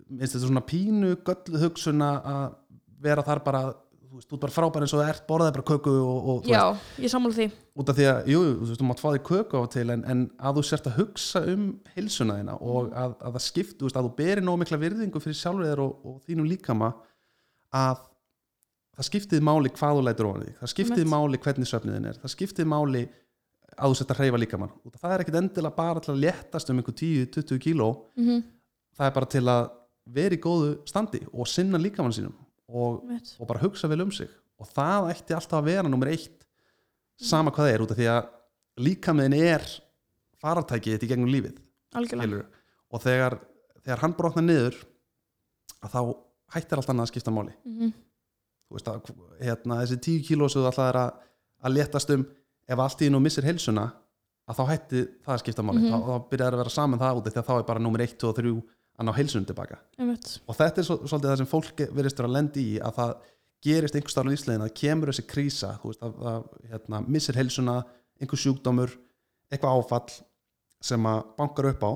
minnst 0.09 0.35
þetta 0.35 0.46
svona 0.46 0.61
pínu 0.61 1.16
göllu 1.24 1.59
hugsuna 1.59 2.11
að 2.35 2.55
vera 3.00 3.22
þar 3.22 3.40
bara 3.44 3.74
þú 4.07 4.19
veist, 4.19 4.29
þú 4.31 4.37
ert 4.37 4.45
bara 4.45 4.55
frábær 4.55 4.85
eins 4.85 4.95
og 4.95 5.01
það 5.01 5.11
ert 5.12 5.25
borðaði 5.29 5.55
bara 5.57 5.66
köku 5.71 5.92
og, 6.01 6.29
og 6.33 6.49
Já, 6.51 6.62
ég 7.03 7.12
sammála 7.12 7.37
því. 7.37 7.47
Út 7.77 7.90
af 7.90 7.99
því 7.99 8.07
að, 8.11 8.31
jú, 8.33 8.42
þú 8.47 8.69
veist, 8.69 8.81
þú 8.81 8.88
mátt 8.88 9.03
fá 9.03 9.07
því 9.09 9.23
köku 9.29 9.59
á 9.59 9.61
og 9.61 9.71
til 9.75 9.87
en, 9.95 10.05
en 10.12 10.25
að 10.38 10.59
þú 10.59 10.64
sért 10.69 10.88
að 10.90 10.99
hugsa 11.01 11.42
um 11.53 11.64
heilsuna 11.95 12.38
þína 12.40 12.57
og 12.61 12.90
að, 12.92 13.16
að 13.21 13.38
það 13.38 13.45
skipt 13.47 13.77
þú 13.77 13.88
veist, 13.88 13.99
að 14.01 14.09
þú 14.09 14.12
beri 14.21 14.45
nóg 14.47 14.61
mikla 14.62 14.81
virðingu 14.83 15.23
fyrir 15.25 15.38
sjálfur 15.40 15.83
og, 15.85 16.07
og 16.07 16.19
þínum 16.29 16.51
líkama 16.51 16.92
að 17.77 18.03
það 18.97 19.09
skiptið 19.11 19.47
máli 19.51 19.73
hvað 19.77 19.99
þú 19.99 20.05
lætur 20.07 20.31
ofan 20.31 20.45
í 20.45 20.49
þig. 20.49 20.59
Það 20.62 20.73
skiptið 20.75 21.11
máli 21.12 21.42
hvernig 21.47 21.71
svefniðin 21.71 22.11
er. 22.11 22.21
Það 22.23 22.35
skiptið 22.37 22.71
máli 22.73 23.03
að 23.77 23.92
þú 23.92 23.99
sért 23.99 24.12
að 24.14 24.21
hreyfa 24.23 24.40
líkamann. 24.40 24.77
Út 24.87 24.95
af 24.97 25.03
það 25.03 25.16
er 25.16 25.25
ekkit 25.25 25.40
endilega 25.42 25.77
bara 25.77 26.03
til 26.05 26.14
að 26.14 26.23
léttast 26.23 26.73
um 26.73 26.81
einhver 26.81 26.97
10-20 26.97 27.61
kíló. 27.61 27.88
Mm 28.16 28.29
-hmm. 28.29 28.42
það 28.97 29.07
er 29.07 29.14
bara 29.19 29.27
til 29.27 29.45
að 29.45 29.69
vera 30.07 30.35
í 30.35 30.40
góðu 30.40 30.71
standi 30.87 31.21
og 31.33 31.49
sinna 31.51 31.79
líkamann 31.79 32.14
sínum 32.14 32.33
og, 32.68 33.02
og 33.40 33.46
bara 33.48 33.61
hugsa 33.62 33.88
vel 33.88 34.00
um 34.07 34.12
sig 34.12 34.29
og 34.59 34.66
það 34.72 35.11
ætti 35.12 35.35
alltaf 35.37 35.59
að 35.61 35.68
vera 35.70 35.88
nummer 35.88 36.09
eitt 36.09 36.46
sama 37.20 37.50
hvað 37.50 37.66
það 37.68 37.74
er 37.74 37.85
út 37.85 37.90
af 37.94 37.98
því 38.00 38.07
að 38.12 38.31
líkamiðin 38.87 39.37
er 39.40 39.66
farartækið 40.42 40.96
þetta 40.96 41.07
í 41.07 41.11
gegnum 41.12 41.31
lífið 41.33 41.61
Algjörlega 41.96 42.26
skilurðu. 42.26 42.46
og 42.92 43.02
þegar, 43.07 43.37
þegar 43.85 44.02
hann 44.05 44.16
brotnar 44.18 44.44
niður 44.46 44.76
að 45.83 45.92
þá 45.94 46.00
hættir 46.57 46.79
allt 46.81 46.90
annað 46.92 47.07
að 47.07 47.12
skipta 47.12 47.31
máli 47.35 47.55
mm 47.64 47.76
-hmm. 47.79 47.92
þú 48.68 48.76
veist 48.76 48.88
að 48.88 49.12
hérna, 49.40 49.79
þessi 49.83 50.00
tíu 50.07 50.22
kíló 50.26 50.48
sem 50.48 50.62
þú 50.62 50.66
alltaf 50.70 50.88
er 50.90 50.98
að, 51.00 51.11
að 51.64 51.74
léttast 51.76 52.11
um 52.14 52.26
ef 52.68 52.79
allt 52.79 53.02
í 53.02 53.11
nú 53.11 53.20
missir 53.20 53.44
heilsuna 53.44 53.87
að 54.46 54.57
þá 54.59 54.64
hætti 54.70 55.00
það 55.24 55.35
að 55.35 55.40
skipta 55.42 55.62
máli 55.62 55.81
Mhm. 55.81 55.90
þá, 55.92 55.98
þá 56.07 56.29
byrjar 56.31 56.52
að 56.55 56.59
vera 56.62 56.70
saman 56.70 56.98
það 57.00 57.16
út 57.18 57.26
af 57.26 57.33
því 57.33 57.38
að 57.40 57.46
þá 57.48 57.55
er 57.59 57.62
bara 57.66 57.81
nummer 57.81 58.00
1, 58.00 58.16
2 58.18 58.29
og 58.29 58.37
3 58.37 58.62
að 58.98 59.06
ná 59.09 59.12
heilsunum 59.16 59.46
tilbaka 59.46 59.78
og 60.48 60.56
þetta 60.56 60.80
er 60.80 60.87
svo, 60.88 60.96
svolítið 61.04 61.30
það 61.30 61.37
sem 61.42 61.46
fólk 61.50 61.82
verðist 61.96 62.18
vera 62.18 62.28
að 62.30 62.37
lendi 62.37 62.62
í 62.74 62.80
að 62.80 62.94
það 62.96 63.14
gerist 63.66 63.94
einhver 63.96 64.11
starf 64.14 64.26
á 64.28 64.32
lífslegin 64.32 64.64
að 64.66 64.74
kemur 64.80 65.11
þessi 65.12 65.26
krísa 65.26 65.70
þú 65.82 65.90
veist, 65.92 66.02
að, 66.02 66.12
að 66.32 66.70
hérna, 66.70 67.00
missir 67.09 67.35
heilsuna 67.37 67.76
einhver 68.20 68.38
sjúkdómur, 68.40 68.92
eitthvað 69.52 69.78
áfall 69.80 70.12
sem 70.87 71.06
að 71.09 71.22
bankar 71.38 71.70
upp 71.72 71.82
á 71.85 71.92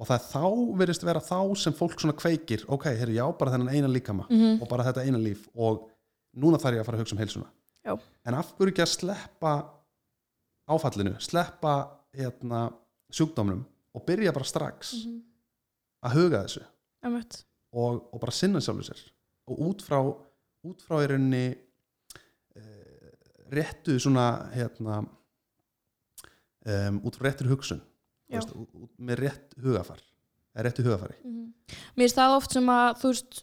og 0.00 0.06
það 0.08 0.16
er 0.16 0.26
þá 0.32 0.44
verðist 0.80 1.02
vera 1.04 1.20
þá 1.20 1.38
sem 1.60 1.74
fólk 1.76 2.00
svona 2.00 2.16
kveikir, 2.16 2.62
ok, 2.72 2.86
herri, 2.96 3.18
já, 3.18 3.24
bara 3.36 3.50
þennan 3.52 3.68
eina 3.74 3.88
líkama 3.92 4.24
Mhm. 4.30 4.62
og 4.62 4.68
bara 4.68 4.84
þetta 4.84 5.04
eina 5.04 5.18
líf 5.18 5.48
og 5.54 5.88
núna 6.36 6.56
þarf 6.58 6.74
ég 6.78 6.80
að 6.80 6.86
fara 6.86 6.96
að 6.98 7.02
hugsa 7.04 7.14
um 7.16 7.18
heilsuna 7.20 7.46
Já. 7.84 7.98
en 8.26 8.34
af 8.34 8.54
hverju 8.56 8.72
ekki 8.72 8.82
að 8.86 8.94
sleppa 8.94 9.52
áfallinu, 10.70 11.16
sleppa 11.20 11.74
hérna, 12.16 12.70
sjúkdómnum 13.12 13.64
og 13.94 14.04
byrja 14.06 14.32
bara 14.32 14.44
strax 14.44 14.94
Mhm. 14.94 15.20
Að 16.06 16.16
huga 16.18 16.42
þessu. 16.46 16.64
Og, 17.70 18.00
og 18.10 18.22
bara 18.22 18.34
sinna 18.34 18.62
sjálfur 18.64 18.88
sér. 18.88 19.02
Og 19.50 19.62
út 19.68 19.84
frá, 19.84 20.00
út 20.66 20.84
frá 20.84 21.00
í 21.04 21.10
rauninni 21.10 21.44
uh, 22.56 23.10
réttu 23.54 23.98
svona 24.02 24.26
hérna 24.54 25.02
um, 25.04 27.00
út 27.04 27.18
frá 27.18 27.28
réttur 27.30 27.50
hugsun. 27.52 27.82
Veist, 28.30 28.52
út, 28.54 28.90
með 29.02 29.24
rétt 29.26 29.56
hugafar 29.62 30.02
eða 30.54 30.66
réttu 30.68 30.84
hugafari. 30.86 31.16
Mhm. 31.24 31.46
Mér 31.94 32.06
finnst 32.06 32.18
það 32.18 32.36
oft 32.36 32.54
sem 32.54 32.68
að 32.70 33.00
þú 33.00 33.14
veist 33.14 33.42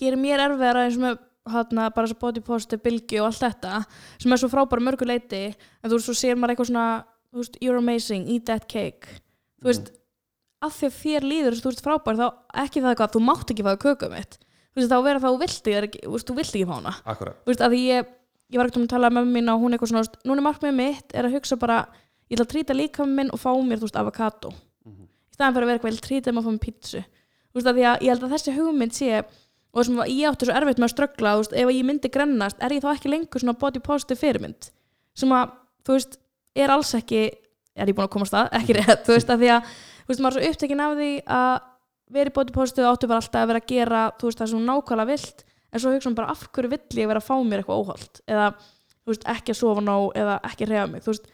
gerir 0.00 0.18
mér 0.18 0.42
erfiðara 0.48 0.86
eins 0.86 0.98
og 0.98 1.04
með 1.06 1.20
hana, 1.52 1.88
bara 1.90 2.06
svo 2.06 2.18
body 2.20 2.42
positive 2.44 2.82
bylgi 2.82 3.18
og 3.20 3.30
allt 3.30 3.42
þetta 3.42 3.80
sem 4.22 4.32
er 4.32 4.40
svo 4.40 4.50
frábæra 4.50 4.84
mörgu 4.86 5.06
leiti 5.08 5.42
en 5.50 5.88
þú 5.90 5.96
veist, 5.96 6.06
svo 6.06 6.14
sér 6.18 6.38
maður 6.38 6.54
eitthvað 6.54 6.70
svona 6.70 6.86
veist, 7.32 7.58
you're 7.60 7.78
amazing, 7.78 8.28
eat 8.28 8.46
that 8.46 8.68
cake. 8.68 9.20
Þú 9.62 9.70
veist, 9.70 9.92
af 10.62 10.76
því 10.78 10.88
að 10.88 10.96
þér 11.02 11.26
líður 11.32 11.56
þú 11.62 11.70
veist 11.72 11.82
frábær, 11.84 12.18
þá 12.20 12.26
ekki 12.62 12.82
það 12.82 12.92
eitthvað 12.94 13.12
þú 13.16 13.22
mátt 13.26 13.52
ekki 13.54 13.64
fáið 13.66 13.80
kökum 13.84 14.12
mitt. 14.16 14.38
Þú 14.72 14.80
veist, 14.80 14.92
þá 14.92 14.98
vera 15.04 15.20
það 15.22 15.32
þú 15.34 15.40
vilt 15.42 15.70
ekki, 15.82 16.02
þú 16.06 16.12
veist, 16.14 16.28
þú 16.30 16.36
vilt 16.38 16.54
ekki 16.56 16.68
fá 16.70 16.74
hana. 16.78 16.92
Veist, 17.50 17.64
að 17.66 17.76
ég, 17.78 18.12
ég 18.52 18.60
var 18.60 18.68
ekkert 18.68 18.80
um 18.80 18.86
að 18.86 18.92
tala 18.94 19.10
með 19.12 19.30
mín 19.34 19.50
og 19.52 19.60
hún 19.64 19.74
eitthvað 19.76 19.92
svona, 19.92 20.20
núna 20.28 20.40
er 20.42 20.46
markmið 20.48 20.76
mitt 20.78 21.12
er 21.18 21.28
að 21.28 21.34
hugsa 21.36 21.58
bara, 21.60 21.80
ég 22.30 22.36
ætla 22.38 22.46
að 22.46 22.52
trýta 22.54 22.76
líka 22.78 23.06
minn 23.08 23.32
og 23.34 23.40
fá 23.42 23.50
mér, 23.58 23.80
þú 23.82 23.88
veist, 23.88 23.98
avokado 24.00 24.52
Mhm. 24.86 25.04
í 25.06 25.34
staðan 25.36 25.54
fyrir 25.54 25.62
að 25.62 25.68
vera 25.68 25.78
eitthvað, 25.78 25.92
ég 25.92 25.98
vil 26.00 26.06
trýta 26.08 26.32
um 26.32 26.38
að 26.40 26.46
fá 26.46 26.50
mér 26.52 26.64
pítsu 26.64 27.02
þú 27.02 27.58
veist, 27.58 27.68
að 27.68 27.80
að 27.82 28.02
ég 28.02 28.08
held 28.12 28.22
að 28.24 28.32
þessi 28.32 28.54
hugmynd 28.56 28.92
sé 28.96 29.24
og 29.72 29.84
sem 29.86 29.96
ég 29.96 30.28
átti 30.28 30.44
svo 30.48 30.54
erfitt 30.56 30.80
með 30.80 30.88
að 30.88 30.94
ströggla 30.94 31.30
ef 31.40 31.68
ég 31.72 31.84
myndi 31.84 32.08
grennast, 32.12 32.56
er 32.60 32.70
ég 32.76 32.82
þá 32.82 32.90
ekki 32.96 33.08
lengur 33.12 33.40
svona 33.40 33.58
body 33.58 33.80
positive 33.80 34.18
fyrirmynd? 34.20 34.70
Sem 35.14 35.28
að, 35.32 35.52
þú 35.84 35.96
veist, 35.96 36.18
er 36.56 36.68
alls 36.72 36.92
ekki 36.94 37.22
er 37.76 37.86
ég 37.88 37.94
búin 37.96 38.04
að 38.08 38.12
komast 38.12 38.34
að, 38.36 38.50
ekki 38.52 38.76
rétt 38.76 39.04
þú 39.06 39.14
veist, 39.16 39.30
að 39.32 39.40
því 39.44 39.48
að, 39.54 39.70
þú 40.12 40.18
veist, 40.18 40.24
maður 40.24 40.38
er 40.38 40.44
svo 40.44 40.52
upptekinn 40.52 40.82
af 40.84 40.94
því 40.98 41.12
að 41.32 41.54
í 42.12 42.34
body 42.36 42.52
positive 42.52 42.88
áttu 42.90 43.08
bara 43.08 43.22
alltaf 43.22 43.40
að 43.40 43.48
vera 43.48 43.60
að 43.62 43.70
gera, 43.72 44.00
þú 44.20 44.28
veist, 44.28 44.38
það 44.42 44.50
sem 44.52 44.66
nákvæmlega 44.68 45.08
vilt 45.08 45.44
en 45.72 45.80
svo 45.80 45.92
hugsa 45.94 46.10
um 46.10 46.16
bara 46.18 46.32
af 46.32 46.42
hverju 46.52 46.70
vill 46.72 47.00
ég 47.00 47.08
vera 47.08 47.22
að 47.22 47.28
fá 47.28 47.36
mér 47.40 47.62
eitthvað 47.62 47.80
óholt? 47.80 48.20
Eða 48.28 48.48
þú 48.60 49.12
veist, 49.12 49.24
ekki 49.32 49.54
að 49.54 49.60
sofa 49.62 49.84
nóg 49.84 50.18
eða 50.20 50.34
ekki 50.48 50.66
að 50.66 50.72
reyða 50.74 50.90
mig? 50.92 51.04
Þú 51.04 51.14
veist, 51.14 51.30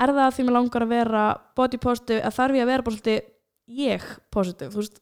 er 0.00 0.12
það 0.14 0.24
að 0.24 0.34
því 0.36 0.46
mér 0.46 0.56
langar 0.56 0.86
að 0.86 0.94
vera 0.94 1.24
body 1.60 1.80
positive 1.82 2.20
að 2.24 2.36
þarf 2.38 2.54
ég 2.56 2.64
að 2.64 2.70
vera 2.72 2.86
bara 2.86 2.96
svolítið 2.96 3.20
ég 3.82 4.06
positive? 4.32 4.70
Þú 4.72 4.80
veist, 4.80 4.98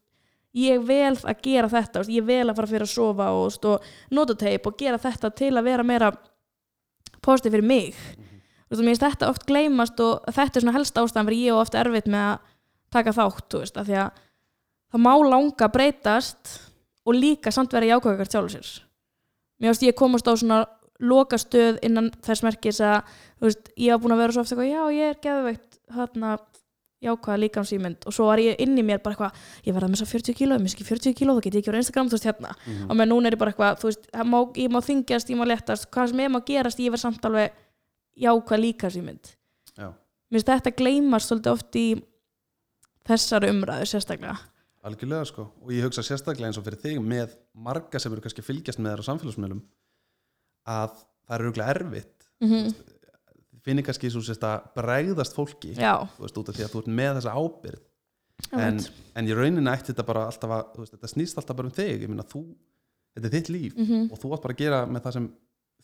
ég 0.52 0.82
vel 0.90 1.14
að 1.14 1.46
gera 1.46 1.70
þetta 1.70 2.02
veist, 2.02 2.12
ég 2.12 2.26
vel 2.26 2.48
að 2.48 2.56
fara 2.58 2.72
fyrir 2.72 2.86
að 2.88 2.96
sofa 2.96 3.30
og, 3.38 3.46
og 3.70 3.86
nota 4.10 4.34
teip 4.42 4.66
og 4.66 4.76
gera 4.82 4.98
þetta 5.00 5.30
til 5.38 5.54
að 5.54 5.68
vera 5.70 5.86
meira 5.86 6.10
positive 7.22 7.54
fyrir 7.54 7.70
mig. 7.70 7.94
Þú 8.66 8.74
veist, 8.74 8.82
mér 12.92 13.00
taka 13.00 13.14
þátt, 13.16 13.48
þú 13.48 13.62
veist, 13.62 13.76
af 13.80 13.88
því 13.88 13.98
að 14.02 14.22
það 14.92 15.02
má 15.06 15.12
langa 15.24 15.68
breytast 15.72 16.54
og 17.06 17.16
líka 17.16 17.52
samt 17.52 17.72
vera 17.72 17.88
jákvæðakart 17.94 18.32
sjálfur 18.36 18.52
sér. 18.52 18.70
Mér 19.60 19.72
finnst 19.72 19.86
ég 19.86 19.96
komast 19.96 20.28
á 20.28 20.32
svona 20.36 20.66
lokastöð 21.02 21.80
innan 21.82 22.10
þess 22.22 22.44
merkis 22.44 22.80
að 22.84 23.02
þú 23.40 23.48
veist, 23.48 23.70
ég 23.76 23.92
var 23.94 24.02
búin 24.02 24.14
að 24.14 24.22
vera 24.22 24.32
svo 24.36 24.44
eitthvað, 24.44 24.70
já 24.70 24.82
ég 24.92 25.10
er 25.10 25.20
geðveikt 25.24 25.78
hérna 25.96 26.36
jákvæða 27.02 27.40
líkamsýmynd 27.42 28.06
og 28.06 28.14
svo 28.14 28.28
var 28.28 28.38
ég 28.38 28.60
inn 28.62 28.76
í 28.78 28.84
mér 28.86 29.00
bara 29.02 29.16
eitthvað, 29.16 29.40
ég 29.66 29.74
þess 29.74 30.04
að 30.04 30.12
40 30.12 30.36
kíló, 30.38 30.58
ég 30.58 30.62
miski 30.62 30.86
40 30.86 31.16
kíló, 31.18 31.34
það 31.34 31.48
get 31.48 31.56
ég 31.56 31.64
ekki 31.64 31.74
á 31.74 31.80
Instagram, 31.80 32.10
þú 32.12 32.18
veist 32.18 32.28
hérna. 32.28 32.52
Mhm. 32.54 32.84
og 32.90 32.96
með 33.00 33.08
núna 33.10 33.26
er 33.26 33.34
ég 33.34 33.40
bara 33.40 33.50
eitthvað, 33.50 33.80
þú 33.80 33.88
veist, 33.90 34.06
má, 34.22 34.38
ég 34.54 34.70
má 34.70 34.80
þingjast, 34.86 35.32
ég 35.32 35.40
má 35.40 35.44
léttast, 35.50 35.90
hvað 35.90 36.08
sem 36.12 36.22
ég 36.22 36.30
má 36.30 36.40
gerast, 36.46 36.78
ég 36.78 36.94
verð 36.94 37.02
samt 37.02 37.24
alveg 37.24 37.50
jákvæða 38.14 38.62
líkamsýmynd 38.62 39.24
Já. 39.74 39.88
mér 40.30 40.38
finnst 40.38 40.52
þetta 40.52 40.76
gleymast 40.76 41.28
svolítið 41.32 41.52
oft 41.52 41.74
í 41.74 41.86
þessari 43.08 43.50
umræðu 43.52 43.88
sérstaklega? 43.90 44.38
Algjörlega 44.82 45.28
sko. 45.30 45.46
Og 45.62 45.70
ég 45.74 45.84
hugsa 45.86 46.02
sérstaklega 46.02 46.48
eins 46.50 46.58
og 46.58 46.66
fyrir 46.66 46.80
þig 46.82 46.98
með 47.06 47.36
marga 47.54 48.00
sem 48.02 48.12
eru 48.12 48.24
kannski 48.24 48.42
fylgjast 48.42 48.80
með 48.82 48.96
þér 48.96 49.02
á 49.06 49.08
samfélagsmiðlum 49.10 49.62
að 50.72 50.96
það 50.98 51.36
eru 51.36 51.52
auðvitað 51.52 51.72
erfitt. 51.76 52.28
Mm 52.42 52.50
-hmm. 52.50 52.74
finnir 53.62 53.84
kannski 53.86 54.10
svo 54.10 54.20
sérst 54.26 54.42
að 54.42 54.64
bregðast 54.74 55.34
fólki 55.36 55.76
veist 56.18 56.38
út 56.38 56.48
af 56.50 56.56
því 56.56 56.64
að 56.64 56.72
þú 56.72 56.78
ert 56.82 56.88
með 56.90 57.12
þessa 57.20 57.34
ábyrð 57.38 57.80
en, 58.58 58.80
en 59.14 59.28
í 59.28 59.34
rauninni 59.38 59.70
ætti 59.70 59.92
þetta 59.92 60.06
bara 60.08 60.24
alltaf 60.26 60.50
að 60.50 60.80
veist, 60.80 60.96
þetta 60.96 61.10
snýst 61.12 61.38
alltaf 61.38 61.56
bara 61.56 61.70
um 61.70 61.74
þig. 61.76 62.08
Meina 62.08 62.26
þú, 62.26 62.42
þetta 63.14 63.28
er 63.28 63.34
þitt 63.36 63.50
líf 63.54 63.76
Mhm, 63.76 64.08
og 64.10 64.18
þú 64.18 64.32
átt 64.34 64.42
bara 64.42 64.54
að 64.56 64.62
gera 64.64 64.86
með 64.86 65.04
það 65.06 65.12
sem 65.12 65.28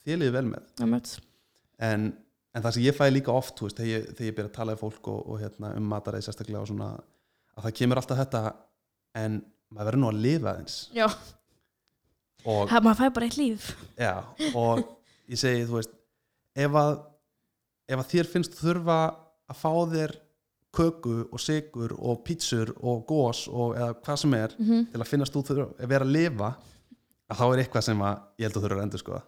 þið 0.05 0.19
liði 0.19 0.33
vel 0.33 0.47
með. 0.51 0.63
En, 1.79 2.09
en 2.57 2.65
það 2.65 2.75
sem 2.77 2.87
ég 2.87 2.97
fæði 2.97 3.15
líka 3.19 3.35
oft 3.35 3.63
veist, 3.63 3.79
þegar, 3.79 3.91
ég, 3.93 4.07
þegar 4.15 4.29
ég 4.31 4.37
byrja 4.39 4.51
að 4.51 4.57
tala 4.57 4.77
um 4.77 4.81
fólk 4.81 5.11
og, 5.13 5.19
og 5.29 5.41
hérna, 5.43 5.73
um 5.79 5.89
mataræði 5.93 6.29
sérstaklega 6.29 6.63
og 6.63 6.71
svona 6.71 6.91
að 7.59 7.67
það 7.67 7.77
kemur 7.81 8.01
alltaf 8.01 8.23
þetta 8.23 8.43
en 9.19 9.41
maður 9.69 9.91
verður 9.91 10.03
nú 10.03 10.11
að 10.13 10.23
lifa 10.25 10.55
eins 10.61 10.79
já, 10.97 11.07
og, 12.45 12.63
það 12.71 12.87
maður 12.87 13.01
fæ 13.01 13.15
bara 13.19 13.29
eitt 13.29 13.39
líf. 13.39 13.69
Já, 13.99 14.15
og 14.57 14.85
ég 15.29 15.41
segi 15.41 15.67
þú 15.69 15.79
veist 15.81 15.93
ef 16.59 16.79
að, 16.81 16.95
ef 17.89 18.01
að 18.03 18.11
þér 18.15 18.33
finnst 18.33 18.59
þurfa 18.59 18.99
að 19.49 19.61
fá 19.61 19.73
þér 19.93 20.17
köku 20.79 21.15
og 21.33 21.41
sigur 21.41 21.95
og 21.97 22.23
pítsur 22.27 22.75
og 22.85 23.05
gós 23.09 23.47
og 23.49 23.77
eða 23.79 23.95
hvað 24.05 24.23
sem 24.23 24.35
er 24.37 24.55
mm 24.59 24.89
til 24.93 25.01
að 25.01 25.11
finnast 25.11 25.35
þú 25.35 25.45
þurfa 25.49 25.69
að 25.85 25.93
vera 25.93 26.07
að 26.07 26.15
lifa 26.15 26.51
að 27.29 27.41
þá 27.41 27.45
er 27.47 27.63
eitthvað 27.63 27.87
sem 27.87 28.03
að 28.05 28.17
ég 28.39 28.49
held 28.49 28.59
að 28.59 28.67
þurfa 28.67 28.79
að 28.79 28.87
endur 28.87 29.03
skoða 29.03 29.23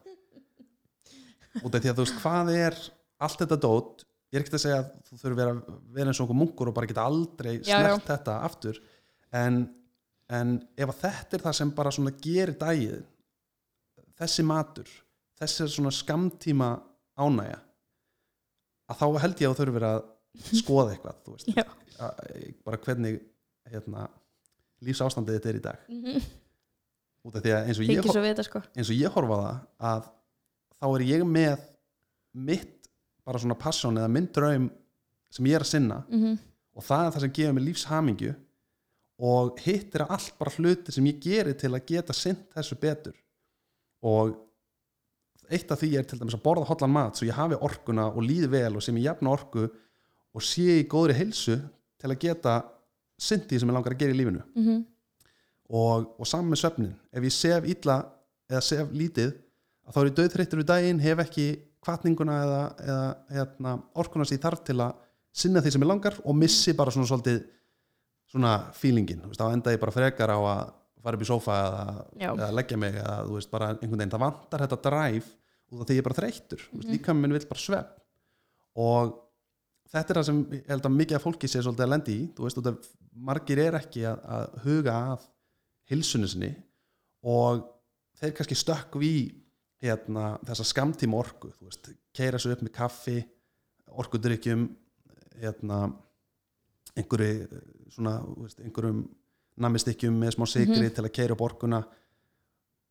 út 1.61 1.75
af 1.75 1.83
því 1.83 1.91
að 1.91 1.97
þú 1.97 2.05
veist 2.05 2.21
hvað 2.21 2.53
er 2.55 2.77
allt 3.21 3.43
þetta 3.43 3.61
dót 3.61 4.07
ég 4.31 4.39
er 4.39 4.45
ekkert 4.45 4.59
að 4.61 4.65
segja 4.65 4.81
að 4.81 4.91
þú 5.09 5.19
þurfa 5.21 5.35
að 5.35 5.41
vera, 5.41 5.77
vera 5.97 6.13
eins 6.13 6.21
og 6.21 6.25
einhver 6.25 6.39
munkur 6.39 6.71
og 6.71 6.77
bara 6.77 6.91
geta 6.91 7.07
aldrei 7.11 7.53
Já, 7.59 7.63
já. 7.67 7.79
snert 7.81 8.11
þetta 8.13 8.37
aftur. 8.47 8.81
En, 9.35 9.57
en 10.31 10.53
ef 10.79 10.93
að 10.93 11.01
þetta 11.01 11.37
er 11.37 11.45
það 11.47 11.57
sem 11.59 11.73
bara 11.75 11.95
svona 11.95 12.13
gerir 12.23 12.55
dagið 12.61 13.01
þessi 14.21 14.45
matur 14.47 14.93
þessi 15.41 15.67
svona 15.73 15.93
skamtíma 15.95 16.71
ánægja 17.19 17.59
að 18.91 19.01
þá 19.01 19.07
held 19.25 19.43
ég 19.43 19.51
að 19.51 19.59
þú 19.59 19.65
þurfa 19.65 19.91
að 19.91 20.01
skoða 20.61 20.95
eitthvað 20.95 21.23
þú 21.25 21.35
veist, 21.35 21.51
já, 21.57 21.65
að, 21.99 22.21
bara 22.67 22.81
hvernig 22.85 23.19
hérna, 23.71 24.07
lífsástandið 24.87 25.39
þetta 25.39 25.51
er 25.51 25.59
í 25.59 25.63
dag. 25.65 25.81
Mm 25.91 26.03
-hmm. 26.05 26.29
út 27.27 27.37
af 27.37 27.43
því 27.45 27.55
að 27.55 27.67
eins 27.67 27.79
og 27.79 27.85
ég, 27.85 28.03
þykir 28.05 28.45
sko. 28.47 28.63
og 28.63 28.95
ég 28.95 29.17
horfa 29.17 29.35
á 29.35 29.41
það 29.41 29.59
að 29.91 30.11
þá 30.81 30.87
er 30.95 31.03
ég 31.09 31.25
með 31.27 31.67
mitt 32.33 32.80
bara 33.25 33.39
svona 33.39 33.59
passion 33.59 33.99
eða 33.99 34.13
minn 34.13 34.29
draum 34.35 34.71
sem 35.31 35.47
ég 35.47 35.59
er 35.59 35.67
að 35.67 35.73
sinna 35.73 36.03
mm 36.09 36.39
og 36.81 36.87
það 36.87 37.07
er 37.07 37.15
það 37.15 37.25
sem 37.25 37.35
gefur 37.37 37.57
mig 37.57 37.67
lífshamingju 37.67 38.35
og 39.31 39.59
hitt 39.61 39.97
er 39.97 40.07
allt 40.07 40.37
bara 40.41 40.53
hluti 40.57 40.95
sem 40.95 41.09
ég 41.11 41.19
geri 41.21 41.53
til 41.59 41.73
að 41.75 41.85
geta 41.91 42.15
sint 42.17 42.47
þessu 42.55 42.79
betur. 42.81 43.17
Og 44.07 44.33
eitt 45.51 45.73
af 45.73 45.81
því 45.83 45.91
er 45.99 46.07
til 46.09 46.21
dæmis 46.21 46.39
að 46.39 46.45
borða 46.47 46.69
hotlan 46.71 46.95
mat 46.95 47.19
svo 47.19 47.29
ég 47.29 47.37
hafi 47.37 47.59
orkuna 47.59 48.09
og 48.15 48.25
líði 48.25 48.49
vel 48.55 48.79
og 48.79 48.85
sem 48.85 48.97
ég 48.97 49.11
jafna 49.11 49.35
orku 49.35 49.67
og 49.67 50.47
sé 50.47 50.79
í 50.79 50.87
góðri 50.89 51.19
heilsu 51.19 51.59
til 52.01 52.09
að 52.09 52.21
geta 52.23 52.55
sint 53.21 53.49
því 53.51 53.61
sem 53.61 53.73
ég 53.73 53.77
langar 53.77 53.97
að 53.97 54.01
gera 54.05 54.15
í 54.15 54.21
lífinu. 54.21 54.43
-hmm. 54.55 54.85
og, 55.69 56.15
og 56.17 56.27
saman 56.27 56.55
með 56.55 56.63
svefnin. 56.63 56.95
Ef 57.13 57.23
ég 57.23 57.35
sef 57.35 57.65
illa 57.65 57.99
eða 58.49 58.63
sef 58.63 58.89
lítið 58.93 59.35
að 59.85 59.93
þá 59.93 60.01
er 60.01 60.07
ég 60.07 60.17
döðþreyttur 60.17 60.63
við 60.63 60.71
daginn 60.71 61.01
hef 61.01 61.19
ekki 61.19 61.47
kvatninguna 61.85 62.37
eða, 62.45 62.61
eða 62.85 63.07
hérna, 63.37 63.77
orkuna 64.01 64.27
ég 64.29 64.43
þarf 64.43 64.65
til 64.67 64.79
að 64.81 64.99
sinna 65.33 65.63
því 65.63 65.73
sem 65.75 65.85
ég 65.85 65.91
langar 65.91 66.19
og 66.25 66.37
missi 66.37 66.75
bara 66.77 66.93
svona 66.95 67.09
svolítið 67.09 67.41
svona 68.31 68.53
feelingin, 68.77 69.25
þá 69.35 69.47
enda 69.51 69.73
ég 69.75 69.81
bara 69.83 69.95
frekar 69.95 70.31
á 70.31 70.39
að 70.39 70.61
fara 71.01 71.17
upp 71.17 71.25
í 71.25 71.29
sófa 71.29 71.57
eða, 71.65 71.85
eða 72.29 72.51
leggja 72.55 72.79
mig 72.79 72.99
eða 73.01 73.17
þú 73.27 73.39
veist, 73.39 73.51
bara 73.51 73.73
einhvern 73.73 73.97
veginn, 73.97 74.13
það 74.13 74.25
vantar 74.27 74.65
þetta 74.67 74.79
dræf 74.87 75.33
út 75.71 75.83
af 75.83 75.89
því 75.89 75.97
ég 75.97 76.03
er 76.03 76.07
bara 76.07 76.19
þreyttur, 76.19 76.63
mm 76.63 76.81
-hmm. 76.81 76.91
Líka 76.91 77.15
minn 77.15 77.33
vill 77.33 77.49
bara 77.49 77.61
svepp. 77.61 77.93
Og 78.77 79.13
þetta 79.91 80.13
er 80.13 80.19
það 80.19 80.27
sem 80.27 80.41
ég 80.53 80.69
held 80.69 80.87
að 80.87 80.97
mikið 80.97 81.17
af 81.17 81.23
fólki 81.23 81.49
sé 81.49 81.63
svolítið 81.63 81.87
að 81.87 81.93
lendi 81.95 82.15
í, 82.15 82.29
þú 82.35 82.43
veist, 82.47 82.59
af 82.67 82.91
margir 83.15 83.59
er 83.59 83.75
ekki 83.75 84.05
að, 84.07 84.19
að 84.25 84.59
huga 84.65 84.97
að 85.13 85.27
hilsunni 85.91 86.29
sinni 86.29 86.51
og 87.27 87.65
þeir 88.21 88.35
kannski 88.37 88.59
stökku 88.59 89.03
í 89.03 89.17
hérna, 89.83 90.39
þessa 90.45 90.67
skamtíma 90.69 91.17
orku 91.17 91.51
veist, 91.65 91.89
keira 92.17 92.39
svo 92.39 92.53
upp 92.53 92.63
með 92.67 92.73
kaffi 92.77 93.19
orkudrykkjum 94.01 94.67
hérna, 95.41 95.79
einhverju 96.99 97.63
svona, 97.95 98.19
veist, 98.43 98.61
einhverjum 98.61 99.01
namistykkjum 99.61 100.17
með 100.21 100.35
smá 100.37 100.47
sigri 100.49 100.77
Mhm. 100.87 100.95
til 100.95 101.05
að 101.05 101.13
keira 101.17 101.33
upp 101.37 101.41
orkuna 101.47 101.85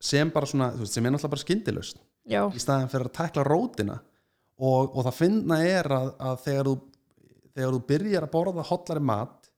sem 0.00 0.30
bara 0.30 0.46
svona, 0.46 0.70
veist, 0.76 0.92
sem 0.92 1.04
er 1.06 1.10
náttúrulega 1.12 1.30
bara 1.30 1.44
skyndilust 1.44 1.96
já, 2.28 2.42
í 2.54 2.58
staðin 2.60 2.88
fyrir 2.90 3.08
að 3.10 3.16
tækla 3.18 3.44
rótina. 3.44 4.00
Og, 4.60 4.94
og 4.96 5.04
það 5.06 5.14
finna 5.16 5.56
er 5.64 5.84
að, 5.88 6.08
að 6.20 6.40
þegar, 6.44 6.64
þú, 6.68 6.74
þegar 7.54 7.72
þú 7.72 7.80
byrjar 7.88 8.22
að 8.26 8.30
borða 8.34 8.64
hollari 8.68 9.00
mat 9.00 9.50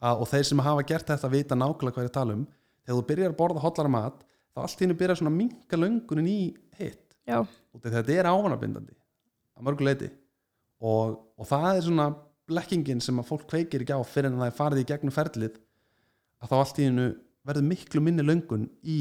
að, 0.00 0.20
og 0.22 0.28
þeir 0.30 0.44
sem 0.46 0.58
hafa 0.62 0.84
gert 0.86 1.06
þetta 1.10 1.30
vita 1.32 1.54
nákvæmlega 1.58 1.94
hvað 1.96 2.04
ég 2.04 2.06
er 2.06 2.12
að 2.12 2.18
tala 2.20 2.36
um 2.36 2.44
þegar 2.86 2.98
þú 3.00 3.06
byrjar 3.08 3.32
að 3.32 3.36
borða 3.40 3.64
hollari 3.64 3.90
mat 3.90 4.20
þá 4.54 4.60
allt 4.62 4.80
hennu 4.84 4.94
byrjar 5.00 5.18
svona 5.18 5.32
að 5.32 5.38
minka 5.40 5.76
löngunin 5.76 6.28
í 6.30 6.38
hitt 6.78 7.16
þetta 7.82 8.12
er 8.16 8.28
ávanabindandi 8.30 8.94
að 9.56 9.66
mörgu 9.66 9.84
leiti 9.88 10.10
og, 10.80 11.16
og 11.38 11.46
það 11.48 11.68
er 11.76 11.84
svona 11.86 12.06
blekkingin 12.46 13.00
sem 13.02 13.18
að 13.18 13.26
fólk 13.30 13.46
kveikir 13.50 13.82
ekki 13.82 13.96
á 13.96 14.00
fyrir 14.06 14.30
en 14.30 14.38
það 14.38 14.50
er 14.52 14.56
farið 14.58 14.82
í 14.82 14.88
gegnum 14.92 15.14
ferlið 15.16 15.56
að 16.42 16.50
þá 16.52 16.56
allt 16.60 16.78
í 16.82 16.86
hennu 16.88 17.06
verður 17.46 17.66
miklu 17.70 18.00
minni 18.02 18.22
löngun 18.26 18.68
í 18.82 18.98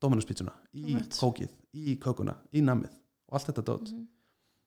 Dominuspítsuna, 0.00 0.52
í 0.72 0.94
Einmitt. 0.94 1.12
kókið 1.20 1.50
í 1.76 1.94
kökuna, 2.00 2.34
í 2.56 2.62
namið 2.64 2.94
og 3.28 3.36
allt 3.36 3.50
þetta 3.50 3.64
dót 3.68 3.90
Mhm. 3.92 4.06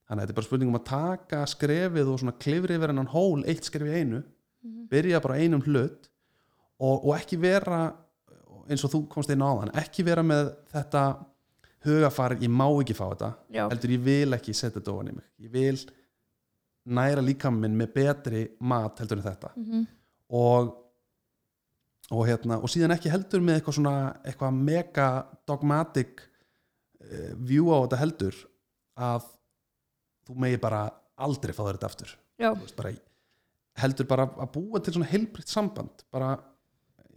þannig 0.08 0.20
að 0.22 0.28
þetta 0.28 0.30
er 0.34 0.38
bara 0.38 0.46
spurning 0.46 0.70
um 0.70 0.78
að 0.80 0.86
taka 0.86 1.40
skrefið 1.50 2.08
og 2.14 2.20
svona 2.22 2.36
klifri 2.38 2.76
yfir 2.78 2.92
hennan 2.94 3.08
hól 3.10 3.44
eitt 3.50 3.64
skref 3.66 3.88
í 3.90 3.96
einu, 4.04 4.24
Mhm. 4.64 4.88
byrja 4.90 5.22
bara 5.22 5.36
einum 5.42 5.62
hlut 5.66 6.08
og, 6.80 7.06
og 7.06 7.16
ekki 7.18 7.38
vera 7.40 7.96
eins 8.70 8.84
og 8.86 8.92
þú 8.92 9.08
komst 9.10 9.30
inn 9.34 9.42
á 9.42 9.52
þann 9.60 9.74
ekki 9.74 10.06
vera 10.06 10.22
með 10.24 10.54
þetta 10.72 11.26
hugafar, 11.86 12.38
ég 12.42 12.52
má 12.52 12.66
ekki 12.70 12.96
fá 12.98 13.06
þetta. 13.12 13.32
Já, 13.54 13.66
heldur 13.72 13.94
ég 13.96 14.06
vil 14.06 14.38
ekki 14.38 14.56
setja 14.56 14.80
þetta 14.80 14.94
ofan 14.94 15.12
í 15.12 15.18
mig. 15.18 15.28
Ég 15.44 15.52
vil 15.54 15.82
næra 16.98 17.24
líkaminn 17.24 17.76
með 17.80 17.94
betri 17.96 18.44
mat 18.60 19.00
heldur 19.04 19.22
en 19.22 19.28
þetta. 19.28 19.54
Mhm. 19.60 19.84
og 20.34 20.80
og 22.12 22.28
hérna, 22.28 22.58
og 22.60 22.70
síðan 22.70 22.92
ekki 22.94 23.10
heldur 23.10 23.42
með 23.42 23.58
eitthvað 23.58 23.78
svona, 23.78 23.94
eitthvað 24.28 24.58
mega 24.68 25.06
dogmatic 25.48 26.20
uh, 26.22 27.32
view 27.40 27.72
á 27.72 27.80
þetta 27.86 28.00
heldur 28.02 28.36
að 29.00 29.30
þú 30.28 30.36
megi 30.44 30.60
bara 30.62 30.82
aldrei 31.24 31.54
fá 31.56 31.64
þetta 31.64 31.90
aftur. 31.90 32.12
Veist, 32.60 32.76
bara, 32.76 32.92
heldur 33.80 34.10
bara 34.10 34.28
að 34.28 34.52
búa 34.58 34.82
til 34.84 34.94
svona 34.98 35.10
heilbritt 35.10 35.50
samband. 35.50 36.04
Bara 36.14 36.36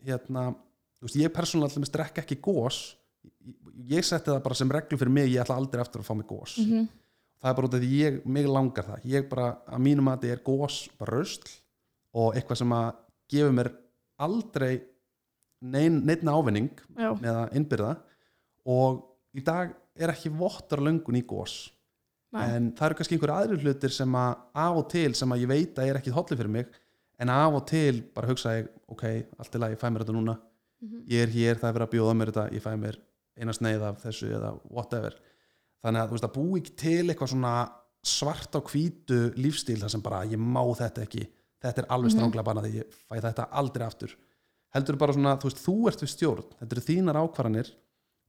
hérna, 0.06 0.52
þú 1.00 1.08
veist, 1.08 1.18
ég 1.20 1.34
persónulega 1.34 1.72
allir 1.74 1.84
með 1.84 1.92
strekka 1.92 2.24
ekki 2.24 2.38
gós 2.46 2.80
ég, 3.47 3.55
ég 3.99 4.05
setti 4.05 4.30
það 4.30 4.42
bara 4.42 4.55
sem 4.59 4.70
reglu 4.74 4.99
fyrir 4.99 5.12
mig 5.12 5.30
ég 5.32 5.42
ætla 5.44 5.57
aldrei 5.61 5.80
aftur 5.82 6.03
að 6.03 6.09
fá 6.11 6.14
mig 6.16 6.26
gós 6.30 6.57
Mhm. 6.59 6.88
það 7.42 7.51
er 7.51 7.55
bara 7.61 7.68
út 7.68 7.74
af 7.74 7.80
því 7.80 7.90
ég, 8.01 8.20
mig 8.26 8.47
langar 8.47 8.84
það 8.84 9.05
ég 9.05 9.28
bara, 9.28 9.49
að 9.68 9.78
mínum 9.86 10.09
að 10.09 10.20
þetta 10.20 10.32
er 10.32 10.42
gós 10.44 10.88
bara 10.99 11.16
rausl 11.18 11.49
og 12.14 12.34
eitthvað 12.34 12.57
sem 12.62 12.72
að 12.72 12.94
gefur 13.28 13.53
mér 13.53 13.70
aldrei 14.18 14.82
nein, 15.62 16.01
neinn 16.07 16.28
ávinning 16.28 16.70
já, 16.97 17.11
með 17.20 17.34
að 17.42 17.57
innbyrða 17.61 17.97
og 18.66 19.03
í 19.36 19.44
dag 19.44 19.74
er 19.97 20.12
ekki 20.12 20.30
vottar 20.36 20.78
löngun 20.84 21.16
í 21.20 21.24
gós 21.26 21.70
Nei. 22.32 22.42
en 22.57 22.72
það 22.76 22.86
eru 22.90 22.94
kannski 22.99 23.16
einhver 23.16 23.32
aðrir 23.32 23.62
hlutir 23.62 23.92
sem 23.94 24.12
að 24.18 24.34
af 24.55 24.76
og 24.80 24.88
til 24.92 25.14
sem 25.14 25.30
að 25.32 25.40
ég 25.44 25.49
veit 25.49 25.78
að 25.78 25.88
er 25.92 25.99
ekki 26.01 26.12
hotli 26.12 26.36
fyrir 26.36 26.51
mig 26.53 26.66
en 27.18 27.30
af 27.32 27.55
og 27.55 27.66
til 27.70 28.03
bara 28.14 28.28
hugsa 28.28 28.57
ég 28.59 28.68
ok, 28.88 29.05
allt 29.38 29.55
í 29.57 29.59
lagi, 29.62 29.76
ég 29.76 29.80
fæ 29.80 29.88
mér 29.92 30.05
þetta 30.05 30.16
núna 30.16 30.38
Mhm. 30.82 31.05
ég 31.09 31.22
er 31.22 31.30
hér, 31.32 31.55
það 31.57 31.68
er 31.70 31.72
verið 31.78 31.86
að 31.88 31.94
bjóða 31.94 32.16
mér 32.16 32.30
þetta 32.32 32.53
ég 32.53 32.62
fæ 32.62 32.72
mér 32.76 32.97
eina 33.37 33.53
sneið 33.53 33.82
af 33.82 34.03
þessu 34.05 34.30
eða 34.37 34.53
whatever. 34.70 35.16
Þannig 35.84 36.03
að 36.03 36.09
þú 36.09 36.16
veist 36.16 36.28
að 36.28 36.37
búi 36.37 36.61
ekki 36.61 36.76
til 36.76 37.05
eitthvað 37.11 37.32
svona 37.34 37.55
svart 38.07 38.57
á 38.57 38.61
hvítu 38.62 39.18
lífstíl 39.37 39.80
þar 39.82 39.91
sem 39.91 40.03
bara 40.05 40.24
ég 40.24 40.39
má 40.41 40.62
þetta 40.78 41.03
ekki. 41.07 41.26
Þetta 41.62 41.82
er 41.82 41.89
alveg 41.91 42.11
Mhm. 42.12 42.16
stránglega 42.18 42.45
bara 42.45 42.62
því 42.62 42.72
ég 42.82 42.99
fæ 43.11 43.20
þetta 43.20 43.49
aldrei 43.51 43.87
aftur. 43.87 44.16
Heldur 44.74 44.97
bara 44.99 45.12
svona, 45.12 45.37
þú 45.39 45.49
veist, 45.51 45.62
þú 45.64 45.74
ert 45.89 46.03
við 46.03 46.12
stjórn. 46.12 46.45
Þetta 46.61 46.72
eru 46.76 46.87
þínar 46.89 47.20
ákvarðanir 47.22 47.70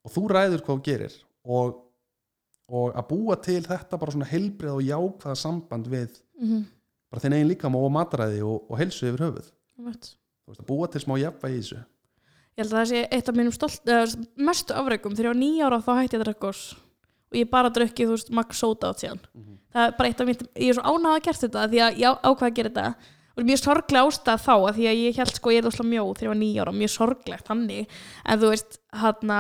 og 0.06 0.12
þú 0.12 0.24
ræður 0.32 0.62
hvað 0.64 0.78
þú 0.78 0.84
gerir. 0.84 1.14
Og, 1.46 1.84
og 2.70 2.94
að 2.96 3.08
búa 3.08 3.36
til 3.42 3.62
þetta 3.64 4.00
bara 4.00 4.12
svona 4.12 4.26
heilbrið 4.32 4.74
og 4.74 4.82
jákvæða 4.84 5.38
samband 5.38 5.88
við 5.88 6.22
mm 6.42 6.66
bara 7.10 7.22
þinn 7.24 7.34
eigin 7.38 7.48
líkam 7.48 7.76
og 7.80 7.92
mataræði 7.92 8.42
og, 8.44 8.66
og 8.70 8.78
helsu 8.78 9.06
yfir 9.08 9.22
höfuð. 9.24 9.52
-hmm. 9.80 9.86
Þú 9.88 10.48
veist, 10.52 10.60
að 10.60 10.66
búa 10.68 10.88
til 10.92 11.02
smá 11.02 11.16
jafnvægi 11.18 11.56
í 11.56 11.62
þessu 11.62 11.86
Ég 12.58 12.64
held 12.66 12.74
að 12.74 12.80
það 12.80 12.88
sé 12.90 13.02
eitt 13.14 13.28
af 13.30 13.36
mínum 13.38 13.54
stolt, 13.54 13.82
eða, 13.86 14.06
mestu 14.48 14.74
afreikum 14.74 15.14
þegar 15.14 15.28
ég 15.28 15.34
var 15.36 15.38
nýjára 15.44 15.78
þá 15.86 15.92
hætti 16.00 16.16
ég 16.16 16.22
að 16.22 16.24
drekka 16.26 16.48
gos. 16.48 16.62
Og 17.28 17.38
ég 17.38 17.52
bara 17.52 17.70
drukki, 17.70 18.08
þú 18.08 18.16
veist, 18.16 18.32
max 18.34 18.64
soda 18.64 18.90
át 18.90 19.04
síðan. 19.04 19.22
Það 19.76 19.84
er 19.84 19.94
bara 20.00 20.10
eitt 20.10 20.24
af 20.24 20.30
mitt, 20.32 20.42
ég 20.58 20.72
er 20.72 20.78
svo 20.80 20.96
ánægð 20.96 21.12
að 21.12 21.22
gert 21.28 21.44
þetta 21.44 21.68
því 21.70 21.84
að 21.86 22.02
ég 22.02 22.26
ákvað 22.26 22.48
að 22.48 22.58
gera 22.58 22.72
þetta. 22.72 23.14
Og 23.38 23.46
mjög 23.46 23.62
sorglega 23.62 24.10
ástæð 24.10 24.42
þá 24.48 24.54
að 24.56 24.74
því 24.80 24.90
að 24.90 25.02
ég 25.04 25.22
held 25.22 25.38
sko 25.38 25.54
ég 25.54 25.62
er 25.62 25.70
óslega 25.70 25.92
mjóð 25.92 26.12
þegar 26.18 26.26
ég 26.26 26.34
var 26.34 26.40
nýjára, 26.42 26.74
mjög 26.74 26.92
sorglegt 26.96 27.52
hannig, 27.54 27.96
en 28.26 28.42
þú 28.42 28.50
veist 28.56 28.80
hann 29.04 29.34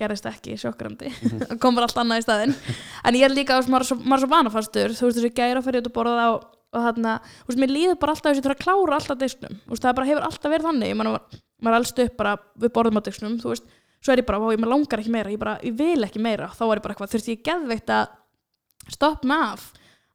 gerist 0.00 0.28
ekki 0.28 0.56
sjokkrandi 0.60 1.12
komur 1.62 1.84
allt 1.84 2.00
annað 2.00 2.22
í 2.22 2.24
staðinn. 2.24 2.56
En 3.04 3.16
ég 3.20 3.28
er 3.28 3.36
líka, 3.36 3.60
þú 3.60 3.76
veist, 3.76 4.00
maður 4.00 4.16
er 4.16 4.24
svo, 4.24 4.32
vanafastur. 4.32 4.96
Þú 4.96 5.10
veist, 5.10 5.20
þessu 5.20 5.32
gæra 5.36 5.64
fyrir 5.64 5.84
að 5.84 5.92
borða 5.92 6.30
og 6.36 6.86
þarna, 6.86 7.18
þú 7.42 7.52
veist, 7.52 7.60
mér 7.60 7.74
líður 7.76 8.00
bara 8.00 8.16
alltaf 8.16 8.30
þess 8.30 8.38
að 8.38 8.40
ég 8.40 8.48
þarf 8.48 8.56
að 8.56 8.64
klára 8.64 9.00
alltaf 9.00 9.20
disknum, 9.20 9.60
þú 9.66 9.74
veist, 9.74 9.84
það 9.84 9.98
bara 10.00 10.10
hefur 10.10 10.26
alltaf 10.30 10.52
verið 10.52 10.68
þannig, 10.70 10.92
ég 10.92 10.98
maður, 11.00 11.40
maður 11.62 11.74
er 11.74 11.80
allst 11.80 12.04
upp 12.04 12.16
bara 12.18 12.36
við 12.60 12.72
borðum 12.76 13.00
á 13.00 13.06
disknum, 13.06 13.38
þú 13.40 13.52
veist, 13.54 13.74
svo 14.02 14.12
er 14.12 14.22
ég 14.22 14.28
bara, 14.28 14.40
ég 14.52 14.66
langar 14.66 15.02
ekki 15.02 15.12
meira, 15.12 15.32
ég 15.32 15.40
bara, 15.40 15.56
ég 15.64 15.76
vil 15.76 16.06
ekki 16.06 16.22
meira. 16.22 16.50
Þá 16.54 16.62
er 16.66 16.78
ég 16.78 16.84
bara 16.84 16.94
eitthvað, 16.94 17.12
þurfti 17.14 17.34
ég 17.34 17.44
geðveikt 17.46 17.92
að 17.92 18.14
stoppa 18.92 19.28
mig 19.28 19.44
af, 19.46 19.64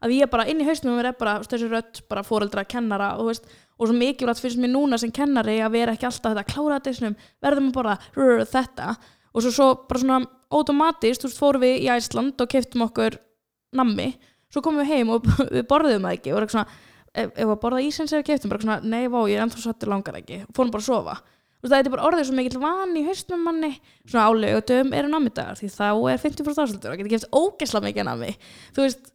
að 0.01 0.15
ég 0.15 0.31
bara 0.31 0.45
inn 0.49 0.61
í 0.61 0.67
hausnum 0.67 0.97
mér 0.97 1.11
er 1.11 1.17
bara, 1.19 1.39
þessi 1.45 1.69
rödd, 1.69 2.03
bara 2.09 2.25
fóreldra 2.25 2.65
kennara, 2.69 3.13
og 3.15 3.25
þú 3.25 3.31
veist, 3.31 3.49
og 3.77 3.89
svo 3.89 3.97
mikilvægt 3.97 4.43
finnst 4.43 4.61
mér 4.61 4.71
núna 4.73 4.99
sem 5.01 5.11
kennari 5.13 5.57
að 5.61 5.75
vera 5.75 5.95
ekki 5.97 6.07
alltaf 6.09 6.35
þetta 6.35 6.47
klára 6.53 6.77
á 6.77 6.85
disknum, 6.85 7.17
verðum 7.43 7.71
að 7.71 7.75
borða 7.77 7.97
rrr, 8.15 8.45
þetta, 8.49 8.93
og 9.31 9.45
svo, 9.45 9.53
svo 9.55 9.67
bara 9.89 10.03
svona 10.03 10.21
automatist, 10.51 11.23
þú 11.23 11.29
veist, 11.29 11.41
fórum 11.41 11.65
við 11.65 11.83
í 11.85 11.89
Æsland 11.91 12.41
og 12.43 12.51
keftum 12.51 12.85
okkur 12.87 13.17
nammi. 13.77 14.11
Svo 14.51 14.63
komum 14.63 14.83
við 14.83 14.91
heim 14.91 15.11
og 15.15 15.27
við 15.55 15.67
borðum 15.69 16.07
það 16.07 16.17
ekki. 16.17 16.33
Og 16.33 16.41
eitthvað 16.41 16.55
svona, 16.57 16.79
ef, 17.13 17.29
ef 17.31 17.53
að 17.53 17.61
borða 17.63 17.83
ísins 17.85 18.15
eða 18.15 18.27
keftum 18.27 18.51
bara 18.51 18.65
svona, 18.65 18.79
nei, 18.83 19.05
vá, 19.07 19.21
ég 19.31 19.37
er 19.37 19.45
ennþá 19.45 19.63
sattur 19.63 19.91
langar 19.93 20.19
ekki. 20.19 20.41
Og 20.47 20.57
fórum 20.57 20.73
bara 20.73 20.83
að 20.83 20.89
sofa 20.89 21.15
það 21.69 21.77
er 21.77 21.93
bara 21.93 22.05
orðið 22.09 22.27
svo 22.27 22.37
mikill 22.37 22.61
van 22.61 22.93
í 22.97 23.03
haustum 23.05 23.43
manni. 23.45 23.71
Svona 24.09 24.29
álaugutum 24.31 24.93
eru 24.97 25.11
námiðdagar 25.11 25.59
því 25.59 25.69
þá 25.75 25.89
er 25.91 26.21
50% 26.23 26.63
ásaldur 26.63 26.93
og 26.93 27.01
getur 27.01 27.11
keft 27.13 27.35
ógesla 27.37 27.83
mikið 27.85 28.07
nami 28.07 28.31
þú 28.73 28.85
veist, 28.85 29.11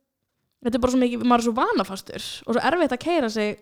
þetta 0.62 0.78
er 0.78 0.84
bara 0.84 0.94
svo 0.94 1.00
mikið 1.02 1.24
maður 1.24 1.42
er 1.42 1.48
svo 1.48 1.56
vanafastur 1.56 2.28
og 2.46 2.54
svo 2.54 2.62
erfitt 2.70 2.94
að 2.94 3.02
keira 3.02 3.32
sig 3.32 3.56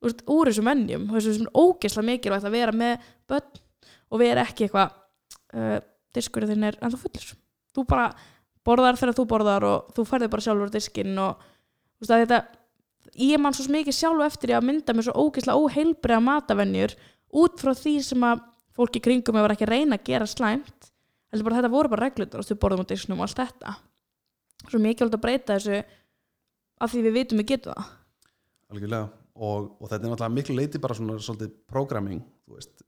þú 0.00 0.08
veist, 0.08 0.24
úr 0.32 0.50
þessu 0.50 0.64
mennjum 0.64 1.06
og 1.10 1.18
þessu 1.18 1.36
svona 1.36 1.66
ógesla 1.66 2.06
mikilvægt 2.08 2.48
að 2.48 2.56
vera 2.56 2.76
með 2.80 3.10
börn 3.28 3.62
og 4.10 4.22
vera 4.22 4.46
ekki 4.48 4.66
eitthvað 4.66 4.96
uh, 5.54 5.76
diskurinn 6.16 6.54
þinn 6.54 6.70
er 6.70 6.80
ennþá 6.80 7.02
fullur. 7.04 7.34
Þú 7.76 7.84
bara 7.92 8.08
borðar 8.66 8.98
þegar 8.98 9.18
þú 9.18 9.26
borðar 9.28 9.66
og 9.68 9.92
þú 9.96 10.06
færði 10.08 10.30
bara 10.32 10.46
sjálfur 10.46 10.72
diskinn 10.72 11.20
og 11.20 11.44
þú 11.44 12.06
veist 12.06 12.16
að 12.16 12.24
þetta 12.24 12.40
ég 13.20 13.40
man 13.40 13.54
svo 13.56 13.66
mikið 13.72 13.96
sjálf 13.96 14.26
eftir 14.26 14.54
að 14.56 14.66
mynda 14.68 14.94
mér 14.94 15.06
svo 15.06 15.24
ógeðslega 15.26 15.60
óheilbriða 15.60 16.20
matavennjur 16.24 16.94
út 17.32 17.60
frá 17.62 17.72
því 17.76 17.94
sem 18.02 18.24
að 18.26 18.42
fólki 18.76 19.00
kringum 19.02 19.34
var 19.38 19.52
ekki 19.54 19.68
reyna 19.68 19.98
að 19.98 20.04
gera 20.08 20.26
slæmt 20.26 20.90
heldur 21.30 21.46
bara 21.46 21.60
þetta 21.60 21.70
voru 21.70 21.88
bara 21.92 22.08
reglutur 22.08 22.40
og 22.42 22.46
þú 22.48 22.56
borðum 22.62 22.82
á 22.82 22.90
disknum 22.90 23.20
og 23.20 23.28
allt 23.28 23.38
þetta. 23.38 23.74
Svo 24.70 24.78
mikilvægt 24.82 25.14
að 25.14 25.22
breyta 25.22 25.56
þessu 25.58 25.80
af 26.80 26.90
því 26.92 27.02
við 27.06 27.14
vitum 27.20 27.38
við 27.42 27.46
getum 27.52 27.74
það. 27.76 27.90
Algjörlega. 28.70 29.08
Og, 29.40 29.68
og 29.80 29.88
þetta 29.88 30.04
er 30.04 30.10
náttúrulega 30.10 30.34
miklu 30.36 30.56
leiti 30.58 30.80
bara 30.82 30.94
svona 30.98 31.14
svolítið 31.22 31.52
programming 31.70 32.20
veist, 32.50 32.82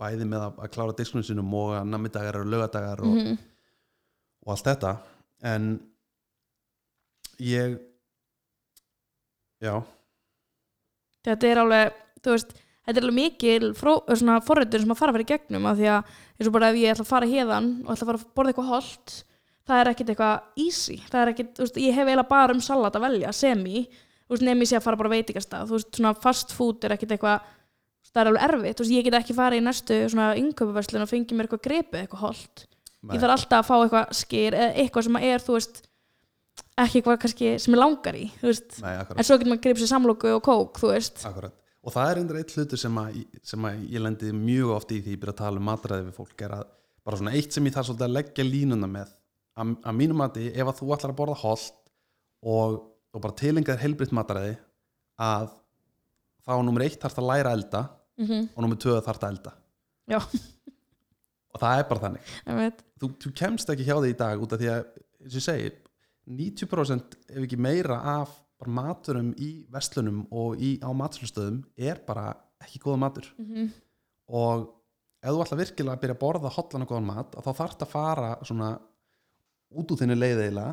bæði 0.00 0.24
með 0.26 0.46
að, 0.46 0.56
að 0.64 0.72
klára 0.74 0.96
diskunum 0.98 1.26
sinum 1.28 1.52
og 1.54 1.74
að 1.76 1.90
nammidagar 1.92 2.40
og 2.40 2.48
lögadagar 2.50 3.02
og, 3.04 3.12
Mhm. 3.18 3.36
og 4.46 4.54
allt 4.54 4.64
þetta. 4.70 4.94
En 5.52 5.68
ég 7.38 7.76
já, 9.62 9.74
þetta 11.26 11.50
er 11.52 11.60
alveg, 11.62 11.92
þú 12.24 12.34
veist 12.34 12.56
þetta 12.88 12.96
er 12.96 13.06
alveg 13.06 13.18
mikil 13.20 13.70
forrættur 13.76 14.18
sem 14.18 14.32
að 14.32 14.46
fara 14.48 15.12
að 15.12 15.18
fara 15.18 15.24
í 15.24 15.28
gegnum 15.28 15.68
af 15.68 15.78
því 15.78 15.88
að 15.92 16.12
eins 16.38 16.48
og 16.48 16.54
bara 16.56 16.70
ef 16.72 16.78
ég 16.80 16.94
ætla 16.94 17.04
að 17.04 17.12
fara 17.12 17.28
hérðan 17.28 17.72
og 17.84 17.90
ætla 17.92 18.06
að 18.06 18.10
fara 18.10 18.20
að 18.22 18.28
borða 18.38 18.54
eitthvað 18.54 18.70
holt 18.72 19.18
það 19.68 19.82
er 19.82 19.90
ekkit 19.92 20.12
eitthvað 20.12 20.64
easy. 20.64 20.96
Það 21.08 21.20
er 21.20 21.32
ekkit, 21.32 21.52
þú 21.56 21.64
veist, 21.66 21.80
ég 21.82 21.96
hef 21.96 22.08
eiginlega 22.08 22.30
bara 22.30 22.56
um 22.56 22.62
salat 22.64 22.96
að 22.96 23.04
velja 23.04 23.34
semi, 23.36 23.84
þú 24.24 24.34
veist, 24.34 24.46
nefnir 24.48 24.70
sé 24.70 24.78
að 24.78 24.86
fara 24.86 25.00
bara 25.00 25.12
á 25.12 25.14
veitingastað, 25.16 25.68
þú 25.68 25.76
veist, 25.76 25.90
svona 25.98 26.14
fast 26.24 26.54
food 26.56 26.86
er 26.86 26.94
ekkit 26.96 27.14
eitthvað, 27.16 27.50
það 28.08 28.22
er 28.22 28.30
alveg 28.32 28.46
erfitt. 28.48 28.78
Þú 28.78 28.86
veist, 28.86 28.94
ég 28.96 29.06
get 29.08 29.18
ekki 29.20 29.36
fara 29.36 29.58
í 29.58 29.64
næstu 29.64 30.00
svona 30.06 30.30
innköpuverslun 30.40 31.04
og 31.04 31.12
fengi 31.12 31.36
mér 31.36 31.48
eitthvað 31.48 31.64
gripið 31.68 32.00
eitthvað 32.04 32.24
holt. 32.24 32.64
Ég 33.12 33.22
þarf 33.22 33.36
alltaf 33.36 33.60
að 33.60 33.68
fá 33.68 33.76
eitthvað 33.76 34.16
skýr 34.18 34.58
eða 34.58 34.72
eitthvað 34.82 35.06
sem 35.06 35.20
er, 35.20 35.44
þú 35.44 35.58
veist 35.58 35.84
ekki 36.78 37.00
eitthvað 37.00 37.20
kannski 37.22 37.54
sem 37.62 37.74
ég 37.74 37.78
langar 37.78 38.16
í 38.18 38.24
nei, 38.82 38.92
en 38.98 39.26
svo 39.26 39.36
getur 39.38 39.52
maður 39.52 39.62
gripið 39.66 39.84
sér 39.84 39.90
samlóku 39.92 40.32
og 40.34 40.42
kók, 40.46 40.80
þú 40.82 40.90
veist. 40.90 41.22
Akkurat 41.28 41.54
og 41.88 41.94
það 41.94 42.10
er 42.10 42.20
eindir 42.20 42.40
eitt 42.42 42.52
hlutur 42.56 42.80
sem 42.80 42.98
að, 43.00 43.22
sem 43.48 43.64
að 43.64 43.84
ég 43.88 44.04
lendi 44.04 44.32
mjög 44.36 44.74
oft 44.74 44.92
í 44.92 45.00
því 45.00 45.14
ég 45.14 45.22
byrja 45.22 45.34
að 45.36 45.40
tala 45.40 45.62
um 45.62 45.68
matræði 45.70 46.08
við 46.08 46.18
fólk 46.18 46.44
er 46.44 46.54
að 46.58 46.66
bara 47.08 47.20
svona 47.20 47.34
eitt 47.38 47.54
sem 47.56 47.64
ég 47.64 47.72
þarf 47.72 47.88
svolítið 47.88 48.06
að 48.08 48.16
leggja 48.18 48.44
línuna 48.44 48.90
með 48.90 49.14
að, 49.58 49.74
að 49.82 49.96
mínum 49.96 50.20
mati 50.20 50.50
ef 50.52 50.68
að 50.68 50.80
þú 50.80 50.90
ætlar 50.96 51.14
að 51.14 51.20
borða 51.20 51.38
holt 51.42 51.78
og, 52.44 52.76
og 53.14 53.22
bara 53.24 53.38
tilenga 53.38 53.74
þér 53.74 53.84
heilbritt 53.86 54.12
matræði 54.16 54.52
að 55.24 55.48
þá 56.44 56.52
nummer 56.64 56.84
eitt 56.84 57.00
þarf 57.00 57.22
að 57.22 57.30
læra 57.32 57.52
að 57.52 57.58
elda 57.60 57.84
mm 58.18 58.46
og 58.54 58.64
nummer 58.64 58.78
tvö 58.82 58.96
þarf 59.06 59.22
að 59.22 59.28
elda. 59.32 59.50
Já. 60.10 60.18
og 61.54 61.60
það 61.62 61.80
er 61.80 61.84
bara 61.86 62.02
þannig. 62.02 62.30
Þú, 62.98 63.10
þú 63.22 63.30
kemst 63.40 63.70
ekki 63.70 63.86
hjá 63.86 63.94
því 63.94 64.10
í 64.10 64.16
dag 64.18 64.42
út 64.42 64.54
af 64.54 64.58
því 64.58 64.70
að 64.72 64.80
eins 65.22 65.32
og 65.32 65.38
ég 65.38 65.44
segi 65.44 65.70
90% 66.38 67.14
ef 67.30 67.44
ekki 67.44 67.58
meira 67.62 68.00
af 68.18 68.34
bara 68.58 68.74
maturum 68.80 69.30
í 69.38 69.50
vestlunum 69.72 70.24
og 70.34 70.58
í, 70.62 70.76
á 70.82 70.90
matslustöðum 70.94 71.62
er 71.76 72.00
bara 72.06 72.32
ekki 72.64 72.80
góða 72.82 73.02
matur. 73.04 73.28
Mm 73.38 73.46
-hmm. 73.46 73.68
og 74.28 74.66
ef 75.22 75.30
þú 75.30 75.42
ætla 75.44 75.60
virkilega 75.62 75.96
að 75.96 76.00
byrja 76.02 76.16
að 76.16 76.22
borða 76.22 76.54
hotlan 76.54 76.82
og 76.82 76.88
góðan 76.88 77.10
mat 77.10 77.34
þá 77.34 77.52
þarf 77.52 77.82
að 77.82 77.92
fara 77.92 78.30
svona 78.42 78.70
út 79.70 79.90
úr 79.90 79.98
þinni 79.98 80.16
leiðeila 80.18 80.66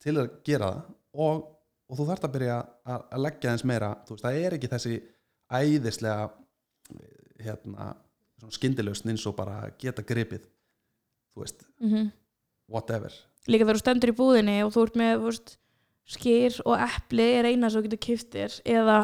til 0.00 0.16
að 0.18 0.30
gera 0.44 0.70
það 0.72 0.82
og, 1.12 1.42
og 1.88 1.98
þú 1.98 2.06
þarf 2.06 2.24
að 2.24 2.34
byrja 2.36 2.58
að, 2.84 3.02
að 3.10 3.24
leggja 3.24 3.52
eins 3.52 3.64
meira. 3.64 3.90
Þú 4.06 4.14
veist, 4.14 4.24
það 4.24 4.38
er 4.44 4.56
ekki 4.56 4.72
þessi 4.74 4.94
æðislega 5.50 6.30
hérna, 7.40 7.94
skyndilausn 8.48 9.12
eins 9.12 9.26
og 9.28 9.36
bara 9.36 9.70
geta 9.78 10.04
gripið 10.06 10.44
þú 11.34 11.44
veist, 11.44 11.64
whatever. 12.70 13.14
Líka 13.48 13.64
þegar 13.64 13.78
þú 13.78 13.84
stendur 13.84 14.12
í 14.12 14.16
búðinni 14.16 14.56
og 14.64 14.72
þú 14.74 14.86
ert 14.86 15.00
með 15.00 15.14
þú 15.16 15.28
veist, 15.30 15.56
skýr 16.10 16.60
og 16.66 16.76
epli 16.84 17.26
er 17.38 17.48
eina 17.50 17.70
sem 17.70 17.80
þú 17.80 17.88
getur 17.88 18.02
kiftir 18.06 18.56
eða 18.64 19.00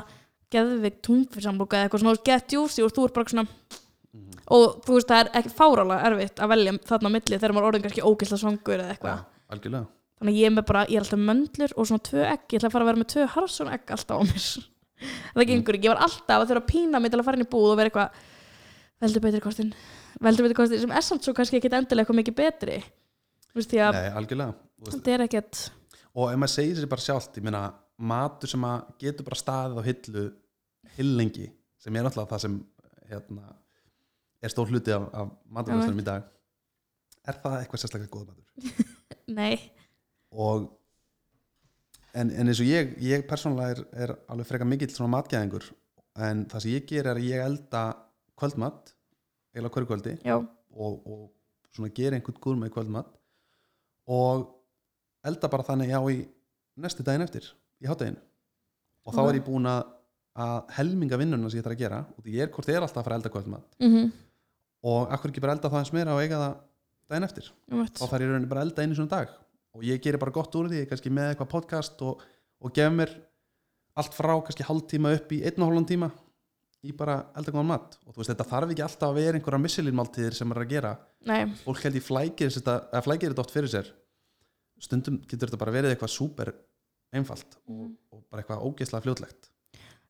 geðvig 0.53 1.01
túnfyrsamloka 1.07 1.77
eða 1.79 1.89
eitthvað 1.89 2.03
svona 2.05 2.23
get 2.27 2.55
juicy 2.55 2.85
og 2.87 2.93
þú 2.95 3.09
ert 3.09 3.15
bara 3.21 3.33
svona 3.35 3.47
Mhm. 4.17 4.33
og 4.49 4.79
þú 4.87 4.95
veist 4.97 5.11
það 5.11 5.19
er 5.21 5.29
ekki 5.43 5.51
fárálega 5.59 6.05
erfitt 6.09 6.39
að 6.41 6.49
velja 6.55 6.73
þarna 6.89 7.09
á 7.11 7.15
milli 7.17 7.37
þegar 7.37 7.53
maður 7.53 7.65
er 7.67 7.69
orðin 7.69 7.83
kannski 7.85 8.05
ógisla 8.07 8.39
svangur 8.41 8.79
eða 8.81 8.95
eitthvað. 8.95 9.25
Algjörlega. 9.53 9.87
Þannig 10.17 10.37
ég 10.41 10.47
er 10.47 10.55
með 10.57 10.65
bara, 10.71 10.85
ég 10.87 10.97
er 10.97 11.05
alltaf 11.05 11.21
möndlur 11.21 11.73
og 11.77 11.87
svona 11.91 12.05
tvö 12.09 12.23
egg, 12.25 12.47
ég 12.49 12.57
ætla 12.57 12.69
að 12.71 12.73
fara 12.73 12.85
að 12.87 12.89
vera 12.89 13.01
með 13.03 13.11
tvö 13.13 13.27
harsson 13.35 13.69
egg 13.75 13.93
alltaf 13.93 14.17
á 14.17 14.23
mér. 14.25 14.47
Það 15.37 15.47
gengur 15.51 15.77
ekki, 15.77 15.85
ég 15.85 15.93
var 15.93 16.01
alltaf 16.07 16.41
að 16.41 16.47
þurfa 16.49 16.63
að 16.63 16.71
pína 16.73 17.01
mig 17.05 17.13
til 17.13 17.21
að 17.21 17.27
fara 17.29 17.37
inn 17.37 17.45
í 17.45 17.51
búð 17.53 17.69
og 17.75 17.77
vera 17.77 17.91
eitthvað 17.91 18.11
veldur 19.05 19.25
betri 19.27 19.41
kostin, 19.45 19.75
veldur 20.25 20.47
betri 20.47 20.57
kostin 20.57 20.81
sem 20.87 20.95
er 20.97 21.05
samt 21.05 21.27
svo 21.29 21.35
kannski 21.37 21.61
ekki 21.61 21.69
endilega 21.69 22.07
eitthvað 22.07 22.21
mikið 22.23 22.37
betri. 22.41 22.79
Nei, 23.93 24.09
og 26.17 26.33
ef 26.33 26.41
maður 26.41 26.55
segir 26.55 26.79
sér 26.81 26.91
bara 26.91 27.05
sjálft 27.05 27.37
ég 27.39 27.47
meina, 27.47 27.67
matur 27.97 28.51
sem 28.51 28.65
að 28.67 28.89
getur 29.03 29.29
bara 29.29 29.41
staðið 29.41 29.81
á 29.81 29.89
hillu 29.89 30.25
hillengi 30.97 31.51
sem 31.83 31.97
er 31.97 32.07
náttúrulega 32.07 32.33
það 32.33 32.45
sem 32.47 32.57
hérna, 33.11 33.53
er 34.43 34.53
stór 34.53 34.73
hluti 34.73 34.95
af, 34.95 35.07
af 35.13 35.31
maturvæstunum 35.59 36.03
í 36.03 36.07
dag 36.07 36.27
er 37.27 37.41
það 37.43 37.61
eitthvað 37.61 37.83
sérstaklega 37.83 38.13
góð 38.13 38.29
matur? 38.31 38.91
Nei, 39.39 39.55
og 40.33 40.69
en, 42.17 42.31
en 42.31 42.49
eins 42.49 42.63
og 42.63 42.71
ég, 42.71 42.95
ég 43.03 43.27
persónulega 43.29 43.77
er, 43.77 43.83
er 44.07 44.15
alveg 44.33 44.49
frekar 44.49 44.71
mikill 44.71 44.93
svona 44.95 45.13
matgæðingur 45.19 45.69
en 46.27 46.45
það 46.51 46.65
sem 46.65 46.77
ég 46.77 46.87
ger 46.89 47.11
er 47.11 47.19
að 47.19 47.29
ég 47.29 47.45
elda 47.45 47.87
kvöldmatt 48.41 48.95
eða 49.57 49.73
hverju 49.73 49.91
kvöldi 49.91 50.17
og, 50.33 50.47
og 50.77 51.25
svona 51.75 51.93
gera 51.97 52.17
einhvern 52.17 52.41
góð 52.41 52.61
með 52.61 52.73
kvöldmatt 52.77 53.13
og 54.13 54.47
elda 55.31 55.51
bara 55.53 55.67
þannig 55.67 55.93
já 55.93 56.01
í 56.13 56.21
næstu 56.83 57.07
daginn 57.07 57.27
eftir 57.27 57.51
í 57.83 57.91
hátteginu 57.91 58.23
og 59.07 59.15
þá 59.17 59.23
er 59.25 59.39
ég 59.39 59.47
búin 59.47 59.69
að, 59.71 59.83
að 60.37 60.75
helminga 60.79 61.19
vinnuna 61.21 61.51
sem 61.51 61.61
ég 61.61 61.67
þarf 61.67 61.77
að 61.77 61.83
gera 61.85 62.05
og 62.17 62.31
ég 62.31 62.47
er 62.47 62.53
hvort 62.55 62.71
ég 62.71 62.79
er 62.79 62.87
alltaf 62.87 63.03
að 63.03 63.09
fara 63.09 63.19
að 63.19 63.23
elda 63.23 63.35
kvöldmatt 63.35 63.77
mhm, 63.83 64.09
og 64.87 65.13
akkur 65.15 65.33
ekki 65.33 65.45
bara 65.45 65.57
elda 65.57 65.73
það 65.73 65.85
eins 65.85 65.95
meira 65.97 66.17
og 66.17 66.23
eiga 66.23 66.41
það 66.43 66.57
daginn 67.11 67.27
eftir? 67.27 67.51
Um 67.71 67.83
þá 67.87 68.05
þarf 68.05 68.21
ég 68.21 68.27
í 68.27 68.31
rauninni 68.33 68.51
bara 68.51 68.63
að 68.63 68.69
elda 68.69 68.85
einu 68.85 68.99
svona 68.99 69.13
dag. 69.15 69.33
Og 69.77 69.85
ég 69.87 70.03
gerir 70.03 70.21
bara 70.23 70.35
gott 70.35 70.55
úr 70.59 70.71
því, 70.73 70.85
kannski 70.91 71.13
með 71.13 71.33
eitthvað 71.33 71.51
podcast 71.53 72.05
og, 72.07 72.23
og 72.63 72.73
gef 72.77 72.95
mér 72.95 73.13
allt 73.97 74.17
frá 74.17 74.33
kannski 74.45 74.67
hálftíma 74.67 75.13
upp 75.17 75.35
í 75.37 75.43
einn 75.47 75.61
og 75.61 75.71
hálfan 75.71 75.89
tíma 75.91 76.11
í 76.87 76.95
bara 76.97 77.19
eldagóðan 77.39 77.71
mat. 77.71 77.99
Og 78.07 78.15
þú 78.15 78.23
veist 78.23 78.33
þetta 78.33 78.49
þarf 78.49 78.73
ekki 78.73 78.87
alltaf 78.87 79.11
að 79.11 79.21
vera 79.21 79.39
einhverja 79.39 79.63
missilinmáltíðir 79.63 80.39
sem 80.39 80.53
er 80.55 80.63
að 80.63 80.73
gera. 80.73 80.97
Nei, 81.27 81.41
fólk 81.65 81.87
held 81.87 81.99
ég 81.99 82.07
flækir 82.07 82.53
þetta 82.57 83.43
oft 83.43 83.55
fyrir 83.55 83.73
sér 83.73 83.93
stundum 84.81 85.21
getur 85.29 85.49
þetta 85.49 85.59
bara 85.59 85.73
verið 85.73 85.95
eitthvað 85.95 86.13
súper 86.13 86.53
einfalt 87.15 87.57
og, 87.69 87.75
Mhm. 87.75 87.97
og 88.13 88.25
bara 88.31 88.43
eitthvað 88.43 88.65
ógeðslega 88.67 89.03
fljótlegt 89.07 89.51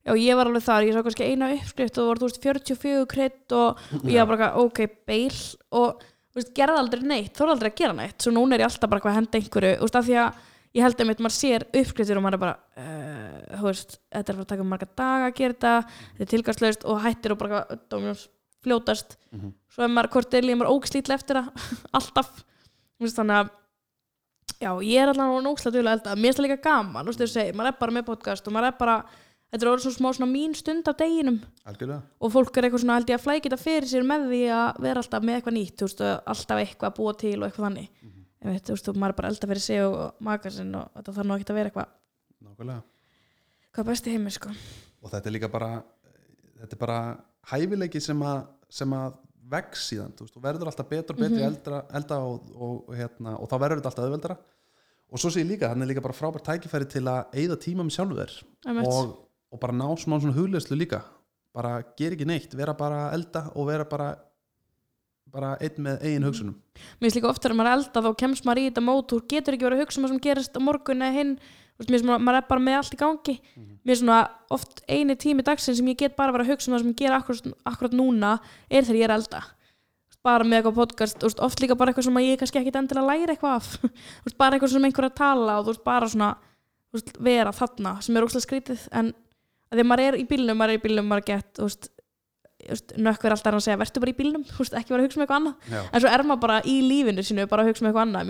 já 0.06 0.12
ég 0.14 0.36
var 0.36 0.46
alveg 0.46 0.62
þar 0.62 0.86
ég 0.86 0.94
sá 0.94 1.02
kannski 1.02 1.26
eina 1.30 1.52
uppskrift 1.54 1.98
og 1.98 2.02
það 2.02 2.08
voru 2.10 2.18
þú 2.20 2.28
veist 2.30 2.42
44 2.42 3.06
krydd 3.06 3.52
og, 3.52 3.78
og 3.94 4.04
ég 4.10 4.26
var 4.26 4.36
bara 4.36 4.50
ok, 4.56 4.78
beil 5.06 5.34
og 5.72 6.00
þú 6.02 6.34
veist, 6.40 6.52
gerði 6.54 6.78
aldrei 6.78 7.02
neitt, 7.02 7.32
þóra 7.34 7.54
aldrei 7.56 7.70
að 7.72 7.76
gera 7.80 7.92
neitt 7.96 8.18
svo 8.22 8.32
núna 8.32 8.54
er 8.54 8.60
ég 8.60 8.68
alltaf 8.70 8.90
bara 8.90 9.00
eitthvað 9.00 9.14
að 9.14 9.20
henda 9.20 9.38
einhverju 9.40 9.72
þú 9.78 9.86
veist, 9.86 9.96
af 9.96 10.04
því 10.06 10.16
að 10.22 10.34
ég 10.76 10.82
held 10.84 10.96
að 11.00 11.06
mitt 11.08 11.18
maður 11.24 11.36
sér 11.40 11.64
uppskriftir 11.72 12.16
og 12.18 12.22
maður 12.26 12.34
er 12.36 12.42
bara, 12.44 12.56
uh, 12.76 13.56
þú 13.56 13.62
veist 13.70 13.98
þetta 14.12 14.28
er 14.28 14.34
að 14.34 14.36
fara 14.36 14.44
að 14.44 14.50
taka 14.52 14.64
marga 14.64 14.88
daga 14.96 15.26
að 15.30 15.36
gera 15.40 15.54
þetta 15.54 15.74
þetta 15.86 16.26
er 16.26 16.32
tilgangslaust 16.34 16.84
og 16.84 17.00
hættir 17.02 17.32
og 17.32 17.38
bara 17.38 17.62
dómjós, 17.90 18.28
fljótast 18.62 19.16
Mhm. 19.32 19.52
svo 19.72 19.82
er 19.84 19.88
maður 19.88 20.10
hvort 20.12 20.34
er 20.34 20.42
líka 20.42 20.58
maður 20.60 20.74
ógslítið 20.76 21.14
eftir 21.14 21.36
það 21.36 21.48
alltaf 21.98 22.44
Þú 22.96 23.04
veist, 23.04 23.16
þannig 23.18 23.36
að 23.36 23.50
já, 24.60 24.70
ég 24.82 25.02
er 25.02 25.12
ógslítið 25.12 25.78
til 25.78 25.84
að 25.86 25.92
elda. 25.92 26.16
Mér 26.16 26.28
finnst 26.30 26.40
það 26.40 26.46
líka 26.46 26.58
gaman, 26.66 27.04
þú 27.04 27.12
veist 27.12 27.22
þau 27.22 27.32
segir, 27.34 27.56
maður 27.56 27.72
er 27.72 27.78
bara 27.80 27.96
með 27.96 28.06
podcast 28.10 28.48
og 28.48 28.56
maður 28.56 28.68
er 28.70 28.76
bara, 28.80 28.96
þetta 29.52 29.66
er 29.66 29.70
orðið 29.72 29.86
svo 29.86 29.94
smá 29.96 30.08
svona 30.16 30.30
mín 30.32 30.56
stund 30.56 30.88
af 30.90 30.98
deginum. 31.00 31.38
Algjörlega. 31.66 32.02
Og 32.20 32.32
fólk 32.34 32.56
er 32.56 32.68
eitthvað 32.68 32.84
svona 32.84 32.98
held 32.98 33.12
ég 33.12 33.18
að 33.20 33.24
flækja 33.26 33.46
þetta 33.50 33.62
fyrir 33.62 33.90
sér 33.92 34.06
með 34.08 34.28
því 34.32 34.42
að 34.56 34.80
vera 34.86 35.02
alltaf 35.02 35.26
með 35.26 35.38
eitthvað 35.38 35.56
nýtt 35.58 35.76
þú 35.80 35.88
veist, 35.88 36.02
alltaf 36.34 36.62
eitthvað 36.62 36.90
að 36.90 36.96
búa 37.00 37.16
til 37.22 37.36
og 37.40 37.48
eitthvað 37.48 37.66
þannig. 37.68 37.88
Mm 38.02 38.12
Mhm. 38.46 38.52
veit, 38.52 38.64
þú 38.66 38.74
veist, 38.76 38.88
maður 38.94 39.08
er 39.08 39.16
bara 39.18 39.28
elda 39.28 39.46
fyrir 39.50 39.60
sig 39.60 39.80
og 39.82 40.14
maka 40.20 40.50
sinn 40.50 40.74
og 40.74 40.90
þetta 40.94 41.12
þarf 41.16 41.26
nú 41.26 41.34
ekki 41.36 41.50
að 41.50 41.56
vera 41.58 41.70
eitthvað 41.70 41.88
nákvæmlega. 42.46 42.82
hvað 43.72 43.84
er 43.84 43.90
best 43.90 44.06
í 44.06 44.10
heimi 44.12 44.30
sko. 44.30 44.50
Og 45.02 45.10
þetta 45.10 45.26
er 45.26 45.32
líka 45.32 45.50
bara 45.50 45.82
þetta 46.60 46.72
er 46.72 46.78
bara 46.78 46.98
hæfileiki 47.50 48.00
sem 48.00 48.20
að, 48.22 48.46
sem 48.68 48.90
að 48.96 49.16
vex 49.50 49.86
síðan 49.92 50.12
veist, 50.18 50.34
þú 50.34 50.42
verður 50.42 50.70
alltaf 50.72 50.88
betur 50.90 51.14
og 51.16 51.20
betri 51.22 51.38
Mhm. 51.42 51.46
eldra, 51.50 51.80
elda 51.94 52.18
og, 52.18 52.50
og, 52.54 52.88
og, 52.88 52.94
hérna, 52.98 53.36
og 53.40 53.48
þá 53.48 53.56
verður 53.62 53.80
þetta 53.80 53.90
alltaf 53.92 54.04
auðveldara. 54.08 54.36
Og 55.12 55.18
svo 55.22 55.30
sé 55.30 55.42
ég 55.44 55.46
líka, 55.52 55.68
hann 55.70 55.82
er 55.82 55.86
líka 55.86 56.02
bara 56.02 56.14
frábært 56.16 56.42
tækifæri 56.48 56.88
til 56.90 57.04
að 57.06 57.30
eyða 57.32 57.56
tíma 57.62 57.84
með 57.86 57.94
sjálfur 57.94 58.18
þér 58.66 58.86
og, 58.86 59.12
og 59.52 59.60
bara 59.62 59.72
ná 59.72 59.86
smá 59.96 60.18
svona 60.18 60.34
hugleyslu 60.34 60.76
líka. 60.76 61.02
Bara 61.54 61.82
gera 61.96 62.16
ekki 62.16 62.26
neitt, 62.26 62.54
vera 62.58 62.74
bara 62.74 63.12
elda 63.14 63.50
og 63.54 63.66
vera 63.68 63.84
bara 63.84 64.16
bara 65.30 65.56
einn 65.60 65.82
með 65.82 66.02
eigin 66.06 66.24
hugsunum. 66.24 66.54
Mér 67.00 67.06
finnst 67.10 67.16
líka 67.18 67.28
oftar 67.30 67.52
að 67.52 67.58
maður 67.58 67.72
elda 67.76 68.02
þá 68.06 68.10
kemst 68.22 68.44
maður 68.46 68.60
í 68.62 68.66
þetta 68.70 68.84
mót 68.86 69.08
þú 69.10 69.18
getur 69.28 69.56
ekki 69.56 69.66
verið 69.66 69.78
að 69.78 69.82
hugsa 69.84 69.98
um 69.98 70.04
það 70.06 70.12
sem 70.14 70.20
gerist 70.26 70.54
á 70.56 70.60
morgun 70.62 71.02
eða 71.02 71.16
hinn 71.18 71.32
Þú 71.76 71.84
veist, 71.84 71.90
mér 71.92 72.00
finnst 72.00 72.24
maður 72.24 72.38
er 72.38 72.46
bara 72.48 72.64
með 72.64 72.78
allt 72.78 72.94
í 72.94 72.98
gangi. 73.00 73.34
Mér 73.84 73.92
er 73.92 73.98
svona 74.00 74.20
oft 74.56 74.80
eini 74.88 75.16
tími 75.20 75.44
dagsinn 75.44 75.76
sem 75.76 75.90
ég 75.92 75.98
get 76.00 76.16
bara 76.16 76.32
verið 76.32 76.48
að 76.48 76.54
hugsa 76.54 76.70
um 76.70 76.76
það 76.76 76.82
sem 76.82 76.92
ég 76.94 77.00
ger 77.02 77.16
akkurat, 77.16 77.50
akkurat 77.68 77.96
núna 77.98 78.30
er 78.70 78.86
þegar 78.86 78.96
ég 78.96 79.04
er 79.04 79.12
að 79.12 79.20
elda. 79.20 79.42
Bara 80.24 80.46
með 80.48 80.56
eitthvað 80.58 80.78
podcast, 80.80 81.20
veist, 81.22 81.42
oft 81.44 81.60
líka 81.60 81.76
bara 81.76 81.92
eitthvað 81.92 82.08
sem 82.08 82.16
að 82.16 82.24
ég 82.26 82.40
kannski 82.40 82.58
ekki 82.62 82.72
endilega 82.80 83.06
læra 83.12 83.34
eitthvað 83.36 83.58
af. 83.60 83.68
Bara 84.40 84.56
eitthvað 84.56 84.72
sem 84.72 84.86
einhver 84.88 85.04
er 85.04 85.12
að 85.12 85.20
tala 85.20 85.58
og 85.60 85.66
þú 85.66 85.74
veist, 85.74 85.84
bara 85.84 86.08
svona 86.10 86.30
vera 87.22 87.52
þarna 87.54 87.92
sem 88.02 88.16
er 88.16 88.26
óslega 88.26 88.46
skrítið. 88.46 88.80
En 88.96 89.12
að 89.70 89.84
að 89.84 89.86
maður 89.90 90.02
er 90.06 90.16
í 90.18 90.24
bílnum, 90.26 90.56
maður 90.58 90.72
er 90.72 90.80
í 90.80 90.82
bílnum 90.82 91.06
maður 91.12 91.28
gett, 91.28 91.52
nökkver 92.96 93.36
alltaf 93.36 93.52
er 93.52 93.58
að 93.60 93.64
segja, 93.68 93.78
vertu 93.84 94.02
bara 94.02 94.14
í 94.14 94.18
bílnum, 94.18 94.42
ekki 94.80 94.90
vera 94.94 95.02
að 95.04 95.06
hugsa 95.06 95.20
um 95.20 95.24
eitthvað 95.26 95.40
annað. 95.42 95.54
Já, 95.70 95.80
en 95.92 96.00
svo 96.02 96.08
er 96.10 96.26
maður 96.26 96.42
bara 96.48 96.58
í 96.64 96.76
lífinu 96.88 97.22
sínu 97.28 97.46
bara 97.52 97.62
að 97.62 97.68
hugsa 97.70 97.84
um 97.84 97.88
eitthvað 97.92 98.06
annað, 98.08 98.24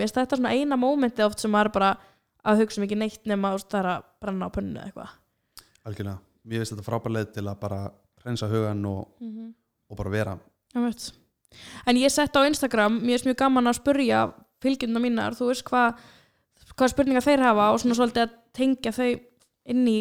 að 2.43 2.63
hugsa 2.63 2.81
um 2.81 2.87
ekki 2.87 2.99
neitt 2.99 3.29
nema 3.29 3.53
veist, 3.55 3.69
það 3.71 3.79
er 3.79 3.89
að 3.93 4.09
brenna 4.23 4.49
á 4.49 4.55
pönnu 4.55 4.75
eða 4.77 4.89
eitthvað. 4.89 5.15
Algjörlega. 5.87 6.17
Mér 6.47 6.61
finnst 6.61 6.75
þetta 6.75 6.87
frábær 6.87 7.15
leið 7.15 7.31
til 7.35 7.45
að 7.47 7.61
bara 7.63 7.79
hreinsa 8.23 8.51
hugan 8.51 8.83
og, 8.87 9.07
og 9.89 9.99
bara 9.99 10.13
vera. 10.13 10.35
En 11.87 11.99
ég 11.99 12.11
sett 12.13 12.35
á 12.35 12.47
Instagram, 12.47 13.01
mér 13.03 13.19
er 13.19 13.27
mjög 13.31 13.39
gaman 13.41 13.71
að 13.71 13.79
spurja 13.79 14.21
fylgjundna 14.63 15.01
mínar, 15.03 15.35
þú 15.37 15.51
veist 15.51 15.65
hvað 15.67 15.97
hvað 16.77 16.93
spurningar 16.93 17.25
þeir 17.25 17.43
hafa 17.45 17.71
og 17.73 17.81
svona 17.81 17.97
svolítið 17.97 18.23
að 18.25 18.33
tengja 18.57 18.93
þau 18.93 19.09
inn 19.73 19.87
í 19.89 19.97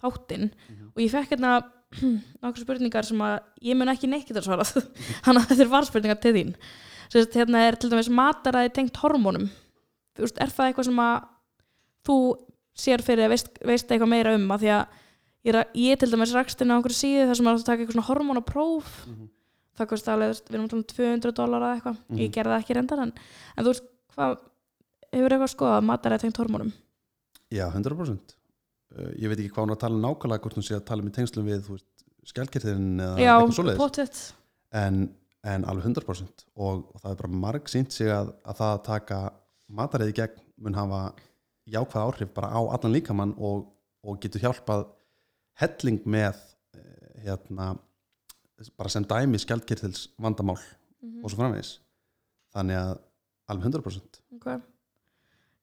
þáttinn. 0.00 0.50
Og 0.94 1.02
ég 1.02 1.12
fekk 1.12 1.34
hérna 1.34 1.54
nokkuð 2.42 2.62
spurningar 2.62 3.06
sem 3.06 3.22
að 3.24 3.38
ég 3.66 3.78
mun 3.78 3.90
ekki 3.92 4.10
neitt 4.10 4.28
geta 4.28 4.42
svarað. 4.44 4.74
Þannig 5.26 5.42
að 5.42 5.48
þetta 5.50 5.64
er 5.64 5.72
varspurningar 5.72 6.20
til 6.22 6.34
þín. 6.36 6.52
Sérst, 7.12 7.38
hérna 7.38 7.62
er 7.66 7.78
til 7.78 7.90
dæmis 7.90 8.10
mataræði 8.10 8.72
tengt 8.76 9.00
hormónum. 9.02 9.48
Þú 10.16 10.26
veist, 10.26 10.38
er 10.42 10.52
það 10.52 10.70
eitthvað 10.70 10.88
sem 10.90 11.02
að 11.02 11.16
þú 12.06 12.16
sér 12.76 13.02
fyrir 13.04 13.26
að 13.26 13.34
veist, 13.34 13.50
veist 13.64 13.90
eitthvað 13.90 14.12
meira 14.12 14.34
um 14.36 14.46
að 14.54 14.64
því 14.64 14.70
að 14.76 14.84
ég, 15.46 15.50
er 15.52 15.58
að, 15.62 15.76
ég 15.82 16.00
til 16.02 16.10
dæmis 16.12 16.34
rakst 16.36 16.62
inn 16.62 16.72
á 16.72 16.76
einhverju 16.76 16.98
síðu 16.98 17.26
þar 17.30 17.38
sem 17.40 17.48
er 17.50 17.56
að 17.56 17.64
taka 17.66 17.82
eitthvað 17.82 17.96
svona 17.98 18.08
hormónapróf. 18.10 18.92
Það 19.76 19.88
kosti 19.90 20.12
alveg, 20.12 20.38
við 20.48 20.56
erum 20.56 20.66
að 20.70 20.76
um 20.78 20.84
200 20.92 21.34
dólar 21.36 21.64
eða 21.66 21.74
eitthvað, 21.76 21.96
Mhm. 22.08 22.18
ég 22.22 22.30
gerði 22.32 22.52
það 22.54 22.62
ekki 22.62 22.76
reyndar 22.76 23.02
en, 23.02 23.12
en 23.56 23.64
þú 23.64 23.72
veist, 23.72 23.88
hvað 24.16 24.38
hefur 25.12 25.34
eitthvað 25.36 25.52
skoðað 25.52 25.86
mataræði 25.90 26.24
tengt 26.24 26.40
hormónum? 26.40 26.72
Já, 27.52 27.66
100% 27.70 28.34
uh, 28.96 29.12
Ég 29.20 29.28
veit 29.30 29.38
ekki 29.38 29.52
hvað 29.52 29.66
hún 29.66 29.70
er 29.70 29.76
að 29.76 29.82
tala 29.84 30.00
nákvæmlega 30.02 30.42
hvort 30.46 30.56
hún 30.58 30.66
sé 30.66 30.74
að 30.78 30.86
tala 30.88 31.04
um 31.04 31.10
í 31.10 31.14
tengslum 31.14 31.46
við 31.46 31.60
þú 31.66 31.76
veist, 31.76 32.06
skjálkirðin 32.26 32.88
eða 33.04 33.20
Já, 33.22 33.34
en, 34.72 35.02
en 35.46 35.64
alveg 35.70 35.86
100% 35.92 36.46
og, 36.56 36.88
og 36.90 37.00
það 37.02 37.12
er 37.12 37.20
bara 37.20 37.40
marg 37.44 37.70
sínt 37.70 37.94
sig 37.94 38.10
að, 38.10 38.32
að 38.42 38.58
það 38.60 38.72
að 38.72 38.82
taka 38.88 39.20
mataræði 39.78 40.16
gegn 40.16 40.42
mun 40.64 40.74
hafa 40.78 41.00
jákvæð 41.66 42.02
áhrif 42.06 42.32
bara 42.34 42.52
á 42.54 42.60
allan 42.62 42.94
líkamann 42.94 43.34
og, 43.38 43.66
og 44.06 44.20
getur 44.22 44.44
hjálpað 44.44 44.86
helling 45.60 46.04
með 46.06 46.38
eh, 46.76 47.26
hérna 47.26 47.74
bara 48.78 48.92
sem 48.92 49.04
dæmi 49.04 49.38
skjaldkirtils 49.42 50.08
vandamál 50.22 50.60
Mhm. 51.06 51.22
og 51.24 51.30
svo 51.30 51.40
framvegis. 51.40 51.72
Þannig 52.56 52.78
að 52.80 52.94
alveg 53.52 53.68
100% 53.68 54.20
okay. 54.36 54.60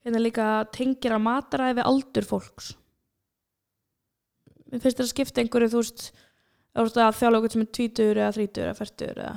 hérna 0.05 0.21
líka 0.21 0.47
tengir 0.75 1.15
að 1.15 1.25
mataræði 1.25 1.79
við 1.79 1.89
aldur 1.89 2.27
fólks. 2.27 2.73
Mér 4.69 4.81
finnst 4.81 4.97
þetta 4.97 5.07
að 5.07 5.11
skipta 5.11 5.43
einhverju 5.43 5.71
þú 5.73 5.81
veist, 5.81 6.05
okkur 7.41 7.53
sem 7.53 7.65
er 7.65 7.71
tvítur 7.77 8.21
eða 8.21 8.35
þrítur 8.37 8.69
eða 8.69 8.77
færtur 8.79 9.23
eða 9.25 9.33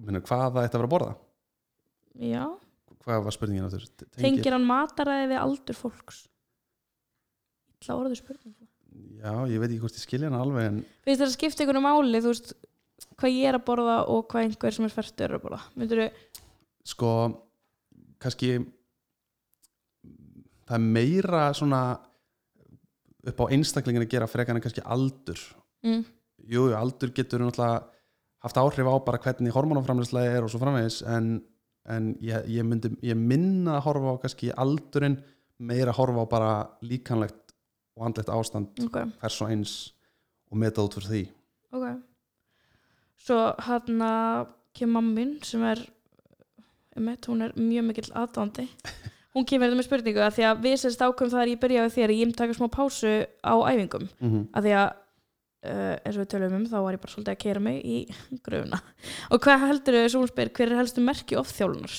Minna, 0.00 0.22
hvað 0.24 0.54
það 0.54 0.62
ætti 0.64 0.76
að 0.76 0.80
vera 0.80 0.88
að 0.88 0.92
borða? 0.94 1.14
Já, 2.24 2.44
hvað 3.04 3.22
var 3.26 3.36
spurningin 3.36 3.68
áttur 3.68 3.86
tengir? 4.16 4.54
Hann 4.54 4.66
mataræði 4.68 5.30
við 5.32 5.42
aldur 5.42 5.78
fólks? 5.78 6.24
Illa 7.80 7.96
orðu 7.96 8.18
spurning. 8.18 8.56
Já, 9.20 9.32
ég 9.48 9.60
veit 9.60 9.70
ekki 9.70 9.82
hvort 9.84 9.96
ég 9.96 10.04
skilja 10.04 10.28
hana 10.30 10.42
alveg 10.44 10.66
en 10.66 10.82
finnst 11.04 11.20
þetta 11.20 11.28
að 11.28 11.36
skipta 11.36 11.64
einhverju 11.64 11.84
máli 11.84 12.20
þú 12.20 12.32
veist, 12.32 12.52
hvað 13.20 13.36
ég 13.36 13.48
er 13.50 13.58
að 13.58 13.66
borða 13.68 13.96
og 14.10 14.26
hvað 14.30 14.46
einhver 14.46 14.76
sem 14.76 14.86
er 14.88 14.94
færtur 14.94 15.26
er 15.28 15.36
að 15.36 15.44
borða? 15.44 15.60
Myndur 15.78 16.02
sko 16.90 17.12
kannski 18.20 18.52
það 20.66 20.76
er 20.76 20.86
meira 20.96 21.44
svona 21.56 21.82
upp 23.30 23.42
á 23.44 23.52
einstaklingin 23.52 24.04
að 24.06 24.12
gera 24.14 24.28
frekar 24.30 24.56
en 24.56 24.64
kannski 24.64 24.84
aldur. 24.84 25.40
Mm, 25.84 26.04
jú, 26.50 26.68
aldur 26.76 27.12
getur 27.16 27.42
náttúrulega 27.44 27.84
haft 28.40 28.60
áhrif 28.60 28.88
á 28.88 28.94
bara 29.04 29.20
hvernig 29.20 29.52
hormonaframleyslega 29.54 30.38
er 30.38 30.46
og 30.46 30.52
svo 30.52 30.60
framvegis 30.62 31.02
en, 31.08 31.34
en 31.88 32.14
ég, 32.20 32.48
ég 32.48 32.66
myndi 32.66 32.92
ég 33.02 33.16
minna 33.16 33.78
að 33.78 33.84
horfa 33.88 34.14
á 34.16 34.20
kannski 34.22 34.50
aldurinn 34.52 35.20
meira 35.60 35.92
að 35.92 36.00
horfa 36.00 36.24
á 36.24 36.32
bara 36.32 36.52
líkanlegt 36.84 37.54
og 37.96 38.06
andlegt 38.08 38.32
ástand 38.32 38.84
ok, 38.84 38.98
hvers 39.20 39.40
og 39.40 39.52
eins 39.52 39.74
og 40.50 40.60
meta 40.60 40.84
út 40.84 40.96
fyrir 40.98 41.10
því. 41.10 41.22
Ok. 41.76 41.86
Svo 43.20 43.38
hann 43.66 44.04
kemur 44.76 45.00
mammin 45.00 45.36
sem 45.44 45.62
er 45.68 45.82
einmitt, 46.96 47.26
hún 47.28 47.44
er 47.44 47.54
mjög 47.58 47.86
mikill 47.86 48.12
aðdándi 48.18 48.66
hún 49.34 49.46
kemur 49.46 49.68
þetta 49.68 49.78
með 49.78 49.86
spurningu 49.86 50.22
að 50.24 50.36
því 50.38 50.46
að 50.48 50.64
við 50.64 50.76
sérst 50.82 51.04
ákveðum 51.04 51.34
það 51.34 51.42
er 51.44 51.52
ég 51.52 51.62
byrjaði 51.62 51.94
þér 51.96 52.14
ég 52.16 52.26
myndi 52.26 52.40
taka 52.40 52.56
smá 52.56 52.66
pásu 52.72 53.12
á 53.46 53.54
æfingum. 53.70 54.08
Mm 54.18 54.30
-hmm. 54.30 54.46
að 54.54 54.66
því 54.66 54.74
að 54.80 54.88
uh, 55.66 55.96
eins 56.00 56.16
og 56.16 56.22
við 56.22 56.30
tölum 56.34 56.56
um 56.58 56.64
þá 56.70 56.78
var 56.78 56.96
ég 56.96 57.02
bara 57.02 57.14
svolítið 57.14 57.34
að 57.34 57.42
keira 57.44 57.62
mig 57.64 57.82
í 57.84 57.98
gröfuna 58.46 58.80
og 59.30 59.44
hvað 59.44 59.66
heldur 59.66 59.98
þau, 59.98 60.08
svo 60.12 60.24
hún 60.24 60.32
spyr 60.32 60.52
hver 60.56 60.72
er 60.72 60.80
helstu 60.80 61.04
merki 61.04 61.38
ofþjálfunar? 61.40 61.96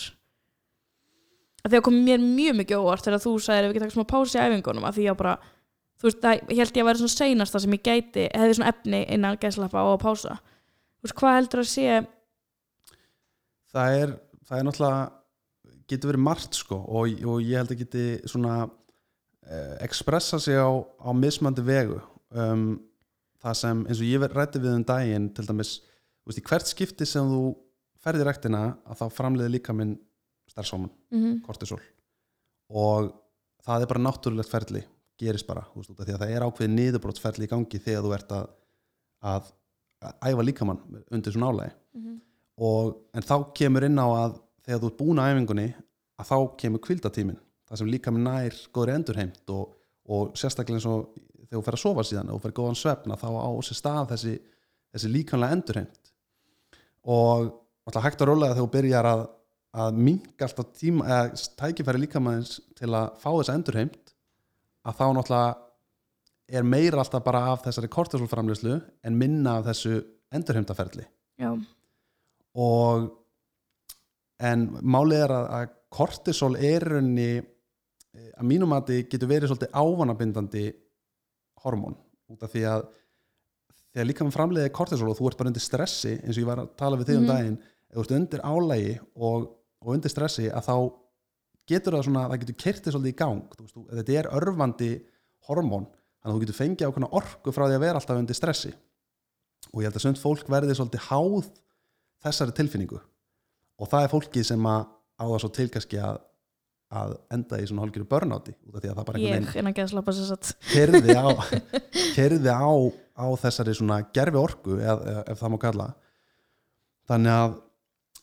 Að 1.61 1.73
því 1.73 1.77
að 1.77 1.85
komið 1.85 2.05
mér 2.07 2.23
mjög 2.25 2.55
mikið 2.61 2.81
óvart 2.81 3.05
þegar 3.05 3.21
þú 3.21 3.35
sagðir 3.37 3.65
að 3.65 3.69
við 3.69 3.75
getum 3.77 3.89
taka 3.89 3.97
smá 3.97 4.07
pásu 4.09 4.37
í 4.37 4.41
æfingunum 4.41 4.87
að 4.87 4.97
því 4.97 5.03
að 5.11 5.19
bara, 5.19 5.35
þú 6.01 6.07
veist, 6.07 6.21
það 6.23 6.39
ég 6.39 6.61
held 6.61 6.71
ég 6.71 6.81
að 6.81 6.89
vera 6.89 7.01
svona 7.01 7.13
seinasta 7.13 7.61
sem 7.61 7.75
ég 7.75 7.83
gæti, 7.85 8.23
hefði 8.33 8.55
svona 8.57 8.71
efni 8.73 9.01
innan 9.13 9.37
gæslappa 9.41 9.83
á 9.85 9.87
að 9.91 10.01
pása. 10.01 10.37
Þú 10.41 11.05
veist, 11.05 11.17
hvað 11.21 11.37
heldur 11.37 11.61
að 11.61 11.69
sé? 11.69 11.99
Það 13.71 13.99
er, 13.99 14.15
það 14.49 14.57
er 14.57 14.67
náttúrulega 14.67 15.03
getur 15.91 16.11
verið 16.11 16.25
margt 16.25 16.57
sko 16.57 16.79
og, 16.81 17.21
og 17.29 17.45
ég 17.45 17.61
held 17.61 17.75
að 17.75 17.83
geti 17.83 18.05
svona 18.31 18.55
eh, 18.65 19.75
expressa 19.85 20.39
sig 20.41 20.57
á, 20.57 20.71
á 20.81 21.09
mismandi 21.13 21.65
vegu. 21.67 21.99
Um, 22.31 22.79
það 23.41 23.57
sem 23.61 23.83
eins 23.87 24.01
og 24.01 24.09
ég 24.09 24.27
rætti 24.35 24.61
við 24.61 24.75
um 24.77 24.85
daginn 24.87 25.29
til 25.35 25.47
dæmis, 25.47 25.79
þú 26.21 26.31
veist, 26.31 26.43
hvert 26.49 26.71
skipti 26.71 27.07
sem 27.09 27.29
þú 27.31 27.41
ferði 28.01 28.25
ræktina 28.27 28.61
að 28.85 29.01
þá 29.01 29.05
framleiði 29.17 29.55
líka 29.55 29.73
minn 29.73 29.97
starfsóman 30.49 30.89
mm 31.11 31.19
-hmm. 31.21 31.41
kortisol 31.45 31.81
og 32.69 33.13
það 33.65 33.81
er 33.81 33.87
bara 33.87 34.05
náttúrulegt 34.05 34.49
ferli 34.49 34.83
gerist 35.21 35.47
bara, 35.47 35.65
þú 35.73 35.75
veist, 35.81 35.91
því 35.91 36.13
að 36.13 36.21
það 36.21 36.31
er 36.35 36.45
ákveðið 36.45 36.75
niðurbrótsferli 36.75 37.45
í 37.45 37.51
gangi 37.51 37.79
þegar 37.79 38.03
þú 38.03 38.13
ert 38.15 38.31
að, 38.31 38.47
að 39.21 39.51
að 40.01 40.13
æfa 40.31 40.43
líkamann 40.45 40.79
undir 41.11 41.33
svona 41.33 41.51
álægi 41.51 41.71
Mhm. 41.93 42.21
og, 42.57 42.95
en 43.13 43.21
þá 43.21 43.53
kemur 43.53 43.83
inn 43.83 43.99
á 43.99 44.07
að 44.07 44.39
þegar 44.65 44.79
þú 44.81 44.87
ert 44.87 44.97
búin 44.97 45.19
að 45.19 45.29
æfingunni 45.31 45.73
að 46.19 46.25
þá 46.25 46.57
kemur 46.57 46.79
kvildatímin 46.79 47.39
það 47.69 47.77
sem 47.77 47.87
líka 47.87 48.11
með 48.11 48.23
nær 48.23 48.53
góðri 48.73 48.95
endurheimt 48.95 49.49
og, 49.49 49.75
og 50.07 50.33
sérstaklega 50.33 50.79
eins 50.79 50.85
og 50.85 51.13
þegar 51.51 51.59
þú 51.59 51.65
fer 51.67 51.77
að 51.77 51.83
sofa 51.83 52.05
síðan 52.07 52.31
og 52.31 52.37
þú 52.39 52.45
fer 52.45 52.55
góðan 52.59 52.79
svefna 52.79 53.17
þá 53.19 53.27
á 53.35 53.49
sér 53.67 53.77
stað 53.77 54.13
þessi, 54.13 54.35
þessi 54.95 55.11
líkanlega 55.11 55.57
endurheimt. 55.57 56.11
Og 57.11 57.49
alltaf 57.87 58.05
hægt 58.05 58.23
að 58.23 58.31
rólega 58.31 58.55
þegar 58.55 58.63
þú 58.63 58.71
byrjar 58.77 59.09
að, 59.09 59.25
að 59.83 59.99
minka 60.07 60.47
alltaf 60.47 60.71
tíma 60.79 61.09
eða 61.09 61.43
tækifæri 61.59 62.05
líkamæðins 62.05 62.55
til 62.79 62.91
að 62.93 63.11
fá 63.19 63.29
þessa 63.33 63.57
endurheimt 63.59 64.15
að 64.87 64.97
þá 64.97 65.05
náttúrulega 65.17 65.51
er 66.51 66.67
meira 66.67 67.03
alltaf 67.03 67.23
bara 67.23 67.45
af 67.51 67.65
þessari 67.65 67.91
kortisolframleyslu 67.91 68.77
en 69.07 69.17
minna 69.19 69.59
af 69.59 69.67
þessu 69.69 70.01
endurheimtaferli. 70.31 71.05
Já, 71.41 71.51
og 72.59 73.07
en 74.41 74.67
málið 74.81 75.25
er 75.25 75.33
að, 75.35 75.47
að 75.57 75.73
kortisol 75.91 76.53
er 76.57 76.85
í 76.85 76.91
rauninni 76.95 77.29
eh, 77.37 78.31
að 78.35 78.47
mínum 78.47 78.75
að 78.75 78.91
þið 78.91 79.03
getur 79.13 79.31
verið 79.31 79.51
svolítið 79.51 79.75
ávanabindandi 79.75 80.65
hormón 81.65 81.95
út 82.31 82.43
af 82.45 82.51
því 82.53 82.63
að 82.71 82.87
þegar 83.91 84.07
líka 84.07 84.25
með 84.27 84.35
framleiði 84.37 84.71
kortisol 84.75 85.09
og 85.11 85.17
þú 85.19 85.27
ert 85.29 85.37
bara 85.41 85.51
undir 85.51 85.63
stressi 85.65 86.13
eins 86.21 86.37
og 86.37 86.41
ég 86.43 86.49
var 86.49 86.61
að 86.63 86.69
tala 86.79 86.97
við 86.99 87.09
þig 87.11 87.17
um 87.19 87.23
Mhm. 87.25 87.31
daginn 87.31 87.57
ef 87.91 87.95
þú 87.97 88.03
ert 88.05 88.15
undir 88.17 88.41
álægi 88.47 88.93
og, 89.15 89.47
og 89.81 89.93
undir 89.95 90.09
stressi 90.13 90.45
að 90.49 90.67
þá 90.69 90.75
getur 91.67 91.93
það 91.97 92.05
svona, 92.07 92.23
það 92.31 92.39
getur 92.45 92.59
kertið 92.63 92.93
svolítið 92.95 93.11
í 93.13 93.17
gang 93.19 93.41
þú 93.57 93.65
þú, 93.73 93.83
þetta 93.97 94.15
er 94.21 94.29
örfandi 94.39 94.91
hormón 95.47 95.85
þannig 96.21 96.31
að 96.31 96.35
þú 96.37 96.41
getur 96.45 96.59
fengið 96.61 96.87
ákveðna 96.87 97.11
orku 97.19 97.51
frá 97.55 97.65
því 97.67 97.75
að 97.77 97.83
vera 97.85 97.99
alltaf 97.99 98.17
undir 98.21 98.35
stressi 98.39 98.71
og 99.73 99.81
ég 99.81 99.87
held 99.89 99.99
að 99.99 100.05
sönd 100.05 100.19
fólk 100.21 100.47
verði 100.49 100.75
svolítið 100.77 101.05
háð 101.11 101.51
þessari 102.23 102.55
tilfinningu 102.57 102.99
og 103.81 103.89
það 103.89 104.03
er 104.07 104.11
fólki 104.13 104.43
sem 104.45 104.65
að 104.69 104.87
á 105.21 105.23
það 105.27 105.39
svo 105.43 105.51
til 105.57 105.69
kannski 105.73 105.99
að, 106.01 106.19
að 106.91 107.13
enda 107.31 107.59
í 107.61 107.67
svona 107.69 107.85
hálfgjöru 107.85 108.07
börnáti 108.11 108.53
út 108.67 108.75
af 108.75 108.81
því 108.83 108.89
að 108.91 108.97
það 108.99 109.07
bara 109.09 109.21
ég 109.21 109.35
einhvern 109.37 109.61
innan 109.61 109.75
geðslapa 109.77 110.13
sér 110.17 110.27
satt 110.27 110.49
kerði 110.71 112.51
á, 112.51 112.61
á, 112.67 112.71
á 113.15 113.25
þessari 113.45 113.75
svona 113.77 113.99
gerfi 114.15 114.39
orku 114.41 114.75
ef, 114.81 115.03
ef, 115.23 115.39
það 115.39 115.53
má 115.53 115.57
kalla. 115.65 115.87
Þannig 117.11 117.35
að 117.37 117.55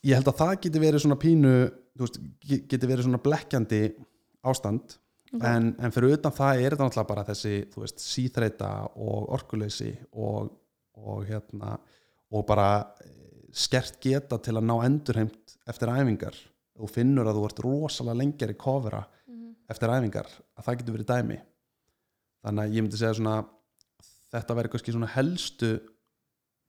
ég 0.08 0.18
held 0.18 0.30
að 0.32 0.40
það 0.42 0.54
geti 0.66 0.82
verið 0.84 1.04
svona 1.04 1.18
pínu 1.22 1.52
veist, 1.98 2.18
ge- 2.44 2.62
geti 2.70 2.90
verið 2.90 3.08
svona 3.08 3.22
blekkjandi 3.24 3.82
ástand. 4.48 4.98
Ok. 5.28 5.42
en, 5.44 5.72
en 5.76 5.92
fyrir 5.92 6.14
utan 6.16 6.32
það 6.32 6.60
er 6.62 6.72
þetta 6.72 6.84
náttúrulega 6.86 7.08
bara 7.10 7.24
þessi 7.28 7.50
veist, 7.76 7.98
síþreita 8.00 8.68
og 8.96 9.26
orkuleysi 9.36 9.90
og, 10.16 10.46
og 10.96 11.26
hérna 11.28 11.74
og 12.32 12.46
bara 12.48 12.68
eh, 13.04 13.10
skert 13.52 13.98
geta 14.00 14.38
til 14.40 14.54
að 14.56 14.64
ná 14.70 14.74
endurheimt 14.86 15.58
eftir 15.68 15.92
æfingar 15.92 16.38
og 16.78 16.90
finnur 16.94 17.26
að 17.28 17.38
þú 17.38 17.44
ert 17.48 17.62
rosalega 17.64 18.20
lengjar 18.22 18.52
í 18.54 18.58
kofera 18.58 19.04
Mhm. 19.28 19.54
eftir 19.68 19.88
æfingar 19.92 20.28
að 20.56 20.64
það 20.64 20.76
getur 20.78 20.96
verið 20.96 21.10
dæmi 21.12 21.38
þannig 22.44 22.62
að 22.64 22.74
ég 22.76 22.82
myndi 22.84 22.98
segja 23.00 23.14
svona 23.18 23.36
þetta 24.32 24.54
verður 24.56 24.72
kannski 24.74 24.92
svona 24.94 25.12
helstu 25.14 25.70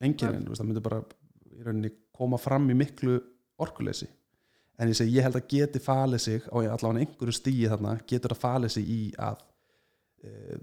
enginin, 0.02 0.48
það 0.48 0.66
myndi 0.68 0.82
bara 0.84 1.02
í 1.52 1.64
rauninni 1.64 1.92
koma 2.16 2.38
fram 2.40 2.70
í 2.72 2.76
miklu 2.76 3.20
orkuleysi 3.60 4.08
en 4.80 4.88
ég 4.88 4.96
segi 4.96 5.16
ég 5.18 5.24
held 5.24 5.36
að 5.36 5.48
geti 5.52 5.80
falið 5.84 6.20
sig 6.24 6.42
á 6.48 6.56
allavega 6.56 7.00
einhverju 7.04 7.36
stíi 7.36 7.68
þarna 7.70 7.98
getur 8.08 8.32
að 8.36 8.40
falið 8.44 8.72
sig 8.78 8.86
í 8.90 9.02
að 9.20 9.42
uh, 10.24 10.60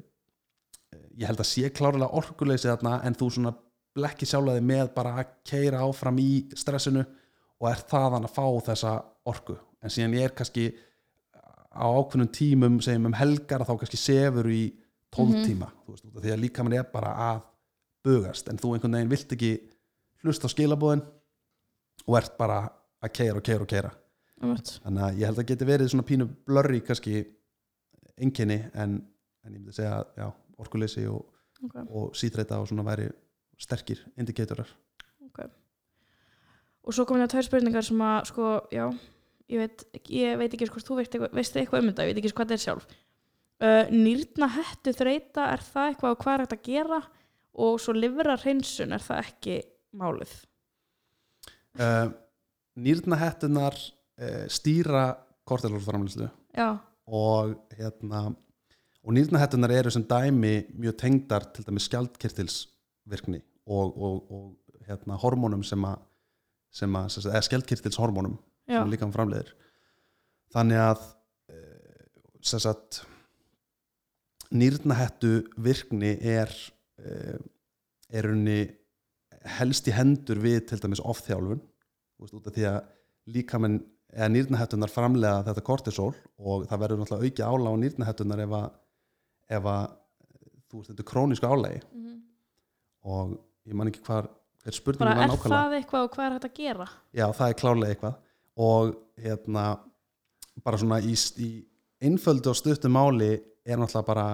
ég 1.16 1.26
held 1.28 1.40
að 1.40 1.50
sé 1.50 1.68
klárlega 1.70 2.12
orkuleysi 2.16 2.68
þarna 2.70 2.98
en 3.04 3.14
þú 3.14 3.28
svona 3.32 3.52
blekki 3.96 4.28
sjálfaði 4.28 4.62
með 4.64 4.90
bara 4.96 5.14
að 5.22 5.34
keira 5.48 5.84
áfram 5.84 6.18
í 6.20 6.46
stressinu 6.56 7.04
og 7.60 7.68
er 7.70 7.84
þaðan 7.88 8.26
að 8.28 8.34
fá 8.36 8.46
þessa 8.70 8.94
orku 9.26 9.56
en 9.82 9.90
síðan 9.92 10.14
ég 10.16 10.24
er 10.28 10.34
kannski 10.38 10.66
á 11.76 11.86
ákveðnum 11.92 12.30
tímum 12.32 12.78
segjum 12.84 13.06
um 13.10 13.16
helgar 13.18 13.64
þá 13.68 13.74
kannski 13.80 13.98
sefur 14.00 14.48
í 14.48 14.62
12 15.12 15.34
Mhm. 15.34 15.44
tíma 15.46 15.68
þú 15.86 15.92
veist, 15.94 16.04
út 16.06 16.16
af 16.16 16.22
því 16.24 16.32
að 16.34 16.40
líka 16.44 16.64
mann 16.64 16.72
er 16.78 16.86
bara 16.92 17.12
að 17.30 17.42
bugast 18.04 18.48
en 18.48 18.56
þú 18.58 18.74
einhvern 18.74 18.92
veginn 18.96 19.10
vilt 19.10 19.32
ekki 19.32 19.50
hlusta 20.24 20.46
á 20.48 20.54
skilabóðin 20.54 21.02
og 22.06 22.16
ert 22.18 22.36
bara 22.38 22.70
að 23.02 23.12
keira 23.12 23.36
og 23.36 23.42
keira 23.42 23.62
og 23.62 23.68
keira 23.68 23.90
Einmitt. 24.42 24.80
þannig 24.84 25.02
að 25.02 25.18
ég 25.20 25.26
held 25.26 25.38
að 25.38 25.46
geti 25.50 25.64
verið 25.64 25.88
svona 25.92 26.06
pínu 26.06 26.26
blurry 26.46 26.80
kannski 26.80 27.26
enginni 28.18 28.58
en, 28.74 28.96
en 29.44 29.52
ég 29.54 29.58
myndi 29.60 29.72
segja 29.76 30.04
að 30.16 30.32
orkuleysi 30.58 31.06
og, 31.08 31.24
Ok. 31.64 31.76
og 31.90 32.12
síþreita 32.14 32.58
og 32.60 32.68
svona 32.68 32.84
væri 32.84 33.10
sterkir 33.58 33.98
indikatorar 34.16 34.68
og 36.86 36.94
svo 36.94 37.04
komin 37.08 37.24
það 37.24 37.32
tvær 37.34 37.46
spurningar 37.48 37.82
sem 37.86 38.02
að 38.06 38.26
sko, 38.30 38.48
já, 38.70 38.84
ég 39.52 39.62
veit, 39.62 39.84
ég 40.10 40.38
veit 40.40 40.54
ekki 40.54 40.68
hvort 40.70 40.86
þú 40.86 40.98
veist 41.00 41.14
eitthvað, 41.14 41.34
veist 41.38 41.58
eitthvað 41.58 41.82
um 41.82 41.90
þetta, 41.90 42.06
ég 42.06 42.12
veit 42.12 42.22
ekki 42.22 42.32
hvað 42.34 42.46
þetta 42.46 42.58
er 42.58 42.64
sjálf. 42.64 42.88
Uh, 43.56 43.92
nýrna 43.92 44.50
hættu 44.52 44.92
þreita 44.92 45.46
er 45.54 45.62
það 45.64 45.90
eitthvað 45.90 46.14
og 46.14 46.22
hvað 46.22 46.34
er 46.34 46.44
hægt 46.44 46.56
að 46.56 46.66
gera? 46.66 47.00
Og 47.66 47.78
svo 47.80 47.94
livra 47.96 48.36
hreinsun 48.42 48.92
er 48.92 49.04
það 49.04 49.22
ekki 49.22 49.60
málið? 49.96 50.34
Uh, 51.76 52.10
nýrnahettunar 52.80 53.76
uh, 53.76 54.44
stýra 54.52 55.06
kortelórframlýslu 55.48 56.28
já, 56.56 56.68
og 57.06 57.54
hérna 57.76 58.26
og 59.06 59.14
nýrnahettunar 59.14 59.72
eru 59.72 59.92
sem 59.94 60.04
dæmi 60.08 60.54
mjög 60.74 60.96
tengdar 61.00 61.46
til 61.54 61.64
dæmis 61.66 61.86
skjaldkirtilsvirkni 61.88 63.40
og, 63.66 63.96
og, 63.96 64.32
og 64.32 64.86
hérna 64.88 65.18
hormónum 65.20 65.62
sem 65.64 65.84
að 65.86 66.02
að, 66.76 67.44
skjaldkirtilshormónum 67.48 68.36
sem 68.66 68.92
líka 68.92 69.08
framleiðir. 69.14 69.52
Þannig 70.54 70.82
að 70.82 71.04
eh, 71.52 72.06
sem 72.44 72.62
sagt 72.62 73.02
nýrnahettu 74.54 75.32
virkni 75.58 76.14
er 76.22 76.52
eh, 77.02 77.38
er 78.14 78.30
unni 78.30 78.60
helst 79.58 79.86
í 79.90 79.94
hendur 79.94 80.38
við 80.42 80.64
til 80.70 80.78
dæmis 80.82 81.02
ofþjálfun 81.02 81.62
út 82.22 82.46
af 82.48 82.54
því 82.54 82.66
að 82.70 82.78
líkamenn 83.34 83.80
eða 84.16 84.28
nýrnahettunar 84.32 84.90
framlega 84.90 85.44
þetta 85.48 85.64
kortisol 85.66 86.12
og 86.38 86.64
það 86.70 86.82
verður 86.82 87.00
náttúrulega 87.02 87.30
auki 87.30 87.44
ála 87.44 87.72
á 87.74 87.74
nýrnahettunar 87.82 88.42
ef 88.46 88.54
að, 88.56 88.68
ef 89.58 89.68
að 89.72 89.84
þú 90.66 90.78
veist, 90.80 90.90
þetta 90.90 91.02
er 91.02 91.10
krónísku 91.10 91.50
álagi. 91.50 91.80
Mhm. 91.92 92.14
og 93.06 93.36
ég 93.66 93.74
man 93.78 93.90
ekki 93.90 94.02
hvar 94.06 94.26
hver 94.66 94.74
spurningi 94.74 95.04
bara 95.04 95.14
var 95.14 95.24
er 95.24 95.30
nákvæmlega. 95.30 95.58
það 95.58 95.74
eitthvað 95.76 96.06
og 96.06 96.14
hvað 96.16 96.26
er 96.26 96.32
hægt 96.36 96.46
að 96.48 96.56
gera? 96.56 96.86
Já, 97.14 97.26
það 97.38 97.48
er 97.52 97.58
klárlega 97.60 97.94
eitthvað 97.94 98.16
og 98.56 98.94
hérna 99.20 99.76
bara 100.64 100.78
svona 100.80 101.00
í, 101.04 101.14
í 101.14 101.50
einföldu 102.02 102.52
og 102.52 102.58
stuttu 102.58 102.88
máli 102.92 103.34
er 103.66 103.80
náttúrulega 103.80 104.06
bara 104.06 104.26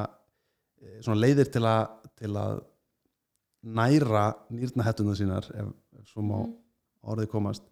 eh, 0.82 1.00
svona 1.02 1.20
leiðir 1.22 1.50
til 1.52 1.64
að, 1.66 1.96
til 2.18 2.32
að 2.38 2.60
næra 3.62 4.26
nýrnahettuna 4.50 5.14
sínar 5.18 5.46
ef, 5.54 5.70
ef 5.98 6.10
svo 6.10 6.24
má 6.26 6.38
Mhm. 6.42 6.58
orðið 7.02 7.30
komast 7.30 7.64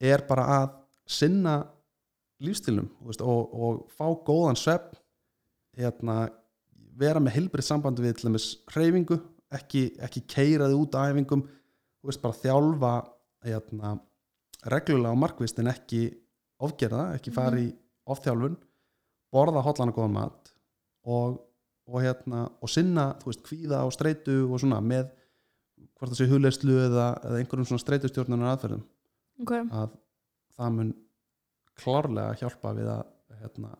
er 0.00 0.22
bara 0.26 0.44
að 0.46 0.68
sinna 1.06 1.66
lífstilnum 2.42 2.88
og, 3.02 3.54
og 3.54 3.90
fá 3.90 4.06
góðan 4.26 4.58
svepp 4.58 4.96
hérna, 5.78 6.30
vera 6.98 7.20
með 7.22 7.36
heilbrið 7.38 7.66
sambandi 7.66 8.02
við 8.02 8.16
til 8.18 8.28
dæmis 8.28 8.48
hreyfingu 8.70 9.18
ekki, 9.52 9.92
ekki 10.02 10.24
keiraði 10.28 10.78
út 10.78 10.94
af 10.94 11.12
æfingum 11.12 11.44
veist 12.02 12.22
bara 12.22 12.38
þjálfa 12.38 12.92
hérna, 13.46 13.96
reglulega 14.70 15.14
á 15.14 15.22
markvist 15.22 15.58
en 15.58 15.70
ekki 15.72 16.02
ofgerða, 16.62 17.12
ekki 17.16 17.32
fara 17.34 17.58
í 17.60 17.70
ofþjálfun, 18.12 18.58
borða 19.32 19.64
hotlan 19.64 19.92
og 19.92 19.98
góðan 19.98 20.16
mat 20.16 20.52
og, 21.08 21.40
og, 21.88 21.98
hérna, 22.02 22.44
og 22.62 22.70
sinna 22.70 23.12
þú 23.22 23.30
veist, 23.30 23.44
kvíða 23.46 23.82
og 23.86 23.94
streitu 23.94 24.36
og 24.46 24.60
svona 24.62 24.82
með 24.84 25.10
hvort 25.96 26.12
það 26.12 26.18
sé 26.20 26.28
hugleyslu 26.30 26.76
eða, 26.84 27.08
eða 27.26 27.40
einhverjum 27.40 27.68
svona 27.70 27.82
streitustjórnunar 27.82 28.52
aðferðum. 28.52 28.84
Ok, 29.42 29.54
að 29.58 29.96
það 30.58 30.76
mun 30.76 30.92
klárlega 31.82 32.38
hjálpa 32.42 32.74
við 32.76 32.92
að 32.92 33.02
hérna, 33.42 33.74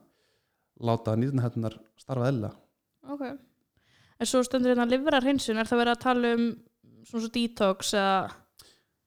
láta 0.83 1.15
nýrnahettunar 1.19 1.77
starfa 2.01 2.29
eðla 2.31 2.51
ok. 3.11 3.25
En 4.19 4.29
svo 4.29 4.43
stendur 4.45 4.73
hérna 4.73 4.87
livra 4.89 5.21
hreinsun 5.23 5.59
er 5.59 5.69
það 5.69 5.81
verið 5.83 5.95
að 5.95 6.03
tala 6.03 6.31
um 6.37 6.45
svona 7.03 7.25
svo 7.25 7.31
detox 7.33 7.93
eða 7.97 8.17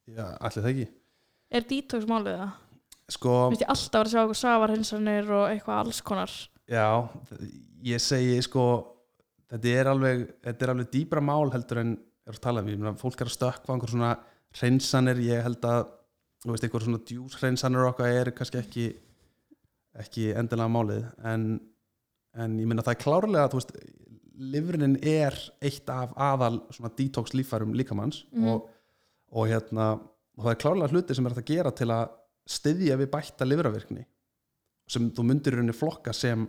Já, 0.07 0.27
allir 0.39 0.63
það 0.63 0.71
ekki 0.73 0.87
er 1.51 1.67
detox 1.69 2.07
málið 2.11 2.39
það? 2.41 2.55
Sko, 3.17 3.33
Vist 3.53 3.63
ég 3.63 3.71
alltaf 3.71 4.01
að 4.03 4.11
sjá 4.11 4.21
eitthvað 4.25 4.41
safarhinsanir 4.41 5.29
og 5.31 5.45
eitthvað 5.53 5.79
alls 5.85 6.01
konar 6.03 6.33
já, 6.67 6.87
ég 7.87 8.03
segi 8.03 8.41
sko, 8.43 8.65
þetta 9.53 9.75
er 9.79 9.91
alveg 9.93 10.25
þetta 10.43 10.67
er 10.67 10.73
alveg 10.75 10.89
dýbra 10.91 11.23
mál 11.23 11.51
heldur 11.55 11.79
en 11.85 11.93
er 12.27 12.35
að 12.35 12.41
tala 12.43 12.65
um, 12.65 12.69
ég 12.73 12.81
meina, 12.81 12.97
fólk 12.99 13.21
er 13.23 13.31
að 13.31 13.37
stökkva 13.37 13.77
einhver 13.77 13.93
svona 13.93 14.17
hreinsanir, 14.59 15.21
ég 15.23 15.45
held 15.47 15.63
að 15.69 15.85
þú 16.43 16.51
veist, 16.51 16.65
einhver 16.67 16.83
svona 16.89 17.03
djús 17.07 17.37
hreinsanir 17.39 17.87
okkar 17.87 18.11
er 18.11 18.33
kannski 18.35 18.59
ekki 18.65 18.87
ekki 20.03 20.27
endilega 20.37 20.69
málið 20.75 21.05
en, 21.31 21.45
en 22.37 22.59
ég 22.61 22.67
meina 22.69 22.83
það 22.85 22.97
er 22.97 23.03
klárlega 23.05 23.47
þú 23.53 23.61
veist, 23.61 23.71
livrinin 24.37 24.99
er 25.07 25.37
eitt 25.65 25.89
af 25.89 26.11
aðal 26.21 26.59
svona 26.75 26.91
detox 26.99 27.33
líffærum 27.39 27.73
líkamanns 27.79 28.25
Mhm. 28.35 28.49
og, 28.51 28.67
og 29.33 29.47
hérna 29.49 29.87
og 30.37 30.45
það 30.45 30.53
er 30.53 30.61
klárlega 30.63 30.93
hluti 30.93 31.17
sem 31.17 31.29
er 31.29 31.37
að 31.37 31.49
gera 31.49 31.73
til 31.75 31.89
að 31.95 32.15
styðja 32.57 32.99
við 33.01 33.11
bætta 33.13 33.49
lifravirkni 33.49 34.05
sem 34.91 35.09
þú 35.11 35.25
myndir 35.27 35.57
í 35.57 35.59
rauninni 35.59 35.75
flokka 35.75 36.13
sem 36.15 36.45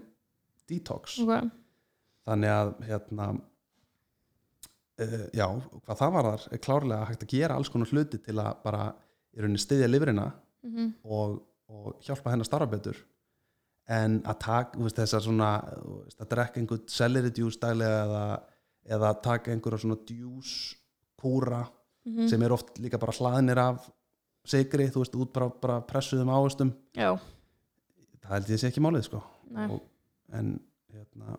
detox. 0.69 1.17
Ok, 1.23 1.47
þannig 2.27 2.53
að 2.53 2.73
hérna 2.85 3.27
uh, 5.01 5.27
já, 5.33 5.47
hvað 5.47 6.01
það 6.01 6.15
var 6.17 6.29
þar 6.29 6.47
er 6.51 6.63
klárlega 6.67 7.09
hægt 7.09 7.25
að 7.25 7.33
gera 7.33 7.57
alls 7.57 7.71
konar 7.73 7.93
hluti 7.93 8.21
til 8.21 8.37
að 8.37 8.59
bara 8.65 8.89
í 9.33 9.41
rauninni 9.41 9.61
styðja 9.61 9.89
lifrina 9.91 10.31
mm 10.65 10.89
og, 11.03 11.39
og 11.71 12.03
hjálpa 12.03 12.33
henn 12.33 12.43
að 12.43 12.49
starfa 12.49 12.69
betur. 12.71 12.99
En 13.87 14.19
að 14.27 14.39
taka 14.43 14.81
veist, 14.81 14.97
þessar 14.99 15.23
svona 15.23 15.49
veist, 16.03 16.19
að 16.19 16.29
drekka 16.33 16.59
einhvern 16.59 16.87
celery 16.91 17.31
juice 17.31 17.59
daglega 17.61 18.01
eða, 18.03 18.23
eða 18.97 19.11
taka 19.23 19.53
einhverja 19.53 19.79
svona 19.85 19.99
juice 20.11 20.75
kúra 21.17 21.63
Mhm. 22.07 22.27
sem 22.31 22.43
er 22.47 22.53
oft 22.55 22.77
líka 22.79 22.99
bara 23.01 23.11
hlaðnir 23.17 23.59
af 23.59 23.89
sigri, 24.47 24.87
þú 24.87 25.01
veist, 25.03 25.15
út 25.19 25.33
bara, 25.35 25.49
bara 25.49 25.81
pressuðum 25.83 26.29
já, 26.95 27.09
það 28.23 28.31
held 28.31 28.47
ég 28.53 28.59
sé 28.61 28.69
ekki 28.71 28.83
málið 28.85 29.03
sko. 29.09 29.19
Og, 29.75 29.81
en 30.31 30.53
hérna 30.93 31.37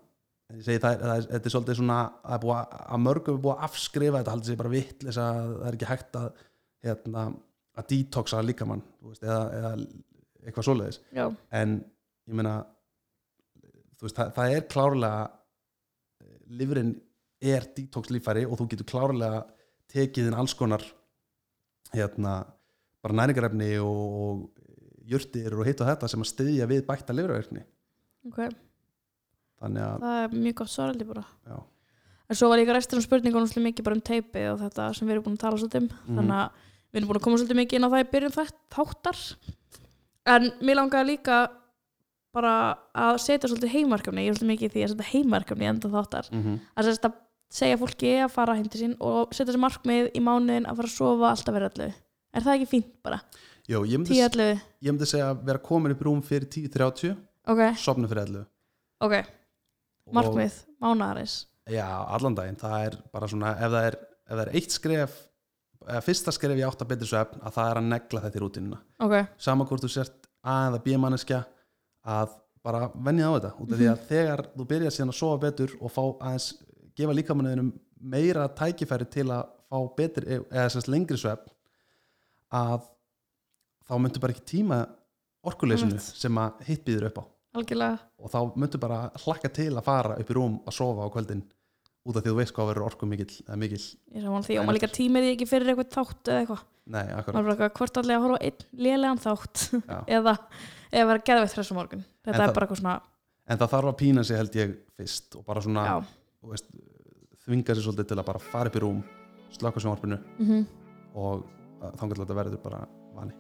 ég 0.53 0.63
segi 0.65 0.79
það, 0.81 0.93
er- 0.93 1.27
það 1.29 1.35
er, 1.47 1.51
svolítið 1.55 1.77
svona 1.81 1.97
að, 2.25 2.45
að, 2.45 2.77
að 2.89 3.01
mörgum 3.05 3.35
er 3.39 3.43
búið 3.45 3.57
að 3.57 3.65
afskrifa 3.69 4.19
þetta 4.21 4.35
haldið 4.35 4.51
sér 4.53 4.61
bara 4.61 4.73
vittlis 4.75 5.19
að 5.21 5.41
það 5.59 5.67
er 5.69 5.77
ekki 5.79 5.89
hægt 5.91 6.17
að 6.21 6.29
hérna, 6.85 7.25
að 7.79 7.89
detoxa 7.93 8.43
líkamann 8.45 8.83
þú 9.01 9.09
veist, 9.13 9.23
eða, 9.25 9.43
eða 9.59 9.73
eitthvað 10.47 10.65
svoleiðis. 10.69 11.01
Já, 11.13 11.27
en 11.53 11.75
ég 12.29 12.35
meina 12.35 12.55
þú 13.99 14.07
veist, 14.07 14.17
það, 14.21 14.33
það 14.39 14.55
er 14.57 14.67
klárlega 14.73 15.31
livrin 16.61 16.95
er 17.41 17.67
detox 17.77 18.11
líffæri 18.11 18.45
og 18.49 18.59
þú 18.59 18.69
getur 18.73 18.89
klárlega 18.89 19.43
tekið 19.93 20.29
inn 20.31 20.37
alls 20.39 20.55
konar 20.55 20.85
hérna, 21.95 22.45
bara 23.03 23.15
næringarefni 23.23 23.71
og, 23.81 24.21
og 24.23 25.09
jurtir 25.09 25.55
og 25.57 25.65
hitt 25.69 25.81
og 25.81 25.89
þetta 25.89 26.09
sem 26.13 26.25
að 26.25 26.31
styðja 26.33 26.67
við 26.69 26.83
bætta 26.89 27.15
lifraverkni. 27.17 27.63
Ok. 28.29 28.41
Þannig 29.59 29.83
að, 29.83 30.01
það 30.05 30.23
er 30.23 30.35
mjög 30.45 30.57
gott 30.61 30.71
svaraldi 30.71 31.07
bara. 31.09 31.25
Já, 31.49 31.59
en 32.29 32.39
svo 32.39 32.51
var 32.53 32.61
líka 32.61 32.75
restur 32.77 33.01
um 33.01 33.05
spurningunum 33.07 33.49
svolítið 33.49 33.69
mikið 33.71 33.87
bara 33.89 33.97
um 33.99 34.03
teipi 34.05 34.43
og 34.53 34.59
þetta 34.61 34.89
sem 34.95 35.09
við 35.09 35.17
erum 35.17 35.25
búin 35.27 35.39
að 35.39 35.45
tala 35.47 35.61
svolítið 35.63 35.81
um. 35.83 35.89
Mhm. 35.89 36.19
þannig 36.19 36.37
að 36.39 36.67
við 36.93 37.01
erum 37.01 37.09
búin 37.09 37.21
að 37.21 37.25
koma 37.25 37.39
svolítið 37.41 37.61
mikið 37.63 37.79
inn 37.79 37.89
á 37.89 37.93
það 37.95 38.05
í 38.05 38.11
byrjun 38.13 38.37
þætt- 38.37 38.61
þáttar. 38.77 39.23
En 40.29 40.51
mér 40.61 40.77
langaði 40.79 41.09
líka 41.09 41.39
bara 42.37 42.53
að 42.95 43.19
setja 43.25 43.49
svolítið 43.49 43.73
heimarkefni 43.73 44.27
ég 44.27 44.31
er 44.31 44.37
svolítið 44.39 44.53
mikið 44.53 44.69
í 44.69 44.73
því 44.77 44.85
að 44.85 44.93
setja 44.93 45.09
heimarkefni 45.15 45.65
í 45.65 45.71
enda 45.73 45.89
þáttar. 45.89 46.29
Mm 46.31 46.43
-hmm. 46.45 46.61
að 46.77 46.91
segja 47.53 47.79
fólki 47.81 48.11
að 48.23 48.33
fara 48.35 48.57
heim 48.59 48.69
til 48.69 48.83
sín 48.83 48.97
og 49.05 49.33
setja 49.37 49.53
sér 49.55 49.63
markmið 49.63 50.11
í 50.17 50.23
mánuðin 50.25 50.69
að 50.69 50.81
fara 50.81 50.91
að 50.91 50.95
sofa 50.95 51.31
alltaf 51.33 51.57
verið 51.57 51.71
allu 51.71 51.89
er 51.89 52.45
það 52.45 52.57
ekki 52.59 52.71
fínt 52.73 52.91
bara? 53.05 53.21
Jó, 53.69 53.83
ég 53.85 54.01
myndi, 54.01 54.17
10 54.17 54.27
allu, 54.29 54.49
ég 54.85 54.95
myndi 54.95 55.09
segja 55.09 55.31
að 55.33 55.43
vera 55.49 55.63
komin 55.65 55.95
upp 55.95 56.05
rúm 56.07 56.21
fyrir 56.25 56.49
10.30 56.49 57.15
ok, 57.49 57.63
sopna 57.81 58.11
fyrir 58.11 58.25
11 58.29 58.45
ok. 59.09 59.17
Markmið, 60.19 60.61
mánaðaris 60.81 61.39
Já, 61.69 61.85
allan 61.85 62.37
daginn, 62.37 62.57
það 62.61 62.85
er 62.87 62.95
bara 63.13 63.29
svona 63.29 63.57
ef 63.61 63.73
það 63.75 63.91
er, 63.91 63.99
ef 64.25 64.35
það 64.35 64.45
er 64.47 64.55
eitt 64.57 64.77
skref 64.77 65.19
eða 65.89 66.05
fyrsta 66.05 66.33
skref 66.35 66.61
í 66.61 66.65
átta 66.65 66.87
betur 66.89 67.09
svefn 67.11 67.43
að 67.45 67.59
það 67.59 67.71
er 67.73 67.81
að 67.81 67.91
negla 67.93 68.23
þetta 68.25 68.41
í 68.41 68.43
rútinuna 68.45 68.81
ok, 69.05 69.17
sama 69.41 69.69
hvort 69.69 69.85
þú 69.85 69.93
sért 69.93 70.29
A 70.49 70.69
eða 70.69 70.81
B 70.85 70.97
manneskja 71.01 71.43
að 72.09 72.37
bara 72.65 72.89
venja 72.95 73.29
á 73.29 73.33
þetta. 73.37 73.51
Út 73.63 73.73
af 73.73 73.81
því 73.81 73.89
að 73.91 74.03
þegar 74.09 74.43
þú 74.55 74.67
byrjar 74.73 74.95
síðan 74.95 75.13
að 75.13 75.19
sofa 75.19 75.41
betur 75.45 75.75
og 75.79 75.93
fá 75.95 76.03
aðeins 76.05 76.49
gefa 76.99 77.17
líkamanniðinum 77.19 77.73
meira 78.13 78.47
tækifæri 78.59 79.09
til 79.11 79.27
að 79.35 79.49
fá 79.69 79.79
betri, 79.99 80.39
eða 80.51 80.69
sérst 80.73 80.91
lengri 80.91 81.19
svefn 81.21 81.51
að 82.55 82.87
þá 83.89 83.95
myndu 84.03 84.23
bara 84.23 84.35
ekki 84.35 84.47
tíma 84.57 84.79
orkuleysinu 85.49 85.99
sem 86.03 86.39
að 86.41 86.65
hitt 86.69 86.85
býður 86.87 87.09
upp 87.11 87.21
á. 87.21 87.25
Algjörlega. 87.59 87.99
Og 88.21 88.33
þá 88.33 88.39
myndu 88.61 88.81
bara 88.81 88.99
hlakka 89.25 89.51
til 89.57 89.71
að 89.73 89.87
fara 89.87 90.17
upp 90.21 90.31
í 90.33 90.37
rúm 90.37 90.59
að 90.69 90.77
sofa 90.79 91.07
á 91.07 91.13
kvöldin 91.15 91.45
út 92.09 92.17
af 92.17 92.25
því 92.25 92.31
þú 92.33 92.39
veist 92.39 92.55
hvað 92.57 92.69
verður 92.71 92.87
orku 92.89 93.07
mikill 93.09 93.35
eða 93.45 93.59
mikill, 93.61 93.85
ég 94.15 94.25
saman 94.25 94.45
því 94.47 94.59
og 94.61 94.67
maður 94.69 94.79
líka 94.79 94.91
tímið 94.97 95.25
því 95.27 95.33
ekki 95.35 95.49
fyrir 95.51 95.73
eitthvað 95.73 95.91
þátt 95.97 96.31
eða 96.33 96.43
eitthvað. 96.45 96.63
Nei, 96.89 97.05
akkurat. 97.19 97.51
Er 97.53 97.73
hvort 97.77 97.99
allega 98.01 98.17
að 98.19 98.25
horfa 98.25 98.39
einn 98.49 98.63
lélegan 98.87 99.21
þátt 99.21 99.65
eða, 100.17 100.35
eða 100.89 101.09
vera 101.11 101.25
geðveitt 101.29 101.57
þessum 101.59 101.77
morgun 101.83 102.05
þetta 102.07 102.33
En 102.33 102.39
er 102.39 102.41
það- 102.47 102.55
bara 102.57 102.69
eitthvað 102.69 102.81
svona 102.81 102.95
en 103.49 103.61
það 103.61 103.73
þarf 103.75 103.91
að 103.93 103.99
pína 104.03 104.25
sig 104.29 104.37
held 104.41 104.57
ég 104.61 104.73
fyrst 104.97 105.37
og 105.39 105.45
bara 105.49 105.61
svona 105.65 105.85
já, 105.89 105.97
veist, 106.43 106.69
þvinga 107.45 107.75
sér 107.75 107.85
svolítið 107.87 108.11
til 108.11 108.19
að 108.19 108.29
bara 108.29 108.43
fara 108.43 108.71
upp 108.71 108.79
í 108.79 108.83
rúm 108.85 109.03
slaka 109.55 109.81
sjónvarpinu 109.81 110.19
mhm. 110.39 110.65
og 111.17 111.47
þannig 111.99 112.15
að 112.15 112.23
þetta 112.23 112.39
verður 112.39 112.63
bara 112.63 112.83
vani. 113.17 113.35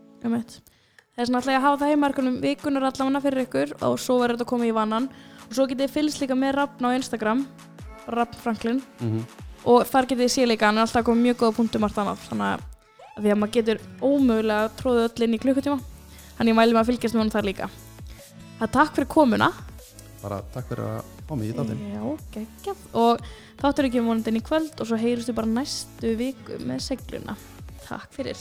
Þess 1.18 1.26
vegna 1.26 1.40
ætla 1.42 1.52
ég 1.52 1.58
að 1.58 1.66
hafa 1.66 1.80
það 1.80 1.92
heimarkunum 1.92 2.40
vikunar 2.42 2.88
allavega 2.88 3.24
fyrir 3.24 3.44
ykkur 3.46 3.74
og 3.82 3.98
svo 3.98 4.20
verður 4.22 4.38
þetta 4.38 4.50
komið 4.52 4.70
í 4.70 4.76
vannan 4.76 5.10
og 5.48 5.52
svo 5.56 5.66
getið 5.66 5.84
þið 5.84 5.94
fylgst 5.96 6.22
líka 6.22 6.38
með 6.38 6.54
Rafn 6.58 6.86
á 6.86 6.90
Instagram 6.94 7.44
bara 8.06 8.22
Rafn 8.22 8.40
Franklin. 8.42 8.82
Mm 9.00 9.10
-hmm. 9.12 9.24
og 9.64 9.86
þar 9.86 10.06
getið 10.06 10.24
þið 10.24 10.34
sé 10.34 10.46
líka 10.46 10.66
hann 10.66 10.78
er 10.78 10.86
alltaf 10.86 11.04
komið 11.04 11.22
mjög 11.22 11.40
góða 11.42 11.56
punktum 11.56 11.80
margt 11.82 11.98
annað. 11.98 12.18
Þannig 12.28 12.46
að 12.46 12.66
að 13.18 13.24
því 13.24 13.30
að 13.32 13.38
maður 13.38 13.54
getur 13.56 13.80
ómögulega 14.00 14.70
tróðið 14.78 15.06
öll 15.08 15.24
inn 15.26 15.34
í 15.34 15.42
klukkutíma. 15.42 15.78
Þannig 16.38 16.52
ég 16.52 16.58
mæli 16.58 16.72
maður 16.72 16.84
að 16.84 16.90
fylgjast 16.92 17.14
með 17.14 17.20
honum 17.20 17.34
þar 17.34 17.48
líka. 17.48 17.70
Það 18.58 18.66
er 18.68 18.74
takk 18.76 18.94
fyrir 18.94 19.08
komuna 19.08 19.48
bara 20.22 20.40
takk 20.54 20.72
fyrir 20.72 20.86
að 20.86 21.12
fá 21.28 21.34
mig 21.34 21.50
í 21.50 21.56
þáttinn. 21.56 21.84
Já, 21.92 22.04
geggjað. 22.36 22.86
Og 23.02 23.28
þáttur 23.60 23.88
ekki 23.90 24.04
vonandi 24.04 24.32
inn 24.32 24.40
í 24.40 24.46
kvöld 24.48 24.80
og 24.80 24.90
svo 24.90 24.98
heyrustu 25.00 25.36
bara 25.36 25.52
næstu 25.52 26.14
viku 26.18 26.58
með 26.68 26.82
segluna. 26.88 27.36
Takk 27.84 28.12
fyrir 28.16 28.38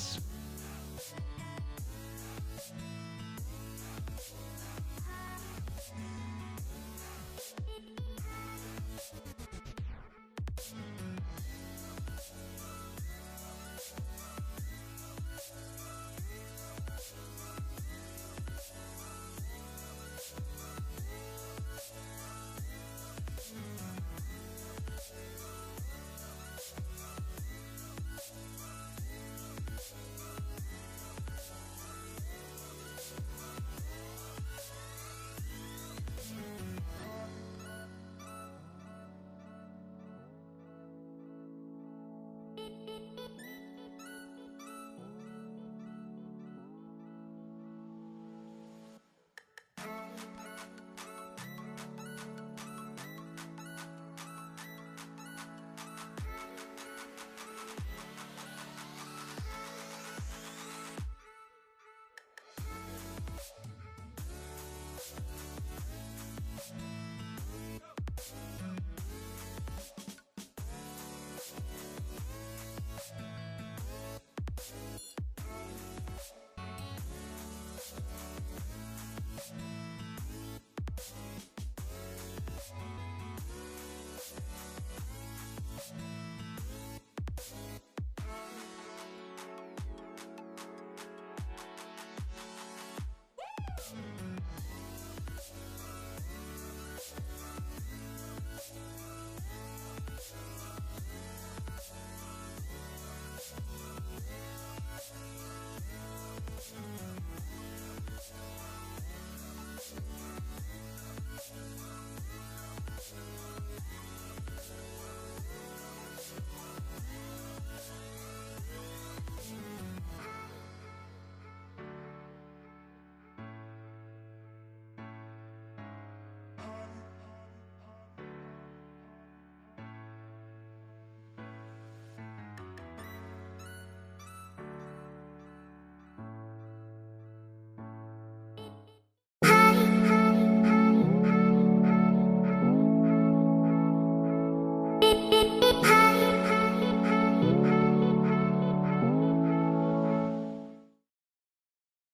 Música 42.68 43.36